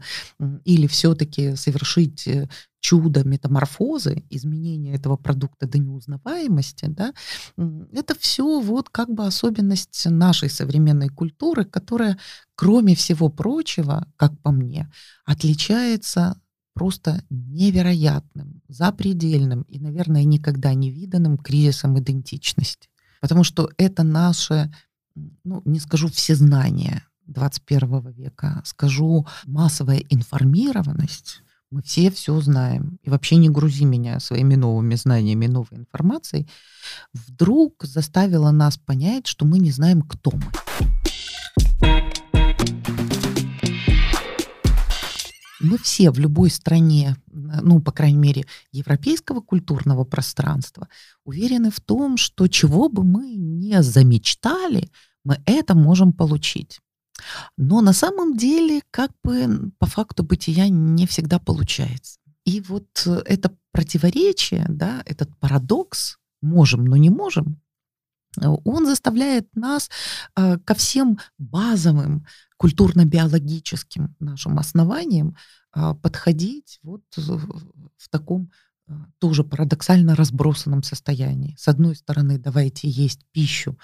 или 0.63 0.85
все-таки 0.85 1.55
совершить 1.55 2.27
э, 2.27 2.47
чудо 2.83 3.23
метаморфозы, 3.23 4.25
изменения 4.29 4.93
этого 4.93 5.15
продукта 5.15 5.67
до 5.67 5.79
неузнаваемости, 5.79 6.87
да, 6.87 7.13
это 7.93 8.13
все 8.19 8.59
вот 8.59 8.89
как 8.89 9.09
бы 9.09 9.25
особенность 9.25 10.05
нашей 10.05 10.49
современной 10.49 11.07
культуры, 11.07 11.63
которая, 11.63 12.19
кроме 12.55 12.93
всего 12.93 13.29
прочего, 13.29 14.05
как 14.17 14.37
по 14.41 14.51
мне, 14.51 14.91
отличается 15.25 16.41
просто 16.73 17.23
невероятным, 17.29 18.61
запредельным 18.67 19.61
и, 19.61 19.79
наверное, 19.79 20.25
никогда 20.25 20.73
не 20.73 20.91
виданным 20.91 21.37
кризисом 21.37 21.97
идентичности. 21.97 22.89
Потому 23.21 23.45
что 23.45 23.69
это 23.77 24.03
наше, 24.03 24.73
ну, 25.45 25.61
не 25.63 25.79
скажу 25.79 26.09
всезнание 26.09 27.03
21 27.27 28.11
века, 28.11 28.61
скажу 28.65 29.25
массовая 29.45 29.99
информированность, 30.09 31.43
мы 31.73 31.81
все 31.81 32.11
все 32.11 32.39
знаем. 32.39 32.99
И 33.01 33.09
вообще 33.09 33.35
не 33.37 33.49
грузи 33.49 33.85
меня 33.85 34.19
своими 34.19 34.53
новыми 34.53 34.93
знаниями, 34.93 35.47
новой 35.47 35.79
информацией. 35.79 36.47
Вдруг 37.13 37.83
заставила 37.83 38.51
нас 38.51 38.77
понять, 38.77 39.25
что 39.25 39.43
мы 39.45 39.57
не 39.57 39.71
знаем, 39.71 40.03
кто 40.03 40.33
мы. 40.33 40.51
Мы 45.61 45.77
все 45.79 46.11
в 46.11 46.19
любой 46.19 46.51
стране, 46.51 47.15
ну, 47.31 47.79
по 47.79 47.91
крайней 47.91 48.19
мере, 48.19 48.45
европейского 48.71 49.41
культурного 49.41 50.03
пространства, 50.03 50.89
уверены 51.25 51.71
в 51.71 51.79
том, 51.79 52.17
что 52.17 52.47
чего 52.47 52.87
бы 52.87 53.03
мы 53.03 53.33
не 53.33 53.81
замечтали, 53.81 54.91
мы 55.23 55.41
это 55.47 55.73
можем 55.73 56.13
получить. 56.13 56.81
Но 57.57 57.81
на 57.81 57.93
самом 57.93 58.37
деле, 58.37 58.81
как 58.91 59.11
бы 59.23 59.71
по 59.79 59.85
факту 59.85 60.23
бытия 60.23 60.69
не 60.69 61.05
всегда 61.07 61.39
получается. 61.39 62.19
И 62.45 62.61
вот 62.61 63.03
э, 63.05 63.21
это 63.25 63.55
противоречие, 63.71 64.65
да, 64.69 65.01
этот 65.05 65.35
парадокс, 65.39 66.17
можем, 66.41 66.85
но 66.85 66.97
не 66.97 67.09
можем, 67.09 67.61
э, 68.39 68.47
он 68.65 68.85
заставляет 68.85 69.55
нас 69.55 69.89
э, 70.35 70.57
ко 70.59 70.73
всем 70.73 71.19
базовым 71.37 72.25
культурно-биологическим 72.57 74.15
нашим 74.19 74.59
основаниям 74.59 75.35
подходить 76.03 76.79
вот 76.83 77.01
в 77.17 78.09
таком 78.09 78.51
тоже 79.17 79.43
парадоксально 79.43 80.15
разбросанном 80.15 80.83
состоянии. 80.83 81.55
С 81.57 81.67
одной 81.67 81.95
стороны, 81.95 82.37
давайте 82.37 82.87
есть 82.87 83.21
пищу, 83.31 83.77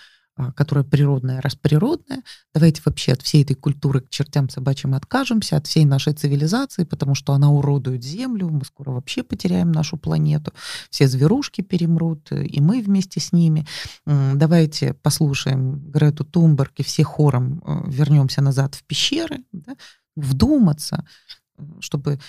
которая 0.56 0.86
природная, 0.86 1.42
раз 1.42 1.56
природная. 1.56 2.24
Давайте 2.54 2.82
вообще 2.86 3.14
от 3.14 3.22
всей 3.22 3.44
этой 3.44 3.56
культуры 3.56 4.02
к 4.02 4.10
чертям 4.10 4.50
собачьим 4.50 4.94
откажемся, 4.94 5.58
от 5.58 5.68
всей 5.68 5.86
нашей 5.86 6.14
цивилизации, 6.14 6.84
потому 6.84 7.16
что 7.16 7.34
она 7.34 7.50
уродует 7.50 8.04
Землю, 8.04 8.50
мы 8.50 8.64
скоро 8.66 8.92
вообще 8.92 9.24
потеряем 9.24 9.72
нашу 9.72 9.98
планету, 9.98 10.54
все 10.90 11.08
зверушки 11.08 11.62
перемрут, 11.62 12.32
э, 12.32 12.46
и 12.46 12.62
мы 12.62 12.82
вместе 12.82 13.20
с 13.20 13.32
ними. 13.34 13.66
Давайте 14.06 14.94
послушаем 14.94 15.92
Грету 15.92 16.24
Тумберг 16.24 16.74
и 16.78 16.84
все 16.84 17.04
хором 17.04 17.62
э, 17.66 17.90
вернемся 17.90 18.42
назад 18.42 18.76
в 18.76 18.84
пещеры, 18.84 19.44
да, 19.52 19.76
вдуматься, 20.16 21.06
э, 21.58 21.64
чтобы 21.80 22.20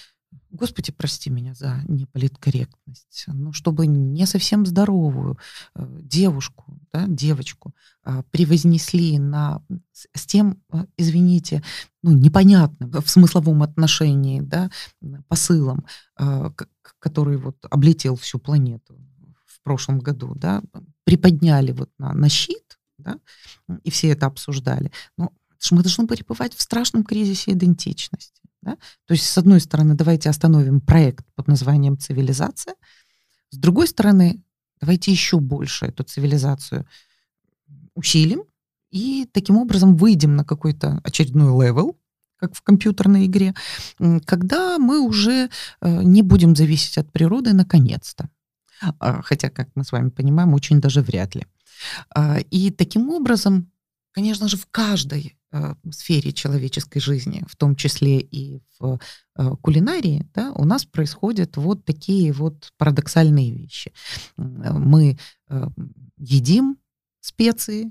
Господи, 0.52 0.90
прости 0.90 1.30
меня 1.30 1.54
за 1.54 1.80
неполиткорректность, 1.86 3.24
но 3.28 3.52
чтобы 3.52 3.86
не 3.86 4.26
совсем 4.26 4.66
здоровую 4.66 5.38
э, 5.76 5.86
девушку, 6.02 6.76
да, 6.92 7.06
девочку 7.06 7.72
э, 8.04 8.24
превознесли 8.32 9.18
на, 9.20 9.62
с 10.12 10.26
тем, 10.26 10.60
э, 10.72 10.86
извините, 10.96 11.62
ну, 12.02 12.10
непонятным 12.10 12.90
в 12.90 13.08
смысловом 13.08 13.62
отношении, 13.62 14.40
да, 14.40 14.70
посылом, 15.28 15.86
э, 16.18 16.50
который 16.98 17.36
вот 17.36 17.56
облетел 17.70 18.16
всю 18.16 18.40
планету 18.40 18.98
в 19.46 19.62
прошлом 19.62 20.00
году, 20.00 20.34
да, 20.34 20.62
приподняли 21.04 21.70
вот 21.70 21.90
на, 21.98 22.12
на 22.12 22.28
щит, 22.28 22.80
да, 22.98 23.20
и 23.84 23.90
все 23.90 24.08
это 24.08 24.26
обсуждали. 24.26 24.90
Но 25.16 25.32
мы 25.70 25.82
должны 25.82 26.06
пребывать 26.08 26.54
в 26.54 26.62
страшном 26.62 27.04
кризисе 27.04 27.52
идентичности. 27.52 28.39
Да? 28.62 28.76
То 29.06 29.14
есть, 29.14 29.26
с 29.26 29.38
одной 29.38 29.60
стороны, 29.60 29.94
давайте 29.94 30.28
остановим 30.28 30.80
проект 30.80 31.24
под 31.34 31.48
названием 31.48 31.98
«Цивилизация», 31.98 32.74
с 33.50 33.56
другой 33.56 33.88
стороны, 33.88 34.42
давайте 34.80 35.10
еще 35.10 35.40
больше 35.40 35.86
эту 35.86 36.04
цивилизацию 36.04 36.86
усилим 37.94 38.44
и 38.90 39.28
таким 39.32 39.56
образом 39.56 39.96
выйдем 39.96 40.36
на 40.36 40.44
какой-то 40.44 41.00
очередной 41.04 41.66
level, 41.66 41.98
как 42.36 42.54
в 42.54 42.62
компьютерной 42.62 43.26
игре, 43.26 43.54
когда 44.24 44.78
мы 44.78 45.00
уже 45.00 45.50
э, 45.80 46.02
не 46.02 46.22
будем 46.22 46.56
зависеть 46.56 46.96
от 46.96 47.12
природы 47.12 47.52
наконец-то. 47.52 48.30
А, 48.98 49.20
хотя, 49.22 49.50
как 49.50 49.68
мы 49.74 49.84
с 49.84 49.92
вами 49.92 50.08
понимаем, 50.08 50.54
очень 50.54 50.80
даже 50.80 51.02
вряд 51.02 51.34
ли. 51.34 51.46
А, 52.14 52.38
и 52.38 52.70
таким 52.70 53.10
образом, 53.10 53.70
конечно 54.12 54.48
же, 54.48 54.56
в 54.56 54.66
каждой 54.70 55.36
сфере 55.90 56.32
человеческой 56.32 57.00
жизни, 57.00 57.44
в 57.48 57.56
том 57.56 57.76
числе 57.76 58.20
и 58.20 58.60
в 58.78 58.98
э, 59.36 59.50
кулинарии, 59.62 60.26
да, 60.34 60.52
у 60.52 60.64
нас 60.64 60.84
происходят 60.84 61.56
вот 61.56 61.84
такие 61.84 62.32
вот 62.32 62.72
парадоксальные 62.78 63.50
вещи. 63.50 63.92
Мы 64.36 65.18
э, 65.48 65.66
едим 66.18 66.78
специи 67.20 67.90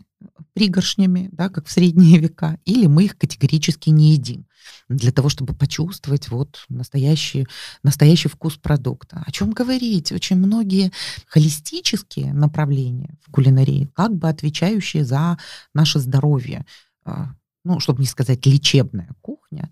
пригоршнями, 0.53 1.29
да, 1.31 1.49
как 1.49 1.67
в 1.67 1.71
средние 1.71 2.19
века, 2.19 2.59
или 2.65 2.87
мы 2.87 3.05
их 3.05 3.17
категорически 3.17 3.89
не 3.89 4.13
едим 4.13 4.45
для 4.87 5.11
того, 5.11 5.29
чтобы 5.29 5.53
почувствовать 5.53 6.29
вот 6.29 6.65
настоящий, 6.69 7.47
настоящий 7.83 8.27
вкус 8.27 8.57
продукта. 8.57 9.23
О 9.25 9.31
чем 9.31 9.51
говорить? 9.51 10.11
Очень 10.11 10.37
многие 10.37 10.91
холистические 11.27 12.33
направления 12.33 13.17
в 13.25 13.31
кулинарии, 13.31 13.89
как 13.95 14.15
бы 14.15 14.27
отвечающие 14.27 15.05
за 15.05 15.37
наше 15.73 15.99
здоровье, 15.99 16.65
ну, 17.69 17.79
чтобы 17.79 18.01
не 18.01 18.07
сказать 18.07 18.43
лечебная 18.47 19.15
кухня, 19.21 19.69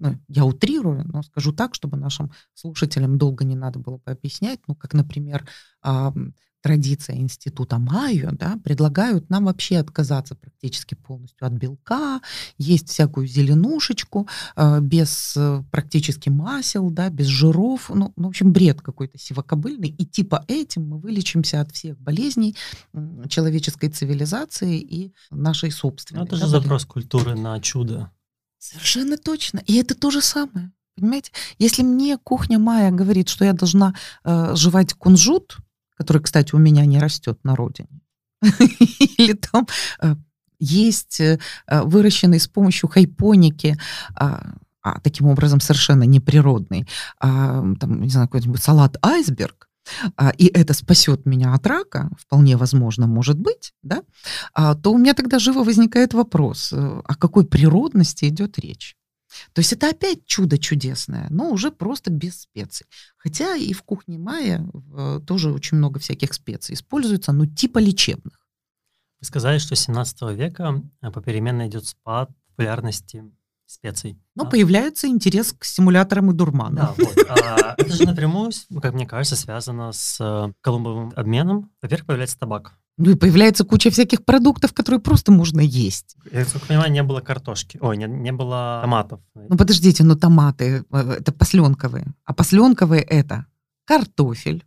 ну, 0.00 0.18
я 0.28 0.44
утрирую, 0.44 1.04
но 1.06 1.22
скажу 1.22 1.52
так, 1.52 1.76
чтобы 1.76 1.96
нашим 1.96 2.32
слушателям 2.54 3.18
долго 3.18 3.44
не 3.44 3.54
надо 3.54 3.78
было 3.78 3.98
бы 3.98 4.10
объяснять, 4.10 4.58
ну, 4.66 4.74
как, 4.74 4.94
например, 4.94 5.48
традиция 6.66 7.16
института 7.18 7.78
Майо, 7.78 8.30
да, 8.32 8.58
предлагают 8.64 9.30
нам 9.30 9.44
вообще 9.44 9.78
отказаться 9.78 10.34
практически 10.34 10.96
полностью 10.96 11.46
от 11.46 11.52
белка, 11.52 12.20
есть 12.58 12.88
всякую 12.88 13.28
зеленушечку, 13.28 14.26
э, 14.56 14.80
без 14.80 15.36
э, 15.36 15.62
практически 15.70 16.28
масел, 16.28 16.90
да, 16.90 17.08
без 17.08 17.26
жиров, 17.26 17.88
ну, 17.94 18.12
в 18.16 18.26
общем, 18.26 18.52
бред 18.52 18.80
какой-то 18.80 19.16
сивокобыльный, 19.16 19.90
и 19.90 20.04
типа 20.04 20.44
этим 20.48 20.88
мы 20.88 20.98
вылечимся 20.98 21.60
от 21.60 21.70
всех 21.70 22.00
болезней 22.00 22.56
человеческой 23.28 23.90
цивилизации 23.90 24.80
и 24.80 25.12
нашей 25.30 25.70
собственной. 25.70 26.22
Ну, 26.22 26.26
это 26.26 26.34
же 26.34 26.48
запрос 26.48 26.84
культуры 26.84 27.36
на 27.36 27.60
чудо. 27.60 28.10
Совершенно 28.58 29.16
точно. 29.16 29.62
И 29.66 29.76
это 29.76 29.94
то 29.94 30.10
же 30.10 30.20
самое. 30.20 30.72
Понимаете? 30.96 31.30
Если 31.58 31.84
мне 31.84 32.18
кухня 32.18 32.58
Майя 32.58 32.90
говорит, 32.90 33.28
что 33.28 33.44
я 33.44 33.52
должна 33.52 33.94
э, 34.24 34.56
жевать 34.56 34.94
кунжут, 34.94 35.58
который, 35.96 36.22
кстати, 36.22 36.54
у 36.54 36.58
меня 36.58 36.84
не 36.86 36.98
растет 36.98 37.38
на 37.44 37.56
родине, 37.56 38.00
или 39.18 39.32
там 39.32 39.66
э, 40.00 40.14
есть 40.58 41.20
э, 41.20 41.38
выращенный 41.68 42.40
с 42.40 42.48
помощью 42.48 42.88
хайпоники, 42.88 43.76
а, 44.14 44.54
а 44.82 45.00
таким 45.00 45.26
образом 45.26 45.60
совершенно 45.60 46.04
неприродный, 46.04 46.86
а, 47.18 47.64
там, 47.80 48.02
не 48.02 48.08
знаю, 48.08 48.28
какой-нибудь 48.28 48.62
салат 48.62 48.96
айсберг, 49.04 49.68
а, 50.16 50.30
и 50.30 50.46
это 50.46 50.74
спасет 50.74 51.26
меня 51.26 51.54
от 51.54 51.66
рака, 51.66 52.10
вполне 52.18 52.56
возможно, 52.56 53.06
может 53.06 53.38
быть, 53.38 53.72
да, 53.82 54.02
то 54.54 54.92
у 54.92 54.98
меня 54.98 55.14
тогда 55.14 55.38
живо 55.38 55.64
возникает 55.64 56.14
вопрос, 56.14 56.72
э, 56.72 56.76
о 56.76 57.14
какой 57.16 57.46
природности 57.46 58.26
идет 58.26 58.58
речь. 58.58 58.96
То 59.52 59.60
есть 59.60 59.72
это 59.72 59.90
опять 59.90 60.24
чудо 60.26 60.58
чудесное, 60.58 61.26
но 61.30 61.50
уже 61.50 61.70
просто 61.70 62.10
без 62.10 62.42
специй. 62.42 62.86
Хотя 63.16 63.56
и 63.56 63.72
в 63.72 63.82
кухне 63.82 64.18
Майя 64.18 64.66
тоже 65.26 65.52
очень 65.52 65.78
много 65.78 65.98
всяких 66.00 66.32
специй 66.32 66.74
используется, 66.74 67.32
но 67.32 67.46
типа 67.46 67.78
лечебных. 67.78 68.46
Вы 69.20 69.26
сказали, 69.26 69.58
что 69.58 69.74
с 69.74 69.80
17 69.80 70.22
века 70.36 70.82
э, 71.00 71.10
попеременно 71.10 71.66
идет 71.66 71.86
спад 71.86 72.30
популярности 72.48 73.24
специй. 73.66 74.18
Но 74.34 74.44
да? 74.44 74.50
появляется 74.50 75.08
интерес 75.08 75.52
к 75.52 75.64
стимуляторам 75.64 76.30
и 76.30 76.34
дурманам. 76.34 76.74
Да, 76.74 76.94
вот. 76.96 77.18
А, 77.28 77.74
это 77.76 77.92
же 77.92 78.04
напрямую, 78.04 78.52
как 78.80 78.94
мне 78.94 79.06
кажется, 79.06 79.36
связано 79.36 79.92
с 79.92 80.18
э, 80.20 80.52
Колумбовым 80.60 81.12
обменом. 81.16 81.70
Во-первых, 81.82 82.06
появляется 82.06 82.38
табак. 82.38 82.74
Ну 82.98 83.10
и 83.10 83.14
появляется 83.14 83.64
куча 83.64 83.90
всяких 83.90 84.24
продуктов, 84.24 84.72
которые 84.72 85.00
просто 85.00 85.30
можно 85.30 85.60
есть. 85.60 86.16
Я, 86.32 86.40
насколько 86.40 86.66
понимаю, 86.66 86.90
не 86.90 87.02
было 87.02 87.20
картошки. 87.20 87.78
Ой, 87.82 87.96
не, 87.98 88.06
не 88.06 88.32
было 88.32 88.78
томатов. 88.82 89.20
Ну 89.34 89.56
подождите, 89.56 90.02
ну 90.02 90.16
томаты, 90.16 90.84
э, 90.90 91.16
это 91.18 91.32
посленковые. 91.32 92.06
А 92.24 92.32
посленковые 92.32 93.02
это 93.02 93.46
картофель, 93.84 94.64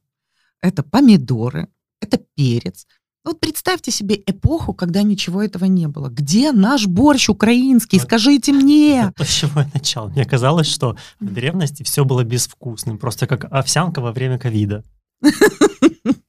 это 0.62 0.84
помидоры, 0.84 1.70
это 2.02 2.20
перец. 2.36 2.86
Вот 3.26 3.40
представьте 3.40 3.92
себе 3.92 4.22
эпоху, 4.26 4.74
когда 4.74 5.02
ничего 5.02 5.44
этого 5.44 5.66
не 5.66 5.88
было. 5.88 6.10
Где 6.10 6.52
наш 6.52 6.88
борщ 6.88 7.30
украинский? 7.30 8.00
Скажите 8.00 8.54
мне. 8.54 9.12
То, 9.16 9.26
с 9.26 9.30
чего 9.30 9.62
я 9.62 9.70
начал. 9.74 10.10
Мне 10.10 10.26
казалось, 10.26 10.68
что 10.68 10.96
в 11.20 11.34
древности 11.34 11.84
все 11.84 12.06
было 12.06 12.24
безвкусным, 12.24 12.98
просто 12.98 13.28
как 13.28 13.46
овсянка 13.52 14.02
во 14.02 14.12
время 14.12 14.38
ковида. 14.38 14.84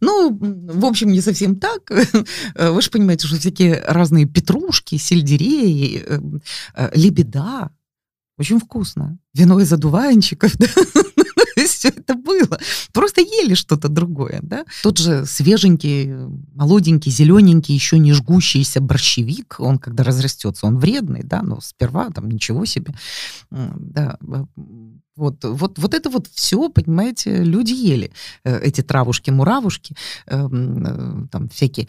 Ну, 0.00 0.36
в 0.40 0.84
общем, 0.84 1.12
не 1.12 1.20
совсем 1.20 1.56
так. 1.56 1.90
Вы 2.54 2.82
же 2.82 2.90
понимаете, 2.90 3.26
что 3.26 3.38
всякие 3.38 3.82
разные 3.86 4.26
петрушки, 4.26 4.96
сельдереи, 4.96 6.04
эм, 6.06 6.42
э, 6.74 6.90
лебеда. 6.94 7.70
Очень 8.38 8.58
вкусно. 8.58 9.18
Вино 9.34 9.60
из 9.60 9.72
одуванчиков? 9.72 10.52
все 11.68 11.88
это 11.88 12.14
было. 12.14 12.58
Просто 12.92 13.20
ели 13.20 13.54
что-то 13.54 13.88
другое, 13.88 14.40
да. 14.42 14.64
Тот 14.82 14.98
же 14.98 15.26
свеженький, 15.26 16.10
молоденький, 16.54 17.10
зелененький, 17.10 17.74
еще 17.74 17.98
не 17.98 18.12
жгущийся 18.12 18.80
борщевик, 18.80 19.56
он 19.58 19.78
когда 19.78 20.04
разрастется, 20.04 20.66
он 20.66 20.78
вредный, 20.78 21.22
да, 21.22 21.42
но 21.42 21.60
сперва 21.60 22.10
там 22.10 22.30
ничего 22.30 22.64
себе, 22.64 22.94
да, 23.50 24.18
вот, 25.20 25.44
вот, 25.44 25.78
вот 25.78 25.94
это 25.94 26.08
вот 26.08 26.28
все, 26.28 26.70
понимаете, 26.70 27.44
люди 27.44 27.72
ели. 27.72 28.10
Э, 28.44 28.58
эти 28.60 28.80
травушки-муравушки, 28.80 29.94
эм, 30.26 30.86
э, 30.86 31.28
там 31.30 31.48
всякие. 31.50 31.88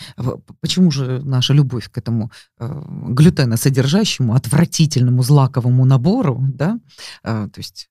Почему 0.59 0.91
же 0.91 1.21
наша 1.23 1.53
любовь 1.53 1.89
к 1.89 1.97
этому 1.97 2.29
э, 2.59 2.83
глютеносодержащему, 3.09 4.35
отвратительному 4.35 5.23
злаковому 5.23 5.85
набору, 5.85 6.43
да, 6.53 6.79
то 7.23 7.57
есть 7.57 7.90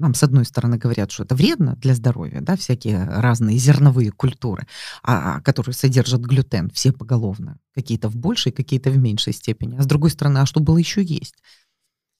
нам, 0.00 0.14
с 0.14 0.22
одной 0.22 0.44
стороны, 0.44 0.78
говорят, 0.78 1.10
что 1.10 1.24
это 1.24 1.34
вредно 1.34 1.76
для 1.76 1.94
здоровья, 1.94 2.40
да, 2.40 2.56
всякие 2.56 3.04
разные 3.04 3.58
зерновые 3.58 4.10
культуры, 4.10 4.66
а, 5.02 5.36
а, 5.36 5.40
которые 5.40 5.74
содержат 5.74 6.22
глютен, 6.22 6.70
все 6.70 6.92
поголовно, 6.92 7.58
какие-то 7.74 8.08
в 8.08 8.16
большей, 8.16 8.52
какие-то 8.52 8.90
в 8.90 8.98
меньшей 8.98 9.32
степени. 9.32 9.76
А 9.76 9.82
с 9.82 9.86
другой 9.86 10.10
стороны, 10.10 10.38
а 10.38 10.46
что 10.46 10.60
было 10.60 10.78
еще 10.78 11.02
есть? 11.02 11.36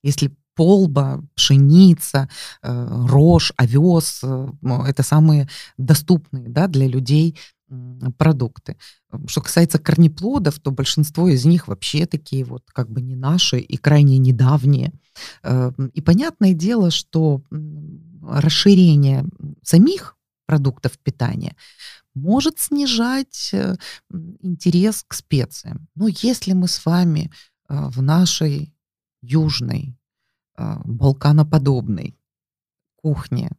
Если 0.03 0.35
полба, 0.55 1.23
пшеница, 1.35 2.29
э, 2.63 3.05
рожь, 3.09 3.53
овес 3.57 4.21
э,– 4.23 4.49
это 4.87 5.03
самые 5.03 5.49
доступные 5.79 6.49
да, 6.49 6.67
для 6.67 6.87
людей 6.87 7.39
продукты. 8.19 8.77
Что 9.27 9.41
касается 9.41 9.79
корнеплодов, 9.79 10.59
то 10.59 10.71
большинство 10.71 11.29
из 11.29 11.45
них 11.45 11.69
вообще 11.69 12.07
такие 12.07 12.45
вот 12.45 12.65
как 12.73 12.91
бы 12.91 13.01
не 13.01 13.17
наши 13.17 13.59
и 13.59 13.77
крайне 13.77 14.19
недавние. 14.19 14.93
Эм, 15.43 15.91
и 15.95 16.01
понятное 16.01 16.53
дело, 16.53 16.91
что 16.91 17.43
расширение 18.23 19.25
самих 19.63 20.17
продуктов 20.47 20.99
питания 20.99 21.55
может 22.15 22.59
снижать 22.59 23.51
э, 23.53 23.77
интерес 24.41 25.05
к 25.07 25.15
специям. 25.15 25.89
Но 25.95 26.09
если 26.09 26.53
мы 26.55 26.67
с 26.67 26.85
вами 26.85 27.31
э, 27.69 27.89
в 27.89 28.03
нашей 28.03 28.75
южной, 29.23 29.97
э, 30.57 30.77
балканоподобной 30.85 32.17
кухне 32.97 33.51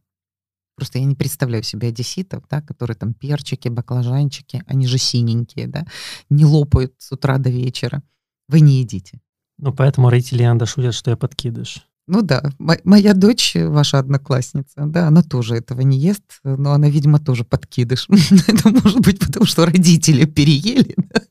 Просто 0.76 1.00
я 1.00 1.06
не 1.06 1.16
представляю 1.16 1.64
себе 1.64 1.90
одесситов, 1.90 2.44
да, 2.50 2.62
которые 2.62 2.96
там 2.96 3.14
перчики, 3.14 3.68
баклажанчики, 3.70 4.64
они 4.68 4.88
же 4.88 4.98
синенькие, 4.98 5.68
да, 5.68 5.86
не 6.30 6.46
лопают 6.46 6.94
с 6.98 7.12
утра 7.12 7.38
до 7.38 7.50
вечера. 7.50 8.02
Вы 8.48 8.62
не 8.62 8.80
едите. 8.80 9.20
Ну, 9.58 9.74
поэтому 9.74 10.10
родители 10.10 10.44
иногда 10.44 10.66
шутят, 10.66 10.94
что 10.94 11.12
я 11.12 11.18
подкидыш. 11.18 11.86
Ну 12.08 12.22
да, 12.22 12.44
моя 12.58 13.14
дочь, 13.14 13.56
ваша 13.56 14.00
одноклассница, 14.00 14.86
да, 14.86 15.08
она 15.08 15.22
тоже 15.22 15.56
этого 15.56 15.82
не 15.82 15.98
ест, 15.98 16.42
но 16.44 16.74
она, 16.74 16.90
видимо, 16.90 17.20
тоже 17.20 17.46
подкидыш. 17.46 18.08
Это 18.48 18.70
может 18.70 19.00
быть 19.02 19.20
потому, 19.20 19.46
что 19.46 19.66
родители 19.66 20.26
переели. 20.26 20.96
Да? 20.98 21.22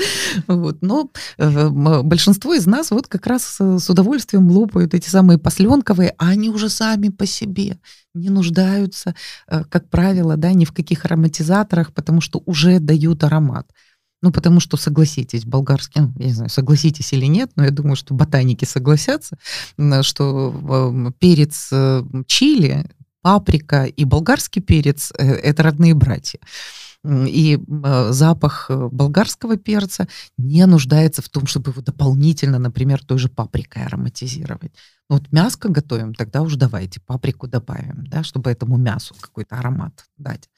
Вот. 0.46 0.78
Но 0.82 1.10
э, 1.38 1.68
большинство 2.02 2.54
из 2.54 2.66
нас 2.66 2.90
вот 2.90 3.06
как 3.06 3.26
раз 3.26 3.58
с 3.60 3.90
удовольствием 3.90 4.50
лопают 4.50 4.94
эти 4.94 5.08
самые 5.08 5.38
посленковые, 5.38 6.14
а 6.18 6.28
они 6.28 6.48
уже 6.50 6.68
сами 6.68 7.08
по 7.08 7.26
себе 7.26 7.78
не 8.14 8.30
нуждаются, 8.30 9.14
э, 9.48 9.64
как 9.68 9.88
правило, 9.88 10.36
да, 10.36 10.52
ни 10.52 10.64
в 10.64 10.72
каких 10.72 11.04
ароматизаторах, 11.04 11.92
потому 11.92 12.20
что 12.20 12.42
уже 12.46 12.80
дают 12.80 13.24
аромат. 13.24 13.66
Ну, 14.22 14.32
потому 14.32 14.60
что, 14.60 14.76
согласитесь, 14.76 15.46
болгарский, 15.46 16.02
ну, 16.02 16.12
я 16.18 16.26
не 16.26 16.32
знаю, 16.32 16.50
согласитесь 16.50 17.10
или 17.14 17.24
нет, 17.24 17.52
но 17.56 17.64
я 17.64 17.70
думаю, 17.70 17.96
что 17.96 18.12
ботаники 18.12 18.66
согласятся, 18.66 19.38
что 20.02 20.54
э, 21.08 21.12
перец 21.18 21.70
чили, 22.26 22.86
паприка 23.22 23.84
и 23.84 24.04
болгарский 24.04 24.62
перец– 24.62 25.12
это 25.18 25.62
родные 25.62 25.94
братья 25.94 26.38
и 27.04 27.58
а, 27.82 28.12
запах 28.12 28.66
э, 28.68 28.88
болгарского 28.92 29.56
перца 29.56 30.06
не 30.36 30.66
нуждается 30.66 31.22
в 31.22 31.28
том, 31.28 31.46
чтобы 31.46 31.70
его 31.70 31.80
дополнительно, 31.80 32.58
например, 32.58 33.02
той 33.04 33.18
же 33.18 33.28
паприкой 33.28 33.84
ароматизировать. 33.84 34.72
Ну, 35.08 35.16
вот 35.16 35.32
мяско 35.32 35.68
готовим, 35.68 36.14
тогда 36.14 36.42
уж 36.42 36.56
давайте 36.56 37.00
паприку 37.00 37.48
добавим, 37.48 38.06
да, 38.06 38.22
чтобы 38.22 38.50
этому 38.50 38.76
мясу 38.76 39.14
какой-то 39.18 39.56
аромат 39.56 40.04
дать. 40.18 40.50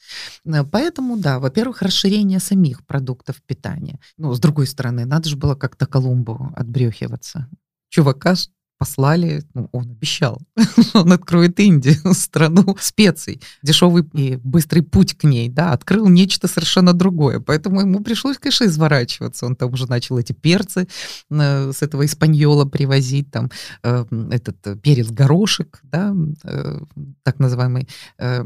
Э, 0.45 0.65
поэтому, 0.65 1.17
да, 1.17 1.39
во-первых, 1.39 1.83
расширение 1.83 2.41
самих 2.41 2.85
продуктов 2.87 3.41
питания. 3.47 4.01
Ну, 4.19 4.35
с 4.35 4.41
другой 4.41 4.67
стороны, 4.67 5.05
надо 5.05 5.29
же 5.29 5.37
было 5.37 5.55
как-то 5.55 5.87
Колумбу 5.87 6.53
отбрехиваться. 6.57 7.49
Чувака 7.89 8.35
послали, 8.83 9.45
ну, 9.55 9.69
он 9.71 9.91
обещал, 9.91 10.41
он 10.95 11.13
откроет 11.13 11.61
Индию, 11.61 11.95
страну 12.15 12.77
специй, 12.81 13.41
дешевый 13.63 14.05
и 14.13 14.35
быстрый 14.43 14.81
путь 14.81 15.15
к 15.15 15.23
ней, 15.23 15.49
да, 15.49 15.73
открыл 15.73 16.09
нечто 16.09 16.49
совершенно 16.49 16.93
другое, 16.93 17.39
поэтому 17.39 17.81
ему 17.81 18.01
пришлось, 18.01 18.39
конечно, 18.39 18.65
изворачиваться, 18.65 19.47
он 19.47 19.55
там 19.55 19.73
уже 19.73 19.87
начал 19.89 20.19
эти 20.19 20.33
перцы 20.33 20.89
э, 21.31 21.73
с 21.73 21.81
этого 21.83 22.05
испаньола 22.05 22.65
привозить, 22.65 23.31
там, 23.31 23.51
э, 23.85 24.05
этот 24.33 24.83
перец 24.83 25.11
горошек, 25.11 25.81
да, 25.85 26.13
э, 26.43 26.81
так 27.23 27.39
называемый 27.39 27.89
э, 28.19 28.45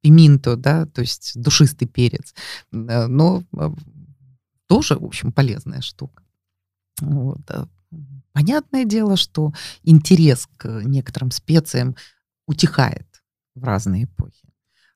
пиминто, 0.00 0.56
да, 0.56 0.86
то 0.86 1.02
есть 1.02 1.32
душистый 1.34 1.88
перец, 1.88 2.34
э, 2.72 3.06
но 3.06 3.42
э, 3.52 3.70
тоже, 4.66 4.94
в 4.94 5.04
общем, 5.04 5.30
полезная 5.30 5.82
штука. 5.82 6.22
Вот, 7.02 7.40
Понятное 8.32 8.84
дело, 8.84 9.16
что 9.16 9.52
интерес 9.82 10.48
к 10.56 10.82
некоторым 10.84 11.30
специям 11.30 11.96
утихает 12.46 13.06
в 13.54 13.64
разные 13.64 14.04
эпохи. 14.04 14.48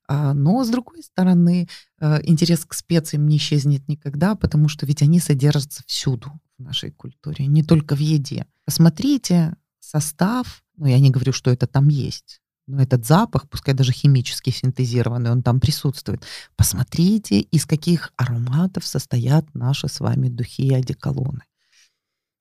А, 0.08 0.34
но, 0.34 0.64
с 0.64 0.68
другой 0.68 1.02
стороны, 1.02 1.68
э, 2.00 2.20
интерес 2.24 2.64
к 2.64 2.74
специям 2.74 3.26
не 3.26 3.36
исчезнет 3.36 3.88
никогда, 3.88 4.34
потому 4.34 4.68
что 4.68 4.84
ведь 4.86 5.02
они 5.02 5.20
содержатся 5.20 5.82
всюду 5.86 6.32
в 6.58 6.62
нашей 6.62 6.90
культуре, 6.90 7.46
не 7.46 7.62
только 7.62 7.94
в 7.94 8.00
еде. 8.00 8.46
Посмотрите 8.64 9.56
состав, 9.80 10.62
ну 10.76 10.86
я 10.86 10.98
не 10.98 11.10
говорю, 11.10 11.32
что 11.32 11.50
это 11.50 11.66
там 11.66 11.88
есть, 11.88 12.40
но 12.66 12.80
этот 12.80 13.06
запах, 13.06 13.48
пускай 13.48 13.74
даже 13.74 13.92
химически 13.92 14.50
синтезированный, 14.50 15.30
он 15.30 15.42
там 15.42 15.60
присутствует. 15.60 16.24
Посмотрите, 16.56 17.40
из 17.40 17.66
каких 17.66 18.12
ароматов 18.16 18.86
состоят 18.86 19.46
наши 19.54 19.88
с 19.88 20.00
вами 20.00 20.28
духи 20.28 20.66
и 20.68 20.74
одеколоны. 20.74 21.42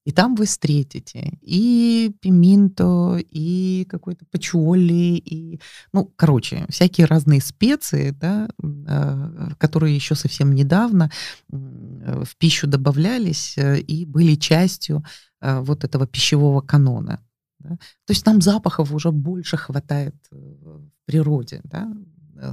И 0.04 0.12
там 0.12 0.34
вы 0.36 0.46
встретите 0.46 1.38
и 1.42 2.16
пиминто, 2.22 3.20
и 3.20 3.86
какой-то 3.88 4.26
пачуоли, 4.32 5.18
и, 5.18 5.60
ну, 5.94 6.12
короче, 6.16 6.66
всякие 6.70 7.06
разные 7.06 7.40
специи, 7.40 8.10
да, 8.10 8.50
а, 8.88 9.52
которые 9.60 9.96
еще 9.96 10.16
совсем 10.16 10.56
недавно 10.56 11.12
в 11.50 12.36
пищу 12.38 12.68
добавлялись 12.68 13.58
э, 13.58 13.80
и 13.80 14.06
были 14.06 14.36
частью 14.36 15.04
а, 15.40 15.62
вот 15.62 15.84
этого 15.84 16.08
пищевого 16.08 16.62
канона. 16.62 17.20
Да. 17.60 17.70
То 17.70 18.14
есть 18.14 18.26
нам 18.26 18.42
запахов 18.42 18.92
уже 18.92 19.12
больше 19.12 19.56
хватает 19.56 20.16
э, 20.32 20.36
в 20.36 21.06
природе, 21.06 21.62
да, 21.64 21.94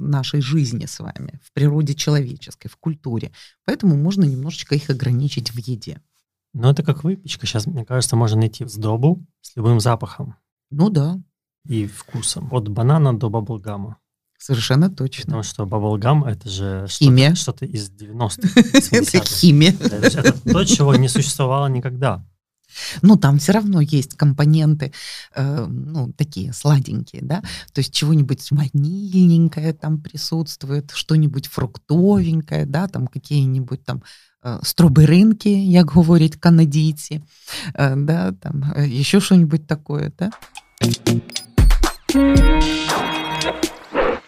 нашей 0.00 0.42
жизни 0.42 0.84
с 0.84 0.98
вами, 0.98 1.40
в 1.42 1.52
природе 1.54 1.94
человеческой, 1.94 2.68
в 2.68 2.76
культуре. 2.76 3.32
Поэтому 3.64 3.96
можно 3.96 4.24
немножечко 4.24 4.74
их 4.74 4.90
ограничить 4.90 5.50
в 5.50 5.58
еде. 5.58 6.02
Ну, 6.60 6.70
это 6.70 6.82
как 6.82 7.04
выпечка. 7.04 7.46
Сейчас, 7.46 7.66
мне 7.66 7.84
кажется, 7.84 8.16
можно 8.16 8.40
найти 8.40 8.64
сдобу 8.66 9.24
с 9.40 9.54
любым 9.54 9.78
запахом. 9.78 10.34
Ну 10.70 10.90
да. 10.90 11.20
И 11.64 11.86
вкусом. 11.86 12.48
От 12.52 12.68
банана 12.68 13.16
до 13.16 13.30
баблгама. 13.30 13.98
Совершенно 14.38 14.90
точно. 14.90 15.24
Потому 15.24 15.42
что 15.44 15.66
баблгам— 15.66 16.24
это 16.26 16.48
же 16.48 16.86
что-то, 16.88 17.34
что 17.36 17.64
из 17.64 17.90
90-х. 17.90 18.60
Это 18.96 19.24
химия. 19.24 19.72
Это 19.80 20.32
то, 20.32 20.64
чего 20.64 20.96
не 20.96 21.08
существовало 21.08 21.68
никогда. 21.68 22.24
Но 23.02 23.16
там 23.16 23.38
все 23.38 23.52
равно 23.52 23.80
есть 23.80 24.14
компоненты, 24.14 24.92
э, 25.34 25.66
ну, 25.66 26.12
такие 26.12 26.52
сладенькие, 26.52 27.22
да, 27.22 27.42
то 27.72 27.80
есть 27.80 27.92
чего-нибудь 27.92 28.50
ванильненькое 28.50 29.72
там 29.72 30.00
присутствует, 30.00 30.90
что-нибудь 30.94 31.46
фруктовенькое, 31.46 32.66
да, 32.66 32.88
там 32.88 33.06
какие-нибудь 33.06 33.84
там 33.84 34.02
э, 34.42 34.58
строберинки, 34.62 35.48
як 35.48 35.90
говорять 35.90 36.36
канадійці, 36.36 37.22
э, 37.74 37.96
да, 37.96 38.32
там 38.32 38.72
э, 38.76 39.00
еще 39.00 39.20
что-нибудь 39.20 39.66
такое, 39.66 40.12
да. 40.18 40.30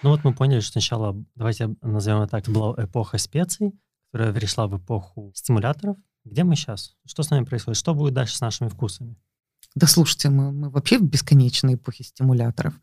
Ну 0.03 0.11
вот 0.11 0.25
мы 0.25 0.33
поняли, 0.33 0.61
что 0.61 0.73
сначала, 0.73 1.15
давайте 1.37 1.75
назовем 1.83 2.23
это 2.23 2.31
так, 2.31 2.49
была 2.49 2.75
эпоха 2.83 3.19
специй, 3.19 3.73
которая 4.11 4.33
перешла 4.33 4.67
в 4.67 4.79
эпоху 4.79 5.31
стимуляторов. 5.35 5.97
Где 6.25 6.45
мы 6.45 6.57
сейчас? 6.57 6.95
Что 7.07 7.23
с 7.23 7.31
нами 7.31 7.45
происходит? 7.45 7.79
Что 7.79 7.95
будет 7.95 8.15
дальше 8.15 8.37
с 8.37 8.41
нашими 8.41 8.69
вкусами? 8.69 9.17
Да 9.75 9.87
слушайте, 9.87 10.31
мы, 10.31 10.53
мы 10.53 10.71
вообще 10.71 10.99
в 10.99 11.03
бесконечной 11.03 11.75
эпохе 11.75 12.05
стимуляторов. 12.05 12.75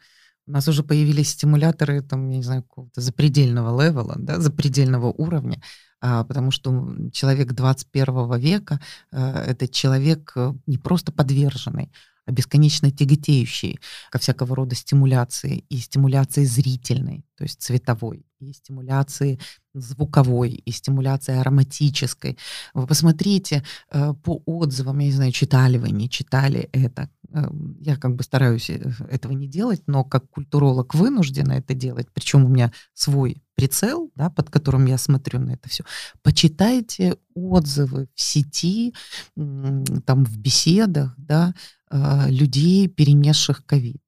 У 0.48 0.52
нас 0.52 0.68
уже 0.68 0.84
появились 0.84 1.32
стимуляторы, 1.32 2.02
там, 2.02 2.30
я 2.30 2.38
не 2.38 2.44
знаю, 2.44 2.64
какого-то 2.64 3.02
запредельного 3.02 3.82
левела, 3.82 4.16
да, 4.18 4.40
запредельного 4.40 5.08
уровня, 5.08 5.62
а, 6.00 6.24
потому 6.24 6.52
что 6.52 6.96
человек 7.12 7.52
21 7.52 8.38
века 8.40 8.80
а,— 9.12 9.44
это 9.46 9.68
человек 9.68 10.32
э, 10.36 10.54
не 10.66 10.78
просто 10.78 11.12
подверженный, 11.12 11.92
бесконечно 12.28 12.91
тяготеющий 12.91 13.80
ко 14.11 14.19
всякого 14.19 14.55
рода 14.55 14.75
стимуляции, 14.75 15.63
и 15.69 15.78
стимуляции 15.78 16.45
зрительной, 16.45 17.25
то 17.38 17.43
есть 17.43 17.61
цветовой, 17.61 18.25
и 18.39 18.53
стимуляции 18.53 19.39
звуковой, 19.73 20.51
и 20.51 20.71
стимуляции 20.71 21.36
ароматической. 21.36 22.38
Вы 22.73 22.88
посмотрите 22.88 23.63
э, 23.91 24.13
по 24.23 24.41
отзывам, 24.45 24.99
я 24.99 25.05
не 25.07 25.11
знаю, 25.11 25.32
читали 25.32 25.78
вы, 25.78 25.91
не 25.91 26.09
читали 26.09 26.69
это. 26.71 27.09
Э, 27.32 27.47
я 27.80 27.95
как 27.95 28.15
бы 28.15 28.23
стараюсь 28.23 28.69
э, 28.69 28.91
этого 29.09 29.34
не 29.34 29.47
делать, 29.47 29.84
но 29.88 30.03
как 30.03 30.30
культуролог 30.30 30.95
вынуждена 30.95 31.53
это 31.53 31.73
делать, 31.73 32.07
причем 32.13 32.45
у 32.45 32.49
меня 32.49 32.71
свой 32.93 33.43
прицел, 33.55 34.11
да, 34.15 34.30
под 34.30 34.49
которым 34.49 34.86
я 34.86 34.97
смотрю 34.97 35.39
на 35.39 35.51
это 35.51 35.67
все. 35.69 35.84
Почитайте 36.21 37.17
отзывы 37.34 38.07
в 38.13 38.21
сети, 38.21 38.93
там 39.36 40.25
в 40.25 40.38
беседах, 40.38 41.15
да, 41.17 41.53
людей, 41.92 42.88
перенесших 42.88 43.66
ковид. 43.66 44.02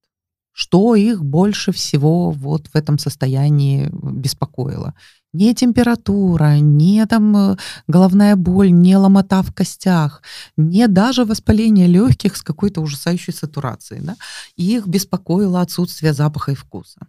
Что 0.62 0.96
их 0.96 1.24
больше 1.24 1.72
всего 1.72 2.32
вот 2.32 2.68
в 2.68 2.76
этом 2.76 3.00
состоянии 3.00 3.90
беспокоило? 3.94 4.94
Не 5.32 5.54
температура, 5.54 6.60
не 6.60 7.06
там 7.06 7.38
э, 7.38 7.58
головная 7.88 8.36
боль, 8.36 8.72
не 8.72 8.98
ломота 8.98 9.42
в 9.42 9.54
костях, 9.54 10.22
не 10.58 10.88
даже 10.88 11.24
воспаление 11.24 11.88
легких 11.88 12.36
с 12.36 12.42
какой-то 12.42 12.82
ужасающей 12.82 13.32
сатурацией. 13.32 14.02
Да? 14.02 14.16
Их 14.58 14.88
беспокоило 14.88 15.62
отсутствие 15.62 16.14
запаха 16.14 16.52
и 16.52 16.56
вкуса. 16.56 17.08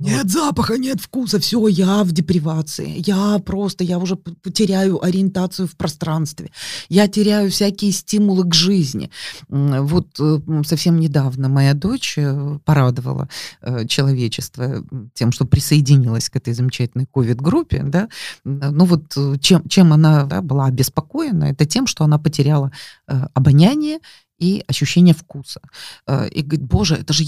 Нет 0.00 0.30
запаха, 0.30 0.78
нет 0.78 1.00
вкуса, 1.00 1.40
все, 1.40 1.66
я 1.66 2.04
в 2.04 2.12
депривации. 2.12 3.02
Я 3.04 3.40
просто, 3.40 3.82
я 3.82 3.98
уже 3.98 4.14
потеряю 4.14 5.04
ориентацию 5.04 5.66
в 5.66 5.76
пространстве. 5.76 6.50
Я 6.88 7.08
теряю 7.08 7.50
всякие 7.50 7.90
стимулы 7.90 8.44
к 8.44 8.54
жизни. 8.54 9.10
Вот 9.48 10.20
э, 10.20 10.38
совсем 10.64 11.00
недавно 11.00 11.48
моя 11.48 11.74
дочь 11.74 12.14
э, 12.16 12.58
порадовала 12.64 13.28
э, 13.60 13.86
человечество 13.88 14.84
тем, 15.14 15.32
что 15.32 15.46
присоединилась 15.46 16.30
к 16.30 16.36
этой 16.36 16.54
замечательной 16.54 17.06
ковид-группе, 17.06 17.82
да. 17.82 18.08
Ну 18.44 18.84
вот 18.84 19.16
чем, 19.40 19.68
чем 19.68 19.92
она 19.92 20.26
да, 20.26 20.42
была 20.42 20.66
обеспокоена, 20.66 21.44
это 21.46 21.66
тем, 21.66 21.88
что 21.88 22.04
она 22.04 22.18
потеряла 22.18 22.70
обоняние 23.06 23.98
и 24.38 24.64
ощущение 24.66 25.14
вкуса. 25.14 25.60
Э, 26.06 26.28
и 26.28 26.42
говорит, 26.42 26.66
боже, 26.66 26.96
это 26.96 27.12
же 27.12 27.24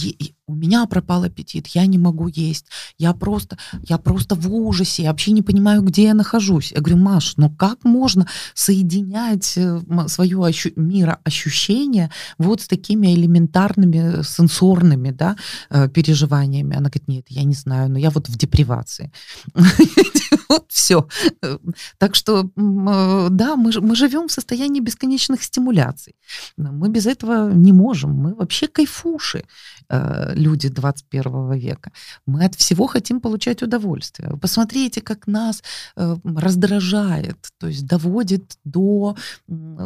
у 0.47 0.55
меня 0.55 0.87
пропал 0.87 1.25
аппетит, 1.25 1.69
я 1.69 1.87
не 1.87 1.99
могу 1.99 2.29
есть, 2.29 2.67
я 2.99 3.13
просто, 3.13 3.59
я 3.83 3.99
просто 3.99 4.35
в 4.35 4.53
ужасе, 4.53 5.03
я 5.05 5.11
вообще 5.11 5.33
не 5.33 5.43
понимаю, 5.43 5.83
где 5.83 6.05
я 6.05 6.15
нахожусь. 6.15 6.73
Я 6.73 6.81
говорю, 6.81 6.99
Маш, 6.99 7.35
ну 7.37 7.51
как 7.51 7.85
можно 7.85 8.27
соединять 8.55 9.55
э, 9.57 9.81
свое 10.09 10.39
ощу- 10.39 10.73
мироощущение 10.77 12.11
вот 12.39 12.61
с 12.63 12.69
такими 12.69 13.15
элементарными 13.15 14.23
сенсорными 14.23 15.11
да, 15.11 15.37
э, 15.71 15.89
переживаниями? 15.89 16.77
Она 16.77 16.91
говорит, 16.91 17.09
нет, 17.09 17.27
я 17.29 17.45
не 17.45 17.55
знаю, 17.55 17.91
но 17.91 17.99
я 17.99 18.11
вот 18.11 18.29
в 18.29 18.37
депривации. 18.37 19.13
Вот 20.51 20.65
все. 20.69 21.07
Так 21.99 22.17
что, 22.17 22.51
да, 22.57 23.57
мы, 23.57 23.71
мы 23.81 23.95
живем 23.95 24.27
в 24.27 24.33
состоянии 24.33 24.81
бесконечных 24.81 25.45
стимуляций. 25.45 26.17
Мы 26.57 26.89
без 26.89 27.07
этого 27.07 27.53
не 27.53 27.73
можем. 27.73 28.11
Мы 28.11 28.35
вообще 28.35 28.67
кайфуши, 28.67 29.45
э, 29.89 30.35
люди 30.35 30.69
21 30.69 31.53
века. 31.53 31.93
Мы 32.27 32.45
от 32.45 32.55
всего 32.57 32.89
хотим 32.89 33.21
получать 33.21 33.63
удовольствие. 33.63 34.37
посмотрите, 34.41 35.01
как 35.01 35.29
нас 35.29 35.63
э, 35.97 36.17
раздражает, 36.25 37.37
то 37.59 37.69
есть 37.69 37.87
доводит 37.87 38.59
до 38.65 39.17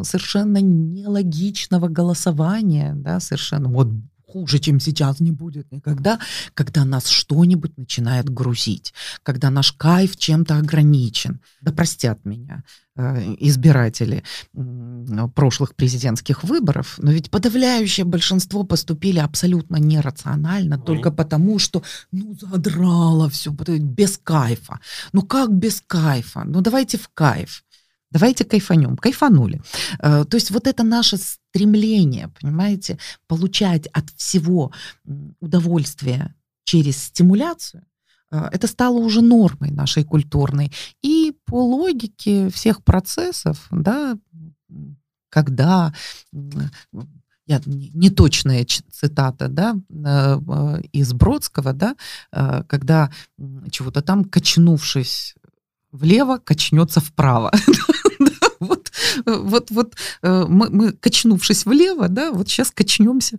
совершенно 0.03 0.63
нелогичного 0.63 1.89
голосования, 1.89 2.95
да, 2.97 3.21
совершенно 3.21 3.69
вот 3.69 3.89
хуже, 4.35 4.59
чем 4.59 4.81
сейчас, 4.81 5.21
не 5.21 5.31
будет 5.31 5.71
никогда, 5.71 6.19
когда 6.55 6.85
нас 6.85 7.07
что-нибудь 7.07 7.79
начинает 7.79 8.29
грузить, 8.29 8.93
когда 9.23 9.51
наш 9.51 9.73
кайф 9.73 10.17
чем-то 10.17 10.59
ограничен. 10.59 11.41
Да 11.61 11.73
простят 11.73 12.19
меня 12.25 12.65
э, 12.97 13.37
избиратели 13.39 14.25
прошлых 15.35 15.77
президентских 15.77 16.43
выборов, 16.43 16.99
но 16.99 17.13
ведь 17.13 17.31
подавляющее 17.31 18.05
большинство 18.05 18.65
поступили 18.65 19.21
абсолютно 19.21 19.77
нерационально, 19.77 20.79
Ой. 20.79 20.85
только 20.85 21.13
потому, 21.13 21.61
что 21.61 21.85
ну 22.11 22.35
задрало 22.35 23.29
все, 23.29 23.53
без 23.53 24.19
кайфа. 24.19 24.81
Ну 25.13 25.23
как 25.23 25.53
без 25.53 25.81
кайфа? 25.87 26.43
Ну 26.45 26.61
давайте 26.61 26.99
в 26.99 27.09
кайф. 27.15 27.65
Давайте 28.15 28.45
кайфанем. 28.45 28.97
Кайфанули. 28.97 29.61
Э, 29.99 30.25
то 30.25 30.37
есть 30.37 30.53
вот 30.53 30.69
это 30.69 30.85
наше 30.85 31.17
стремление, 31.17 32.29
понимаете, 32.41 32.97
получать 33.27 33.89
от 33.89 34.09
всего 34.17 34.71
удовольствие 35.41 36.33
через 36.63 36.97
стимуляцию, 36.97 37.83
э, 38.31 38.49
это 38.53 38.69
стало 38.69 38.99
уже 38.99 39.21
нормой 39.21 39.73
нашей 39.73 40.05
культурной. 40.05 40.71
И 41.03 41.33
по 41.45 41.61
логике 41.65 42.51
всех 42.51 42.85
процессов, 42.85 43.67
да, 43.73 44.17
когда 45.29 45.93
я, 47.47 47.61
неточная 47.67 48.65
цитата, 48.93 49.49
да, 49.49 49.75
э, 49.91 50.83
из 50.93 51.13
Бродского, 51.13 51.73
да, 51.73 51.97
когда 52.69 53.11
чего-то 53.73 54.03
там, 54.03 54.25
качнувшись 54.25 55.35
влево, 55.95 56.39
качнется 56.39 57.01
вправо. 57.01 57.53
вот, 58.61 58.91
вот, 59.27 59.71
вот 59.71 59.95
э, 60.23 60.45
мы, 60.49 60.71
мы, 60.71 60.93
качнувшись 60.93 61.65
влево, 61.65 62.09
да, 62.09 62.33
вот 62.33 62.49
сейчас 62.49 62.71
качнемся 62.71 63.39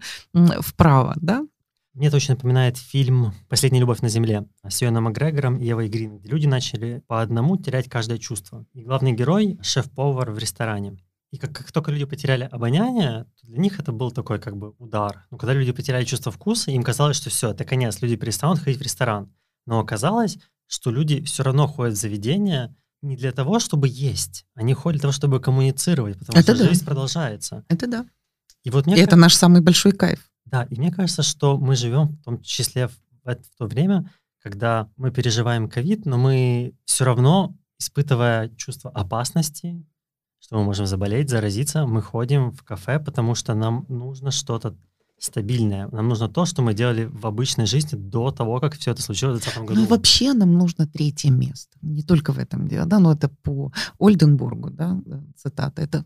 вправо, 0.61 1.13
да. 1.17 1.45
Мне 1.93 2.11
точно 2.11 2.35
напоминает 2.35 2.77
фильм 2.77 3.33
«Последняя 3.47 3.79
любовь 3.79 4.01
на 4.01 4.09
земле» 4.09 4.45
с 4.67 4.81
Йоном 4.81 5.05
Макгрегором 5.05 5.57
и 5.57 5.65
Евой 5.65 5.87
Грин, 5.87 6.17
где 6.17 6.27
люди 6.27 6.45
начали 6.45 7.01
по 7.07 7.21
одному 7.21 7.55
терять 7.55 7.87
каждое 7.87 8.17
чувство. 8.17 8.65
И 8.73 8.83
главный 8.83 9.13
герой— 9.13 9.57
шеф-повар 9.61 10.31
в 10.31 10.37
ресторане. 10.37 10.97
И 11.31 11.37
как, 11.37 11.53
как 11.53 11.71
только 11.71 11.91
люди 11.91 12.05
потеряли 12.05 12.49
обоняние, 12.51 13.25
для 13.43 13.57
них 13.59 13.79
это 13.79 13.93
был 13.93 14.11
такой 14.11 14.39
как 14.39 14.57
бы 14.57 14.73
удар. 14.77 15.25
Но 15.31 15.37
когда 15.37 15.53
люди 15.53 15.71
потеряли 15.71 16.03
чувство 16.03 16.33
вкуса, 16.33 16.71
им 16.71 16.83
казалось, 16.83 17.15
что 17.17 17.29
все, 17.29 17.51
это 17.51 17.63
конец, 17.63 18.01
люди 18.01 18.17
перестанут 18.17 18.59
ходить 18.59 18.79
в 18.79 18.81
ресторан. 18.81 19.33
Но 19.65 19.79
оказалось, 19.79 20.37
что 20.67 20.91
люди 20.91 21.21
все 21.23 21.43
равно 21.43 21.67
ходят 21.67 21.95
в 21.95 21.99
заведения, 21.99 22.75
не 23.01 23.15
для 23.15 23.31
того, 23.31 23.59
чтобы 23.59 23.87
есть. 23.87 24.45
Они 24.55 24.73
ходят 24.73 24.97
для 24.97 25.01
того, 25.03 25.11
чтобы 25.11 25.39
коммуницировать, 25.39 26.17
потому 26.17 26.39
это 26.39 26.55
что 26.55 26.63
да. 26.63 26.69
жизнь 26.69 26.85
продолжается. 26.85 27.63
Это 27.69 27.87
да. 27.87 28.05
И 28.63 28.71
вот 28.71 28.87
мне 28.87 28.97
и 28.97 28.99
это 28.99 29.15
наш 29.15 29.35
самый 29.35 29.61
большой 29.61 29.91
кайф. 29.91 30.31
Да, 30.45 30.63
и 30.63 30.75
мне 30.75 30.91
кажется, 30.91 31.23
что 31.23 31.57
мы 31.57 31.75
живем 31.75 32.07
в 32.07 32.23
том 32.23 32.41
числе 32.41 32.87
в, 32.87 32.93
в 33.23 33.57
то 33.57 33.67
время, 33.67 34.09
когда 34.41 34.89
мы 34.97 35.11
переживаем 35.11 35.69
ковид, 35.69 36.05
но 36.05 36.17
мы 36.17 36.73
все 36.85 37.05
равно, 37.05 37.55
испытывая 37.79 38.49
чувство 38.49 38.91
опасности, 38.91 39.85
что 40.39 40.57
мы 40.57 40.63
можем 40.63 40.85
заболеть, 40.85 41.29
заразиться, 41.29 41.85
мы 41.87 42.01
ходим 42.01 42.51
в 42.51 42.63
кафе, 42.63 42.99
потому 42.99 43.35
что 43.35 43.55
нам 43.55 43.85
нужно 43.89 44.31
что-то 44.31 44.75
стабильное. 45.25 45.87
Нам 45.91 46.07
нужно 46.07 46.27
то, 46.27 46.45
что 46.45 46.61
мы 46.61 46.73
делали 46.73 47.05
в 47.05 47.25
обычной 47.25 47.65
жизни 47.65 47.97
до 47.97 48.31
того, 48.31 48.59
как 48.59 48.75
все 48.75 48.91
это 48.91 49.01
случилось 49.01 49.41
в 49.41 49.43
2020 49.43 49.69
году. 49.69 49.81
Ну, 49.81 49.87
вообще 49.87 50.33
нам 50.33 50.53
нужно 50.53 50.87
третье 50.87 51.31
место. 51.31 51.77
Не 51.81 52.03
только 52.03 52.33
в 52.33 52.39
этом 52.39 52.67
дело, 52.67 52.85
да, 52.85 52.99
но 52.99 53.11
это 53.11 53.29
по 53.29 53.71
Ольденбургу, 53.99 54.69
да, 54.69 55.01
цитата. 55.35 55.81
Это 55.81 56.05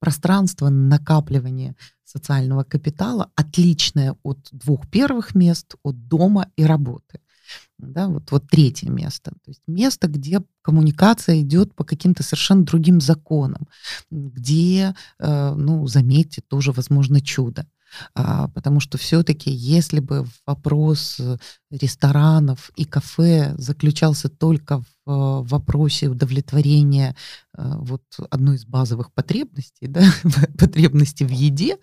пространство 0.00 0.68
накапливания 0.68 1.74
социального 2.04 2.64
капитала, 2.64 3.30
отличное 3.36 4.14
от 4.22 4.48
двух 4.52 4.88
первых 4.90 5.34
мест, 5.34 5.74
от 5.82 6.08
дома 6.08 6.46
и 6.56 6.64
работы. 6.64 7.20
Да, 7.78 8.08
вот, 8.08 8.30
вот 8.30 8.48
третье 8.48 8.90
место. 8.90 9.30
То 9.30 9.50
есть 9.50 9.62
место, 9.66 10.06
где 10.08 10.42
коммуникация 10.62 11.40
идет 11.40 11.74
по 11.74 11.84
каким-то 11.84 12.22
совершенно 12.22 12.64
другим 12.64 13.00
законам, 13.00 13.66
где, 14.10 14.94
э, 15.18 15.54
ну, 15.54 15.86
заметьте, 15.86 16.42
тоже 16.42 16.72
возможно 16.72 17.20
чудо. 17.20 17.66
А, 18.14 18.48
потому 18.48 18.80
что 18.80 18.98
все-таки, 18.98 19.50
если 19.50 20.00
бы 20.00 20.26
вопрос 20.46 21.18
э, 21.20 21.36
ресторанов 21.70 22.70
и 22.76 22.84
кафе 22.84 23.54
заключался 23.58 24.28
только 24.28 24.78
в 24.78 24.82
э, 24.82 25.48
вопросе 25.48 26.08
удовлетворения 26.08 27.16
э, 27.56 27.74
вот 27.78 28.02
одной 28.30 28.56
из 28.56 28.66
базовых 28.66 29.12
потребностей, 29.12 29.86
да, 29.88 30.04
потребности 30.58 31.24
в 31.24 31.30
еде, 31.30 31.78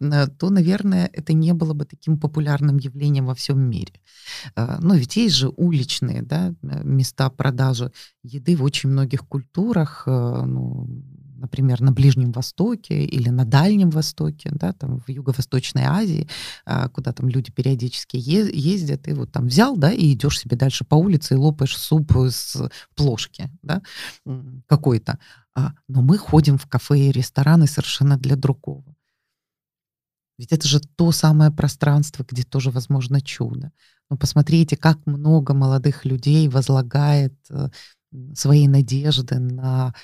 то, 0.00 0.50
наверное, 0.50 1.10
это 1.12 1.32
не 1.32 1.52
было 1.52 1.74
бы 1.74 1.84
таким 1.84 2.18
популярным 2.18 2.78
явлением 2.78 3.26
во 3.26 3.34
всем 3.34 3.60
мире. 3.60 3.92
Но 4.56 4.94
ведь 4.94 5.16
есть 5.16 5.34
же 5.36 5.48
уличные 5.48 6.22
да, 6.22 6.54
места 6.62 7.30
продажи 7.30 7.92
еды 8.22 8.56
в 8.56 8.62
очень 8.62 8.90
многих 8.90 9.26
культурах. 9.26 10.04
Ну, 10.06 10.88
например, 11.44 11.82
на 11.82 11.92
Ближнем 11.92 12.32
Востоке 12.32 13.04
или 13.04 13.28
на 13.28 13.44
Дальнем 13.44 13.90
Востоке, 13.90 14.50
да, 14.52 14.72
там 14.72 15.00
в 15.00 15.10
Юго-Восточной 15.10 15.84
Азии, 15.84 16.26
а, 16.64 16.88
куда 16.88 17.12
там 17.12 17.28
люди 17.28 17.52
периодически 17.52 18.16
ездят, 18.16 19.06
и 19.08 19.12
вот 19.12 19.30
там 19.30 19.46
взял, 19.46 19.76
да, 19.76 19.92
и 19.92 20.14
идешь 20.14 20.40
себе 20.40 20.56
дальше 20.56 20.84
по 20.84 20.94
улице 20.94 21.34
и 21.34 21.36
лопаешь 21.36 21.76
суп 21.76 22.12
с 22.16 22.56
плошки, 22.94 23.50
да, 23.62 23.82
какой-то. 24.66 25.18
А, 25.54 25.72
но 25.86 26.00
мы 26.00 26.16
ходим 26.16 26.56
в 26.56 26.66
кафе 26.66 26.98
и 26.98 27.12
рестораны 27.12 27.66
совершенно 27.66 28.16
для 28.16 28.36
другого. 28.36 28.96
Ведь 30.38 30.52
это 30.52 30.66
же 30.66 30.80
то 30.80 31.12
самое 31.12 31.50
пространство, 31.50 32.24
где 32.28 32.42
тоже 32.42 32.70
возможно 32.70 33.20
чудо. 33.20 33.70
Но 34.10 34.16
посмотрите, 34.16 34.76
как 34.76 35.06
много 35.06 35.54
молодых 35.54 36.04
людей 36.04 36.48
возлагает 36.48 37.34
э, 37.50 37.68
свои 38.34 38.66
надежды 38.66 39.38
на 39.38 39.94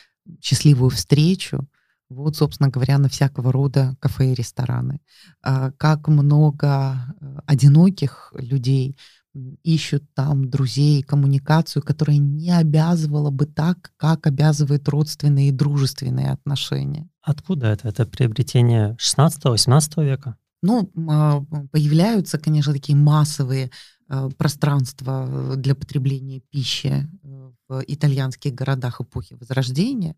счастливую 0.41 0.91
встречу, 0.91 1.69
вот, 2.09 2.37
собственно 2.37 2.69
говоря, 2.69 2.99
на 2.99 3.09
всякого 3.09 3.53
рода 3.53 3.97
кафе 4.01 4.33
и 4.33 4.35
рестораны. 4.35 5.01
А, 5.43 5.71
как 5.73 6.09
много 6.09 6.97
э, 7.21 7.39
одиноких 7.47 8.33
людей 8.37 8.97
ищут 9.63 10.03
там 10.15 10.51
друзей, 10.51 11.03
коммуникацию, 11.03 11.83
которая 11.83 12.17
не 12.17 12.51
обязывала 12.51 13.31
бы 13.31 13.47
так, 13.47 13.93
как 13.97 14.27
обязывает 14.27 14.89
родственные 14.89 15.49
и 15.49 15.53
дружественные 15.53 16.33
отношения. 16.33 17.09
Откуда 17.23 17.69
это? 17.69 17.89
Это 17.89 18.07
приобретение 18.07 18.97
16-18 18.99 20.05
века? 20.05 20.37
Ну, 20.63 20.91
а, 21.09 21.43
появляются, 21.71 22.39
конечно, 22.39 22.73
такие 22.73 22.97
массовые 22.97 23.71
э, 24.09 24.29
пространства 24.37 25.27
э, 25.27 25.57
для 25.57 25.75
потребления 25.75 26.41
пищи 26.51 27.09
в 27.69 27.83
итальянских 27.87 28.55
городах 28.55 29.01
эпохи 29.01 29.35
Возрождения, 29.35 30.17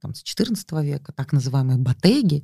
там, 0.00 0.14
с 0.14 0.22
XIV 0.22 0.84
века, 0.84 1.12
так 1.12 1.32
называемые 1.32 1.78
батеги. 1.78 2.42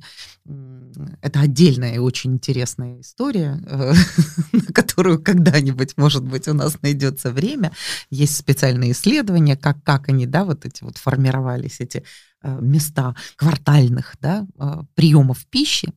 Это 1.21 1.41
отдельная 1.41 1.95
и 1.95 1.99
очень 1.99 2.33
интересная 2.33 3.01
история, 3.01 3.61
э, 3.67 3.93
на 4.53 4.73
которую 4.73 5.21
когда-нибудь, 5.21 5.97
может 5.97 6.23
быть, 6.23 6.47
у 6.47 6.53
нас 6.53 6.81
найдется 6.81 7.31
время. 7.31 7.71
Есть 8.09 8.37
специальные 8.37 8.93
исследования, 8.93 9.57
как, 9.57 9.83
как 9.83 10.09
они, 10.09 10.25
да, 10.25 10.45
вот 10.45 10.65
эти 10.65 10.83
вот 10.83 10.97
формировались, 10.97 11.79
эти 11.81 11.97
Э, 11.97 12.05
места 12.43 13.15
квартальных 13.35 14.15
да, 14.21 14.47
э, 14.57 14.83
приемов 14.95 15.45
пищи, 15.47 15.93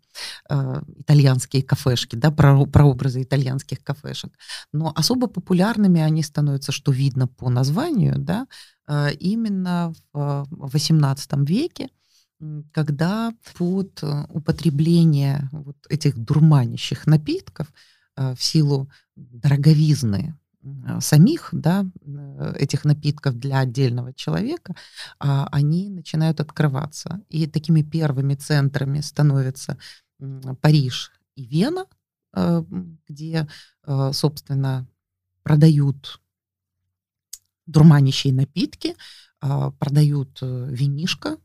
э, 0.48 0.82
итальянские 0.98 1.62
кафешки, 1.62 2.16
да, 2.16 2.30
про, 2.30 2.66
прообразы 2.66 3.22
итальянских 3.22 3.82
кафешек. 3.82 4.32
Но 4.72 4.92
особо 4.94 5.26
популярными 5.26 6.00
они 6.00 6.22
становятся, 6.22 6.72
что 6.72 6.92
видно 6.92 7.26
по 7.26 7.48
названию, 7.50 8.18
да, 8.18 8.46
именно 9.18 9.94
в 10.12 10.46
XVIII 10.76 11.46
веке, 11.46 11.88
когда 12.70 13.32
под 13.56 14.04
употребление 14.28 15.48
вот 15.52 15.78
этих 15.88 16.18
дурманящих 16.18 17.06
напитков 17.06 17.72
в 18.14 18.36
силу 18.38 18.90
дороговизны 19.16 20.34
Э, 20.34 20.43
самих 21.00 21.50
да, 21.52 21.86
э, 22.04 22.54
этих 22.58 22.84
напитков 22.84 23.38
для 23.38 23.60
отдельного 23.60 24.12
человека, 24.14 24.74
а, 25.18 25.46
они 25.52 25.90
начинают 25.90 26.40
открываться. 26.40 27.20
И 27.28 27.46
такими 27.46 27.82
первыми 27.82 28.34
центрами 28.34 29.00
становятся 29.00 29.78
Париж 30.60 31.12
и 31.36 31.44
Вена, 31.44 31.86
э, 32.34 32.64
где, 33.08 33.46
собственно, 34.12 34.86
продают 35.42 36.20
дурманящие 37.66 38.32
напитки, 38.32 38.94
а, 39.40 39.70
продают 39.72 40.38
винишко, 40.40 41.38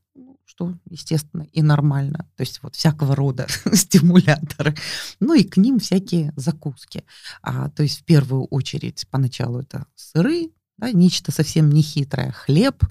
что, 0.50 0.76
естественно, 0.90 1.44
и 1.44 1.62
нормально. 1.62 2.28
То 2.36 2.42
есть 2.42 2.64
вот 2.64 2.76
всякого 2.76 3.16
рода 3.16 3.46
стимуляторы. 3.72 4.76
Ну 5.20 5.36
и 5.36 5.44
к 5.44 5.58
ним 5.58 5.78
всякие 5.78 6.34
закуски. 6.36 7.04
А, 7.44 7.70
то 7.70 7.84
есть 7.84 8.00
в 8.00 8.04
первую 8.04 8.46
очередь 8.46 9.06
поначалу 9.12 9.60
это 9.60 9.86
сыры, 9.94 10.50
да, 10.80 10.92
нечто 10.92 11.32
совсем 11.32 11.70
нехитрое, 11.70 12.32
хлеб, 12.32 12.84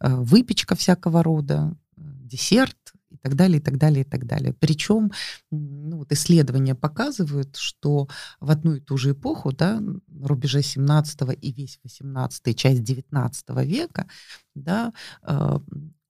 э, 0.00 0.12
выпечка 0.12 0.74
всякого 0.74 1.22
рода, 1.22 1.76
десерт 1.96 2.76
и 3.10 3.16
так 3.16 3.36
далее, 3.36 3.58
и 3.58 3.62
так 3.62 3.78
далее, 3.78 4.00
и 4.00 4.08
так 4.08 4.26
далее. 4.26 4.52
Причем 4.52 5.12
ну, 5.52 5.98
вот 5.98 6.10
исследования 6.10 6.74
показывают, 6.74 7.54
что 7.54 8.08
в 8.40 8.50
одну 8.50 8.74
и 8.74 8.80
ту 8.80 8.96
же 8.96 9.12
эпоху, 9.12 9.52
да, 9.52 9.78
на 9.78 10.00
рубеже 10.26 10.62
17 10.62 11.20
и 11.40 11.52
весь 11.52 11.78
18 11.84 12.56
часть 12.56 12.82
19 12.82 13.50
века, 13.64 14.08
да, 14.56 14.92
э, 15.22 15.58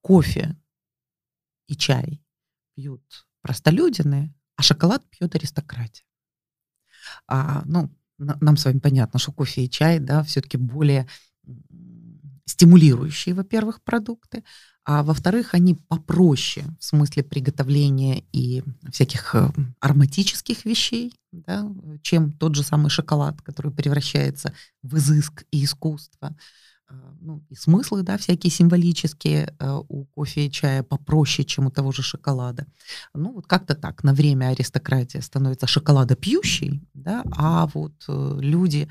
кофе 0.00 0.56
и 1.66 1.76
чай 1.76 2.22
пьют 2.74 3.02
простолюдины, 3.42 4.34
а 4.56 4.62
шоколад 4.62 5.04
пьет 5.10 5.34
аристократия. 5.34 6.04
А, 7.26 7.62
ну, 7.66 7.90
нам 8.18 8.56
с 8.56 8.64
вами 8.64 8.78
понятно, 8.78 9.18
что 9.18 9.32
кофе 9.32 9.64
и 9.64 9.70
чай, 9.70 9.98
да, 9.98 10.22
все-таки 10.22 10.56
более 10.56 11.06
стимулирующие, 12.46 13.34
во-первых, 13.34 13.82
продукты, 13.82 14.44
а 14.84 15.02
во-вторых, 15.02 15.54
они 15.54 15.74
попроще 15.74 16.66
в 16.78 16.84
смысле 16.84 17.24
приготовления 17.24 18.22
и 18.32 18.62
всяких 18.90 19.34
э, 19.34 19.48
ароматических 19.80 20.66
вещей, 20.66 21.14
да, 21.32 21.66
чем 22.02 22.32
тот 22.32 22.54
же 22.54 22.62
самый 22.62 22.90
шоколад, 22.90 23.40
который 23.40 23.72
превращается 23.72 24.52
в 24.82 24.96
изыск 24.96 25.44
и 25.50 25.64
искусство. 25.64 26.36
А, 26.86 27.14
ну, 27.20 27.42
и 27.48 27.54
смыслы, 27.54 28.02
да, 28.02 28.18
всякие 28.18 28.50
символические 28.50 29.54
э, 29.58 29.80
у 29.88 30.04
кофе 30.04 30.46
и 30.46 30.50
чая 30.50 30.82
попроще, 30.82 31.46
чем 31.46 31.66
у 31.66 31.70
того 31.70 31.92
же 31.92 32.02
шоколада. 32.02 32.66
Ну, 33.14 33.32
вот 33.32 33.46
как-то 33.46 33.74
так, 33.74 34.04
на 34.04 34.12
время 34.12 34.48
аристократия 34.48 35.22
становится 35.22 35.66
шоколадопьющей, 35.66 36.82
да, 36.92 37.24
а 37.36 37.66
вот 37.72 37.94
э, 38.08 38.38
люди 38.40 38.88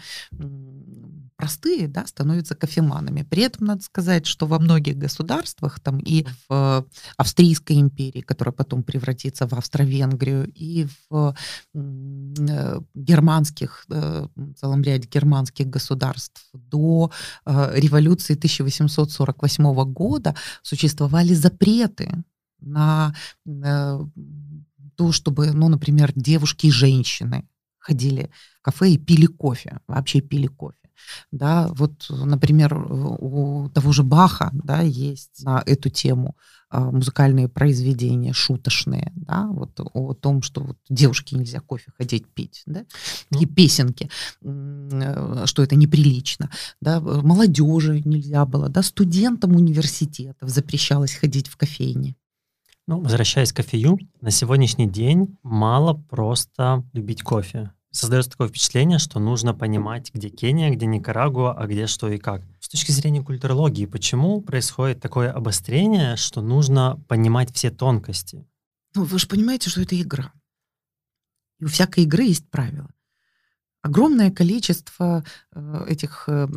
простые, 1.44 1.90
да, 1.90 2.08
становятся 2.08 2.56
кофеманами. 2.56 3.24
При 3.24 3.44
этом 3.44 3.68
надо 3.68 3.84
сказать, 3.84 4.26
что 4.26 4.48
во 4.48 4.60
многих 4.60 4.98
государствах, 4.98 5.82
там 5.82 6.00
и 6.00 6.26
в 6.48 6.86
Австрийской 7.18 7.82
империи, 7.82 8.22
которая 8.22 8.54
потом 8.54 8.82
превратится 8.82 9.46
в 9.46 9.54
Австро-Венгрию, 9.54 10.50
и 10.56 10.88
в 11.10 11.36
э, 11.74 12.80
германских, 12.96 13.86
в 13.90 14.30
целом 14.56 14.84
ряде 14.84 15.10
германских 15.14 15.68
государств 15.68 16.50
до 16.54 17.12
революции 17.46 18.36
1848 18.36 19.84
года 19.92 20.36
существовали 20.62 21.34
запреты 21.34 22.24
на 22.62 23.14
э, 23.46 24.00
то, 24.96 25.12
чтобы, 25.12 25.52
ну, 25.52 25.68
например, 25.68 26.14
девушки 26.16 26.68
и 26.68 26.72
женщины 26.72 27.46
ходили 27.80 28.30
в 28.60 28.62
кафе 28.62 28.92
и 28.92 28.98
пили 28.98 29.26
кофе, 29.26 29.80
вообще 29.88 30.22
пили 30.22 30.48
кофе. 30.48 30.83
Да, 31.32 31.70
вот, 31.72 32.08
например, 32.10 32.74
у 32.76 33.70
того 33.74 33.92
же 33.92 34.04
Баха 34.04 34.52
да, 34.54 34.82
есть 34.82 35.44
на 35.44 35.62
эту 35.66 35.90
тему 35.90 36.36
а, 36.76 36.90
музыкальные 36.90 37.50
произведения 37.50 38.34
шуточные, 38.34 39.12
да, 39.16 39.46
вот 39.46 39.80
о 39.80 40.16
том, 40.16 40.42
что 40.42 40.62
вот 40.62 40.78
девушке 40.90 41.36
нельзя 41.36 41.60
кофе 41.60 41.92
ходить 41.96 42.28
пить, 42.28 42.64
да, 42.66 42.84
и 43.30 43.46
песенки, 43.46 44.10
э, 44.42 45.44
что 45.46 45.62
это 45.62 45.76
неприлично, 45.76 46.50
да, 46.82 47.00
молодежи 47.00 48.02
нельзя 48.04 48.46
было, 48.46 48.70
да, 48.70 48.82
студентам 48.82 49.56
университетов 49.56 50.50
запрещалось 50.50 51.14
ходить 51.14 51.48
в 51.48 51.58
кофейне. 51.58 52.16
Ну, 52.88 53.02
возвращаясь 53.02 53.54
к 53.54 53.58
кофею, 53.58 54.00
на 54.20 54.32
сегодняшний 54.32 54.90
день 54.90 55.38
мало 55.44 55.94
просто 55.94 56.84
любить 56.92 57.22
кофе 57.22 57.72
создается 57.94 58.32
такое 58.32 58.50
впечатление, 58.50 58.98
что 58.98 59.20
нужно 59.20 59.54
понимать, 59.54 60.12
где 60.14 60.30
Кения, 60.30 60.72
где 60.72 60.86
Никарагуа, 60.86 61.54
а 61.54 61.68
где 61.68 61.88
что 61.88 62.10
и 62.10 62.18
как. 62.18 62.42
С 62.60 62.68
точки 62.68 62.92
зрения 62.92 63.22
культурологии, 63.22 63.86
почему 63.86 64.42
происходит 64.42 65.00
такое 65.00 65.32
обострение, 65.32 66.18
что 66.18 66.42
нужно 66.42 67.00
понимать 67.08 67.54
все 67.54 67.70
тонкости? 67.70 68.46
Ну, 68.96 69.04
вы 69.04 69.20
же 69.20 69.28
понимаете, 69.28 69.70
что 69.70 69.82
это 69.82 70.00
игра. 70.00 70.34
И 71.60 71.66
у 71.66 71.68
всякой 71.68 72.04
игры 72.04 72.24
есть 72.24 72.50
правила. 72.50 72.90
огромное 73.82 74.32
количество 74.32 75.24
э, 75.52 75.86
этих 75.88 76.24
э, 76.28 76.48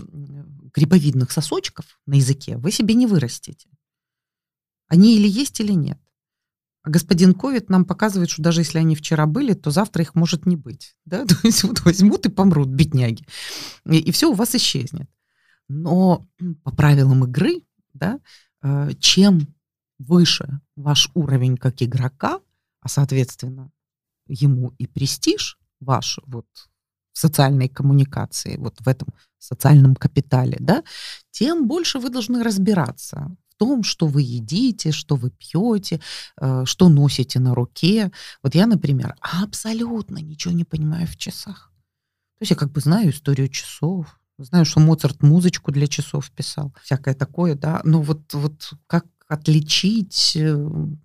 грибовидных 0.75 1.33
сосочков 1.33 2.01
на 2.07 2.15
языке 2.15 2.57
вы 2.57 2.71
себе 2.71 2.95
не 2.95 3.07
вырастите. 3.07 3.69
Они 4.89 5.17
или 5.17 5.29
есть, 5.29 5.61
или 5.61 5.73
нет. 5.73 5.99
А 6.87 6.91
господин 6.91 7.35
ковид 7.35 7.69
нам 7.69 7.85
показывает, 7.85 8.31
что 8.31 8.43
даже 8.43 8.61
если 8.61 8.79
они 8.79 8.95
вчера 8.95 9.27
были, 9.27 9.55
то 9.55 9.73
завтра 9.73 10.05
их 10.05 10.15
может 10.15 10.47
не 10.47 10.55
быть. 10.55 10.95
Да? 11.05 11.25
То 11.27 11.35
есть 11.43 11.65
вот 11.65 11.81
возьмут 11.81 12.27
и 12.27 12.31
помрут, 12.31 12.69
бедняги. 12.69 13.27
И, 13.87 13.99
и 13.99 14.13
все 14.13 14.31
у 14.31 14.35
вас 14.35 14.55
исчезнет. 14.55 15.11
Но 15.67 16.25
по 16.63 16.71
правилам 16.71 17.25
игры, 17.25 17.63
да, 17.93 18.21
э, 18.63 18.91
чем 19.01 19.49
выше 19.99 20.61
ваш 20.77 21.11
уровень 21.15 21.57
как 21.57 21.83
игрока, 21.83 22.39
а 22.81 22.89
соответственно 22.89 23.73
ему 24.29 24.73
и 24.79 24.87
престиж 24.87 25.59
ваш 25.81 26.21
вот 26.25 26.47
в 27.17 27.19
социальной 27.19 27.69
коммуникации, 27.69 28.59
вот 28.59 28.75
в 28.81 28.89
этом 28.89 29.09
социальном 29.39 29.97
капитале, 29.97 30.59
да, 30.61 30.83
тем 31.31 31.67
больше 31.67 31.99
вы 31.99 32.11
должны 32.11 32.43
разбираться 32.43 33.35
том, 33.59 33.85
что 33.85 34.07
вы 34.07 34.21
едите, 34.21 34.93
что 34.93 35.17
вы 35.17 35.31
пьете, 35.31 35.99
э, 36.39 36.65
что 36.67 36.91
носите 36.91 37.41
на 37.41 37.55
руке. 37.55 38.13
Вот 38.43 38.55
я, 38.55 38.67
например, 38.67 39.15
абсолютно 39.21 40.19
ничего 40.19 40.53
не 40.53 40.65
понимаю 40.65 41.07
в 41.07 41.17
часах. 41.17 41.73
То 42.39 42.43
есть 42.43 42.51
я 42.51 42.57
как 42.57 42.71
бы 42.71 42.81
знаю 42.83 43.09
историю 43.09 43.49
часов, 43.49 44.21
знаю, 44.37 44.67
что 44.67 44.81
Моцарт 44.81 45.23
музычку 45.23 45.73
для 45.73 45.87
часов 45.87 46.31
писал, 46.33 46.75
всякое 46.83 47.15
такое, 47.15 47.55
да. 47.55 47.81
Но 47.83 48.03
вот, 48.03 48.35
вот 48.35 48.75
как 48.87 49.07
отличить 49.27 50.37
э, 50.37 50.55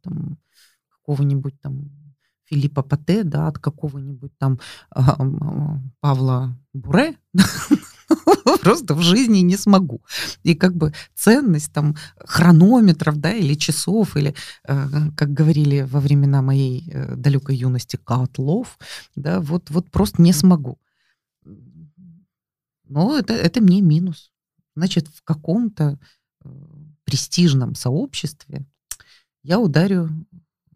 там, 0.04 0.38
какого-нибудь 0.90 1.62
там 1.62 1.90
Филиппа 2.52 2.84
Пате, 2.84 3.24
да, 3.24 3.48
от 3.48 3.60
какого-нибудь 3.60 4.38
там 4.38 4.60
Павла 6.02 6.54
Буре, 6.74 7.16
просто 8.62 8.94
в 8.94 9.02
жизни 9.02 9.40
не 9.40 9.58
смогу. 9.58 10.02
И 10.44 10.54
как 10.54 10.76
бы 10.76 10.94
ценность 11.16 11.72
там 11.72 11.96
хронометров, 12.18 13.18
да, 13.18 13.34
или 13.34 13.54
часов, 13.54 14.18
или, 14.18 14.36
э, 14.68 14.88
как 15.16 15.34
говорили 15.34 15.82
во 15.82 16.00
времена 16.00 16.42
моей 16.42 16.90
э, 16.92 17.16
далекой 17.16 17.56
юности, 17.56 17.98
котлов, 17.98 18.78
да, 19.16 19.40
вот, 19.40 19.70
вот 19.70 19.90
просто 19.90 20.22
не 20.22 20.34
смогу. 20.34 20.78
Но 22.90 23.18
это, 23.18 23.34
это 23.34 23.62
мне 23.62 23.82
минус. 23.82 24.32
Значит, 24.76 25.08
в 25.08 25.24
каком-то 25.24 25.98
э, 26.44 26.50
престижном 27.06 27.76
сообществе 27.76 28.66
я 29.44 29.60
ударю 29.60 30.10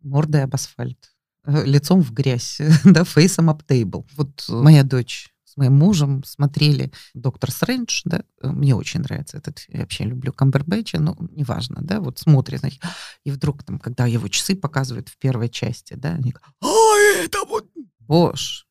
мордой 0.01 0.43
об 0.43 0.55
асфальт, 0.55 1.14
лицом 1.47 2.01
в 2.01 2.11
грязь, 2.13 2.59
да, 2.83 3.03
фейсом 3.03 3.49
об 3.49 3.63
тейбл. 3.63 4.05
Вот 4.15 4.45
моя 4.49 4.83
дочь 4.83 5.29
с 5.55 5.57
моим 5.57 5.73
мужем 5.73 6.23
смотрели 6.25 6.91
«Доктор 7.13 7.49
Стрэндж», 7.49 8.01
да, 8.03 8.23
э, 8.41 8.49
мне 8.49 8.75
очень 8.75 8.99
нравится 8.99 9.37
этот, 9.37 9.63
я 9.69 9.81
вообще 9.81 10.03
люблю 10.03 10.33
Камбербэтча, 10.33 10.99
но 10.99 11.15
неважно, 11.31 11.77
да, 11.79 12.01
вот 12.01 12.19
смотрит, 12.19 12.59
значит, 12.59 12.81
и 13.23 13.31
вдруг 13.31 13.63
там, 13.63 13.79
когда 13.79 14.05
его 14.05 14.27
часы 14.27 14.55
показывают 14.55 15.07
в 15.07 15.17
первой 15.17 15.47
части, 15.47 15.93
да, 15.93 16.09
они 16.09 16.31
говорят, 16.31 16.53
а 16.61 17.23
это 17.23 17.45
вот, 17.47 17.67
боже, 17.99 18.65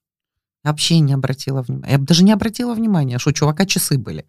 вообще 0.63 0.99
не 0.99 1.15
обратила 1.15 1.63
внимания, 1.63 1.93
я 1.93 1.99
даже 1.99 2.23
не 2.23 2.33
обратила 2.33 2.75
внимания, 2.75 3.19
что 3.19 3.31
у 3.31 3.33
чувака 3.33 3.65
часы 3.65 3.97
были, 3.97 4.27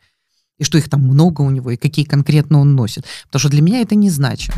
и 0.57 0.63
что 0.63 0.77
их 0.77 0.89
там 0.89 1.01
много 1.01 1.41
у 1.41 1.49
него, 1.49 1.71
и 1.71 1.77
какие 1.77 2.05
конкретно 2.05 2.59
он 2.59 2.73
носит, 2.73 3.05
потому 3.25 3.41
что 3.41 3.49
для 3.49 3.61
меня 3.61 3.81
это 3.81 3.95
не 3.95 4.09
значит. 4.09 4.55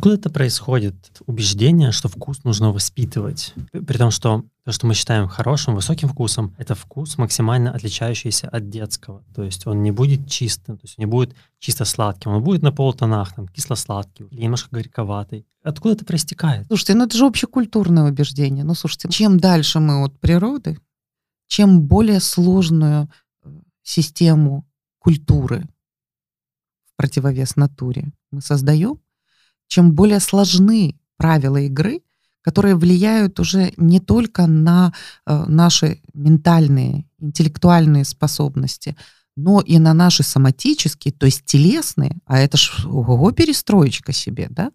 Откуда 0.00 0.14
это 0.14 0.30
происходит? 0.30 0.94
Убеждение, 1.26 1.92
что 1.92 2.08
вкус 2.08 2.42
нужно 2.44 2.72
воспитывать. 2.72 3.52
При 3.70 3.98
том, 3.98 4.10
что 4.10 4.46
то, 4.64 4.72
что 4.72 4.86
мы 4.86 4.94
считаем 4.94 5.28
хорошим, 5.28 5.74
высоким 5.74 6.08
вкусом, 6.08 6.54
это 6.56 6.74
вкус 6.74 7.18
максимально 7.18 7.70
отличающийся 7.70 8.48
от 8.48 8.70
детского. 8.70 9.22
То 9.34 9.42
есть 9.42 9.66
он 9.66 9.82
не 9.82 9.90
будет 9.90 10.26
чистым, 10.26 10.78
то 10.78 10.86
есть 10.86 10.98
он 10.98 11.02
не 11.02 11.06
будет 11.06 11.36
чисто 11.58 11.84
сладким, 11.84 12.30
он 12.30 12.42
будет 12.42 12.62
на 12.62 12.72
полутонах, 12.72 13.34
там, 13.34 13.46
кисло-сладкий 13.46 14.24
или 14.30 14.40
немножко 14.40 14.70
горьковатый. 14.74 15.46
Откуда 15.62 15.96
это 15.96 16.06
проистекает? 16.06 16.66
Слушайте, 16.68 16.94
ну 16.94 17.04
это 17.04 17.18
же 17.18 17.26
общекультурное 17.26 18.04
убеждение. 18.04 18.64
Ну, 18.64 18.72
слушайте, 18.72 19.10
чем 19.10 19.38
дальше 19.38 19.80
мы 19.80 20.02
от 20.02 20.18
природы, 20.18 20.78
чем 21.46 21.82
более 21.82 22.20
сложную 22.20 23.10
э, 23.44 23.50
систему 23.82 24.66
культуры 24.98 25.68
в 26.86 26.96
противовес 26.96 27.56
натуре 27.56 28.12
мы 28.30 28.40
создаем, 28.40 28.98
чем 29.70 29.92
более 29.92 30.18
сложны 30.18 30.96
правила 31.16 31.58
игры, 31.58 32.00
которые 32.42 32.74
влияют 32.74 33.38
уже 33.38 33.72
не 33.76 34.00
только 34.00 34.46
на 34.46 34.92
э, 35.26 35.44
наши 35.46 36.00
ментальные, 36.12 37.06
интеллектуальные 37.20 38.04
способности, 38.04 38.96
но 39.36 39.60
и 39.60 39.78
на 39.78 39.94
наши 39.94 40.24
соматические, 40.24 41.14
то 41.14 41.26
есть 41.26 41.44
телесные, 41.44 42.18
а 42.26 42.40
это 42.40 42.56
ж 42.56 42.84
ого, 42.84 43.30
перестроечка 43.30 44.12
себе, 44.12 44.48
да, 44.50 44.72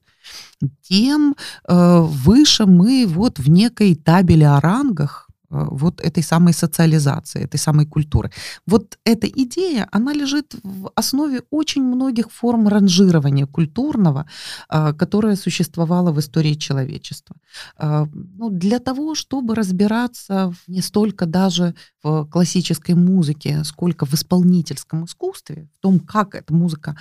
тем 0.81 1.35
э, 1.67 1.99
выше 1.99 2.65
мы 2.65 3.05
вот 3.05 3.37
в 3.37 3.49
некой 3.49 3.95
табели 3.95 4.43
о 4.43 4.61
рангах 4.61 5.24
вот 5.49 6.01
этой 6.01 6.23
самой 6.23 6.53
социализации, 6.53 7.43
этой 7.43 7.57
самой 7.57 7.85
культуры. 7.85 8.31
Вот 8.67 8.97
эта 9.05 9.27
идея, 9.27 9.87
она 9.91 10.13
лежит 10.13 10.55
в 10.63 10.91
основе 10.95 11.41
очень 11.51 11.83
многих 11.83 12.31
форм 12.31 12.67
ранжирования 12.67 13.45
культурного, 13.45 14.25
э, 14.69 14.93
которое 14.93 15.35
существовало 15.35 16.11
в 16.11 16.19
истории 16.19 16.55
человечества. 16.55 17.35
Э, 17.77 18.05
ну, 18.13 18.49
для 18.49 18.79
того, 18.79 19.15
чтобы 19.15 19.55
разбираться 19.55 20.53
не 20.67 20.81
столько 20.81 21.25
даже 21.25 21.73
в 22.03 22.25
классической 22.25 22.95
музыке, 22.95 23.63
сколько 23.63 24.05
в 24.05 24.13
исполнительском 24.13 25.05
искусстве, 25.05 25.67
в 25.77 25.81
том, 25.81 25.99
как 25.99 26.35
эта 26.35 26.53
музыка 26.53 26.95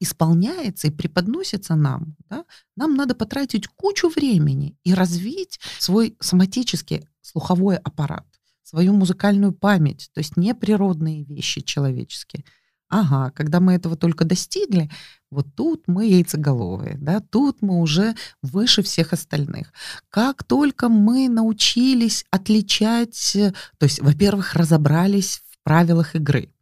исполняется 0.00 0.88
и 0.88 0.90
преподносится 0.90 1.76
нам, 1.76 2.16
да, 2.28 2.44
нам 2.76 2.94
надо 2.94 3.14
потратить 3.14 3.68
кучу 3.68 4.08
времени 4.08 4.76
и 4.84 4.94
развить 4.94 5.60
свой 5.78 6.16
соматический 6.20 7.06
слуховой 7.30 7.76
аппарат, 7.76 8.26
свою 8.62 8.92
музыкальную 8.92 9.52
память, 9.52 10.10
то 10.12 10.18
есть 10.18 10.36
не 10.36 10.54
природные 10.54 11.24
вещи 11.24 11.60
человеческие. 11.60 12.44
Ага, 12.88 13.30
когда 13.30 13.60
мы 13.60 13.74
этого 13.74 13.96
только 13.96 14.24
достигли, 14.24 14.90
вот 15.30 15.46
тут 15.54 15.84
мы 15.86 16.06
яйцеголовые, 16.06 16.98
да, 16.98 17.20
тут 17.20 17.62
мы 17.62 17.80
уже 17.80 18.16
выше 18.42 18.82
всех 18.82 19.12
остальных. 19.12 19.72
Как 20.08 20.42
только 20.42 20.88
мы 20.88 21.28
научились 21.28 22.24
отличать, 22.30 23.36
то 23.78 23.84
есть, 23.84 24.00
во-первых, 24.00 24.54
разобрались 24.54 25.42
в 25.48 25.62
правилах 25.62 26.16
игры, 26.16 26.52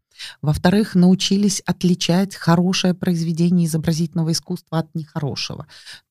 во-вторых, 0.43 0.95
научились 0.95 1.61
отличать 1.61 2.35
хорошее 2.35 2.93
произведение 2.93 3.67
изобразительного 3.67 4.33
искусства 4.33 4.81
от 4.81 4.95
нехорошего. 4.95 5.67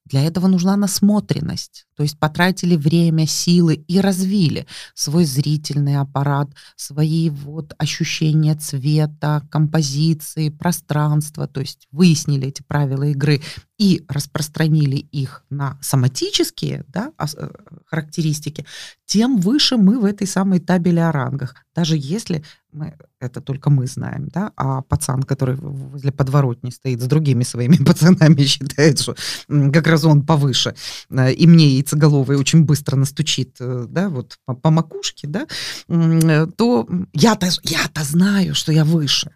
Для 0.07 0.23
этого 0.23 0.47
нужна 0.47 0.77
насмотренность, 0.77 1.85
то 1.97 2.03
есть 2.03 2.17
потратили 2.17 2.77
время, 2.77 3.27
силы 3.27 3.75
и 3.75 3.99
развили 3.99 4.65
свой 4.93 5.25
зрительный 5.25 5.97
аппарат, 5.97 6.49
свои 6.77 7.29
вот 7.29 7.73
ощущения 7.77 8.55
цвета, 8.55 9.45
композиции, 9.51 10.49
пространства, 10.49 11.47
то 11.47 11.59
есть 11.59 11.87
выяснили 11.91 12.47
эти 12.47 12.61
правила 12.61 13.03
игры 13.03 13.41
и 13.77 14.03
распространили 14.07 14.95
их 14.95 15.43
на 15.49 15.77
соматические 15.81 16.83
да, 16.87 17.11
э, 17.19 17.49
характеристики, 17.85 18.65
тем 19.05 19.37
выше 19.37 19.77
мы 19.77 19.99
в 19.99 20.05
этой 20.05 20.25
самой 20.25 20.59
табели 20.59 20.99
о 20.99 21.11
рангах. 21.11 21.55
Даже 21.75 21.95
если 21.95 22.43
мы, 22.71 22.97
это 23.19 23.39
только 23.39 23.69
мы 23.69 23.85
знаем, 23.85 24.29
да, 24.33 24.51
а 24.55 24.81
пацан, 24.81 25.21
который 25.23 25.55
возле 25.55 26.11
подворотни 26.11 26.71
стоит 26.71 27.01
с 27.01 27.05
другими 27.05 27.43
своими 27.43 27.75
пацанами, 27.85 28.43
считает, 28.43 28.99
что 28.99 29.15
как 29.47 29.85
раз 29.85 30.05
он 30.05 30.25
повыше, 30.25 30.73
э, 31.11 31.33
и 31.33 31.45
мне 31.45 31.67
яйцеголовый 31.75 32.37
очень 32.37 32.63
быстро 32.63 32.95
настучит, 32.95 33.57
э, 33.59 33.85
да, 33.87 34.09
вот 34.09 34.39
по, 34.45 34.55
по 34.55 34.71
макушке, 34.71 35.27
да, 35.27 35.45
то 35.87 36.87
я-то, 37.13 37.47
я-то 37.63 38.03
знаю, 38.03 38.55
что 38.55 38.71
я 38.71 38.83
выше, 38.83 39.31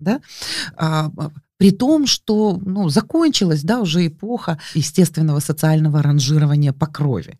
да, 0.00 0.20
а, 0.76 1.10
при 1.58 1.70
том, 1.70 2.06
что 2.06 2.58
ну, 2.64 2.88
закончилась 2.88 3.62
да, 3.62 3.80
уже 3.80 4.06
эпоха 4.06 4.58
естественного 4.74 5.40
социального 5.40 6.02
ранжирования 6.02 6.72
по 6.72 6.86
крови. 6.86 7.38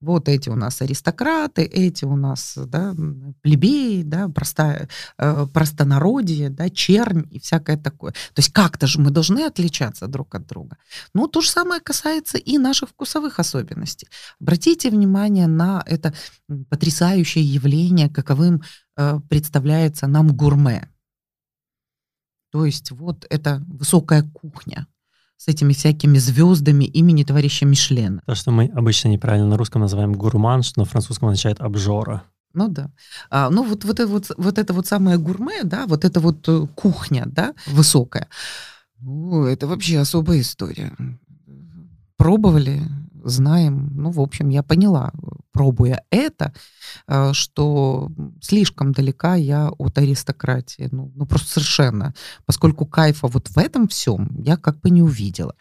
Вот 0.00 0.28
эти 0.28 0.48
у 0.48 0.54
нас 0.54 0.80
аристократы, 0.80 1.62
эти 1.62 2.04
у 2.04 2.14
нас 2.16 2.56
да, 2.56 2.94
плебеи, 3.42 4.02
да, 4.02 4.28
простая, 4.28 4.88
э, 5.18 5.46
простонародье, 5.52 6.50
да, 6.50 6.70
чернь 6.70 7.26
и 7.32 7.40
всякое 7.40 7.76
такое. 7.76 8.12
То 8.12 8.38
есть 8.38 8.52
как-то 8.52 8.86
же 8.86 9.00
мы 9.00 9.10
должны 9.10 9.44
отличаться 9.44 10.06
друг 10.06 10.36
от 10.36 10.46
друга. 10.46 10.76
Ну, 11.14 11.26
то 11.26 11.40
же 11.40 11.50
самое 11.50 11.80
касается 11.80 12.38
и 12.38 12.58
наших 12.58 12.90
вкусовых 12.90 13.40
особенностей. 13.40 14.06
Обратите 14.40 14.90
внимание 14.90 15.48
на 15.48 15.82
это 15.84 16.14
потрясающее 16.68 17.44
явление, 17.44 18.08
каковым 18.08 18.62
э, 18.96 19.18
представляется 19.28 20.06
нам 20.06 20.28
гурме. 20.28 20.88
То 22.50 22.64
есть 22.64 22.90
вот 22.90 23.26
это 23.30 23.62
высокая 23.68 24.22
кухня. 24.22 24.86
с 25.36 25.46
этими 25.46 25.72
всякими 25.72 26.18
звездами 26.18 26.84
имени 26.84 27.22
товарища 27.22 27.64
Мишлена. 27.64 28.20
То, 28.26 28.34
что 28.34 28.50
мы 28.50 28.66
обычно 28.74 29.08
неправильно 29.08 29.46
на 29.46 29.56
русском 29.56 29.82
называем 29.82 30.12
гурман, 30.12 30.64
что 30.64 30.80
на 30.80 30.84
французском 30.84 31.28
означает 31.28 31.60
обжора. 31.60 32.24
Ну 32.54 32.68
да. 32.68 32.90
А, 33.30 33.48
ну 33.50 33.62
вот, 33.62 33.84
вот, 33.84 34.00
это 34.00 34.08
вот, 34.08 34.30
вот 34.36 34.58
это 34.58 34.72
вот 34.72 34.86
самое 34.86 35.16
гурме, 35.16 35.62
да, 35.62 35.86
вот 35.86 36.04
это 36.04 36.18
вот 36.18 36.48
э, 36.48 36.66
кухня, 36.74 37.24
да, 37.26 37.54
высокая. 37.68 38.26
Ну, 39.00 39.44
это 39.44 39.68
вообще 39.68 39.98
особая 39.98 40.40
история. 40.40 40.92
Пробовали, 42.16 42.82
знаем. 43.24 43.92
Ну, 43.94 44.10
в 44.10 44.20
общем, 44.20 44.48
я 44.48 44.62
поняла, 44.62 45.12
пробуя 45.58 46.04
это, 46.10 46.52
э, 47.08 47.32
что 47.32 48.10
слишком 48.40 48.92
далека 48.92 49.34
я 49.34 49.70
от 49.70 49.98
аристократии. 49.98 50.88
Ну, 50.92 51.10
ну 51.16 51.26
просто 51.26 51.48
совершенно. 51.48 52.14
Поскольку 52.46 52.86
кайфа 52.86 53.26
вот 53.26 53.48
в 53.48 53.58
этом 53.58 53.88
всем 53.88 54.40
я 54.40 54.56
как 54.56 54.80
бы 54.80 54.90
не 54.90 55.02
увидела. 55.02 55.54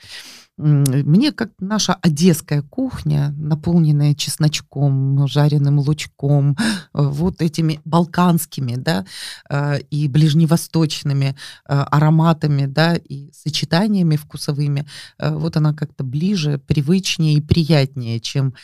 Мне 0.57 1.31
как 1.31 1.51
наша 1.59 1.93
одесская 1.93 2.63
кухня, 2.63 3.31
наполненная 3.37 4.15
чесночком, 4.15 5.27
жареным 5.27 5.77
лучком, 5.77 6.57
вот 6.93 7.43
этими 7.43 7.79
балканскими, 7.85 8.73
да, 8.75 9.05
э, 9.49 9.79
и 9.91 10.07
ближневосточными 10.07 11.27
э, 11.27 11.33
ароматами, 11.67 12.65
да, 12.65 12.95
и 12.95 13.31
сочетаниями 13.33 14.15
вкусовыми, 14.15 14.87
э, 15.19 15.31
вот 15.31 15.57
она 15.57 15.73
как-то 15.73 16.03
ближе, 16.03 16.57
привычнее 16.57 17.35
и 17.35 17.41
приятнее, 17.41 18.19
чем 18.19 18.55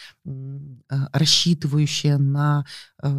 рассчитывающая 0.90 2.18
на 2.18 2.66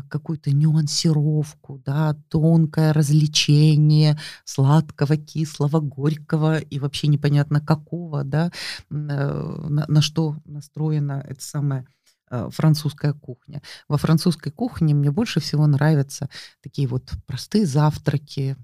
какую-то 0.08 0.50
нюансировку, 0.50 1.82
да, 1.84 2.16
тонкое 2.28 2.92
развлечение 2.92 4.18
сладкого, 4.44 5.16
кислого, 5.16 5.80
горького 5.80 6.58
и 6.58 6.78
вообще 6.78 7.08
непонятно 7.08 7.60
какого, 7.60 8.24
да, 8.24 8.50
Э, 8.90 9.66
на, 9.68 9.84
на 9.88 10.02
что 10.02 10.36
настроена 10.44 11.24
эта 11.26 11.42
самая 11.42 11.86
э, 12.30 12.48
французская 12.50 13.12
кухня. 13.12 13.62
Во 13.88 13.96
французской 13.96 14.50
кухне 14.50 14.94
мне 14.94 15.10
больше 15.10 15.40
всего 15.40 15.66
нравятся 15.66 16.28
такие 16.62 16.88
вот 16.88 17.12
простые 17.26 17.66
завтраки 17.66 18.56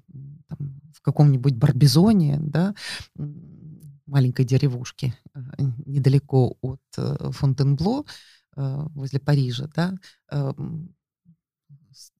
там, 0.48 0.80
в 0.94 1.02
каком-нибудь 1.02 1.56
Барбизоне, 1.56 2.38
да, 2.40 2.74
маленькой 4.06 4.44
деревушке 4.44 5.14
э, 5.34 5.40
недалеко 5.86 6.56
от 6.60 6.80
Фонтенбло, 6.96 8.04
возле 8.56 9.20
Парижа, 9.20 9.70
да, 9.74 9.94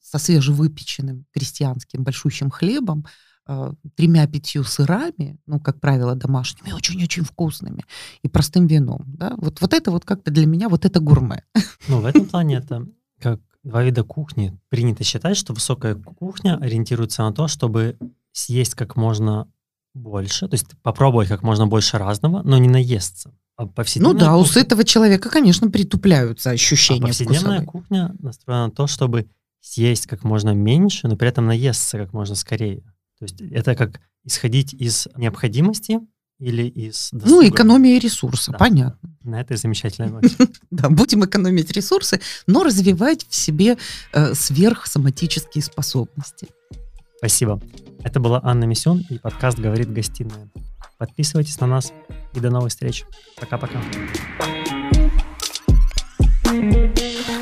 со 0.01 0.19
свежевыпеченным 0.19 1.27
крестьянским 1.33 2.03
большущим 2.03 2.51
хлебом, 2.51 3.07
а, 3.47 3.73
тремя-пятью 3.97 4.65
сырами, 4.65 5.39
ну, 5.47 5.59
как 5.61 5.81
правило, 5.81 6.15
домашними, 6.15 6.73
очень-очень 6.73 7.25
вкусными, 7.25 7.85
и 8.23 8.29
простым 8.29 8.67
вином. 8.67 9.05
Да? 9.07 9.35
Вот, 9.37 9.61
вот 9.61 9.73
это 9.73 9.91
вот 9.91 10.05
как-то 10.05 10.31
для 10.31 10.47
меня, 10.47 10.69
вот 10.69 10.85
это 10.85 11.01
гурме. 11.01 11.45
Ну, 11.89 12.01
в 12.01 12.07
этом 12.07 12.27
плане 12.27 12.57
это 12.65 12.87
как 13.21 13.41
два 13.65 13.83
вида 13.83 14.05
кухни. 14.05 14.57
Принято 14.69 15.05
считать, 15.05 15.37
что 15.37 15.53
высокая 15.53 15.95
кухня 15.95 16.59
ориентируется 16.61 17.23
на 17.23 17.33
то, 17.33 17.49
чтобы 17.49 17.99
съесть 18.33 18.75
как 18.75 18.97
можно 18.97 19.49
больше, 19.95 20.47
то 20.47 20.55
есть 20.55 20.69
попробовать 20.83 21.29
как 21.29 21.43
можно 21.43 21.67
больше 21.67 21.99
разного, 21.99 22.43
но 22.43 22.59
не 22.59 22.69
наесться. 22.69 23.35
А 23.57 23.65
ну 23.97 24.15
да, 24.15 24.33
кухня... 24.33 24.61
у 24.61 24.65
этого 24.65 24.85
человека, 24.85 25.29
конечно, 25.29 25.71
притупляются 25.71 26.51
ощущения 26.51 27.03
а 27.03 27.07
повседневная 27.09 27.63
вкусовые. 27.63 27.67
кухня 27.67 28.15
настроена 28.19 28.67
на 28.67 28.71
то, 28.71 28.87
чтобы 28.87 29.29
съесть 29.61 30.07
как 30.07 30.25
можно 30.25 30.51
меньше, 30.51 31.09
но 31.09 31.17
при 31.17 31.29
этом 31.29 31.47
наесться 31.47 31.99
как 31.99 32.13
можно 32.13 32.35
скорее. 32.35 32.81
То 33.19 33.25
есть 33.25 33.41
это 33.41 33.75
как 33.75 34.01
исходить 34.25 34.75
из 34.75 35.09
необходимости 35.17 36.01
или 36.39 36.63
из 36.63 37.11
досуга. 37.13 37.31
Ну, 37.31 37.49
экономия 37.49 38.01
ресурса, 38.01 38.53
да. 38.53 38.59
понятно. 38.59 39.17
На 39.23 39.41
этой 39.41 39.57
замечательной 39.57 40.11
ноте. 40.11 40.35
Да, 40.71 40.89
будем 40.89 41.25
экономить 41.25 41.71
ресурсы, 41.73 42.21
но 42.47 42.65
развивать 42.65 43.27
в 43.29 43.35
себе 43.35 43.77
э, 44.13 44.35
сверхсоматические 44.35 45.63
способности. 45.63 46.49
Спасибо. 47.19 47.61
Это 48.03 48.19
была 48.19 48.41
Анна 48.43 48.65
Мисюн 48.65 49.05
и 49.11 49.19
подкаст 49.19 49.59
«Говорит 49.59 49.93
гостиная». 49.93 50.51
Подписывайтесь 50.99 51.61
на 51.61 51.67
нас 51.67 51.93
и 52.35 52.41
до 52.41 52.51
новых 52.51 52.71
встреч. 52.71 53.05
Пока-пока. 53.37 53.81
Now, 56.51 57.40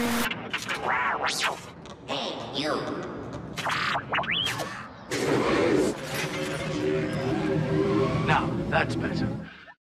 that's 8.71 8.97
better. 8.97 9.38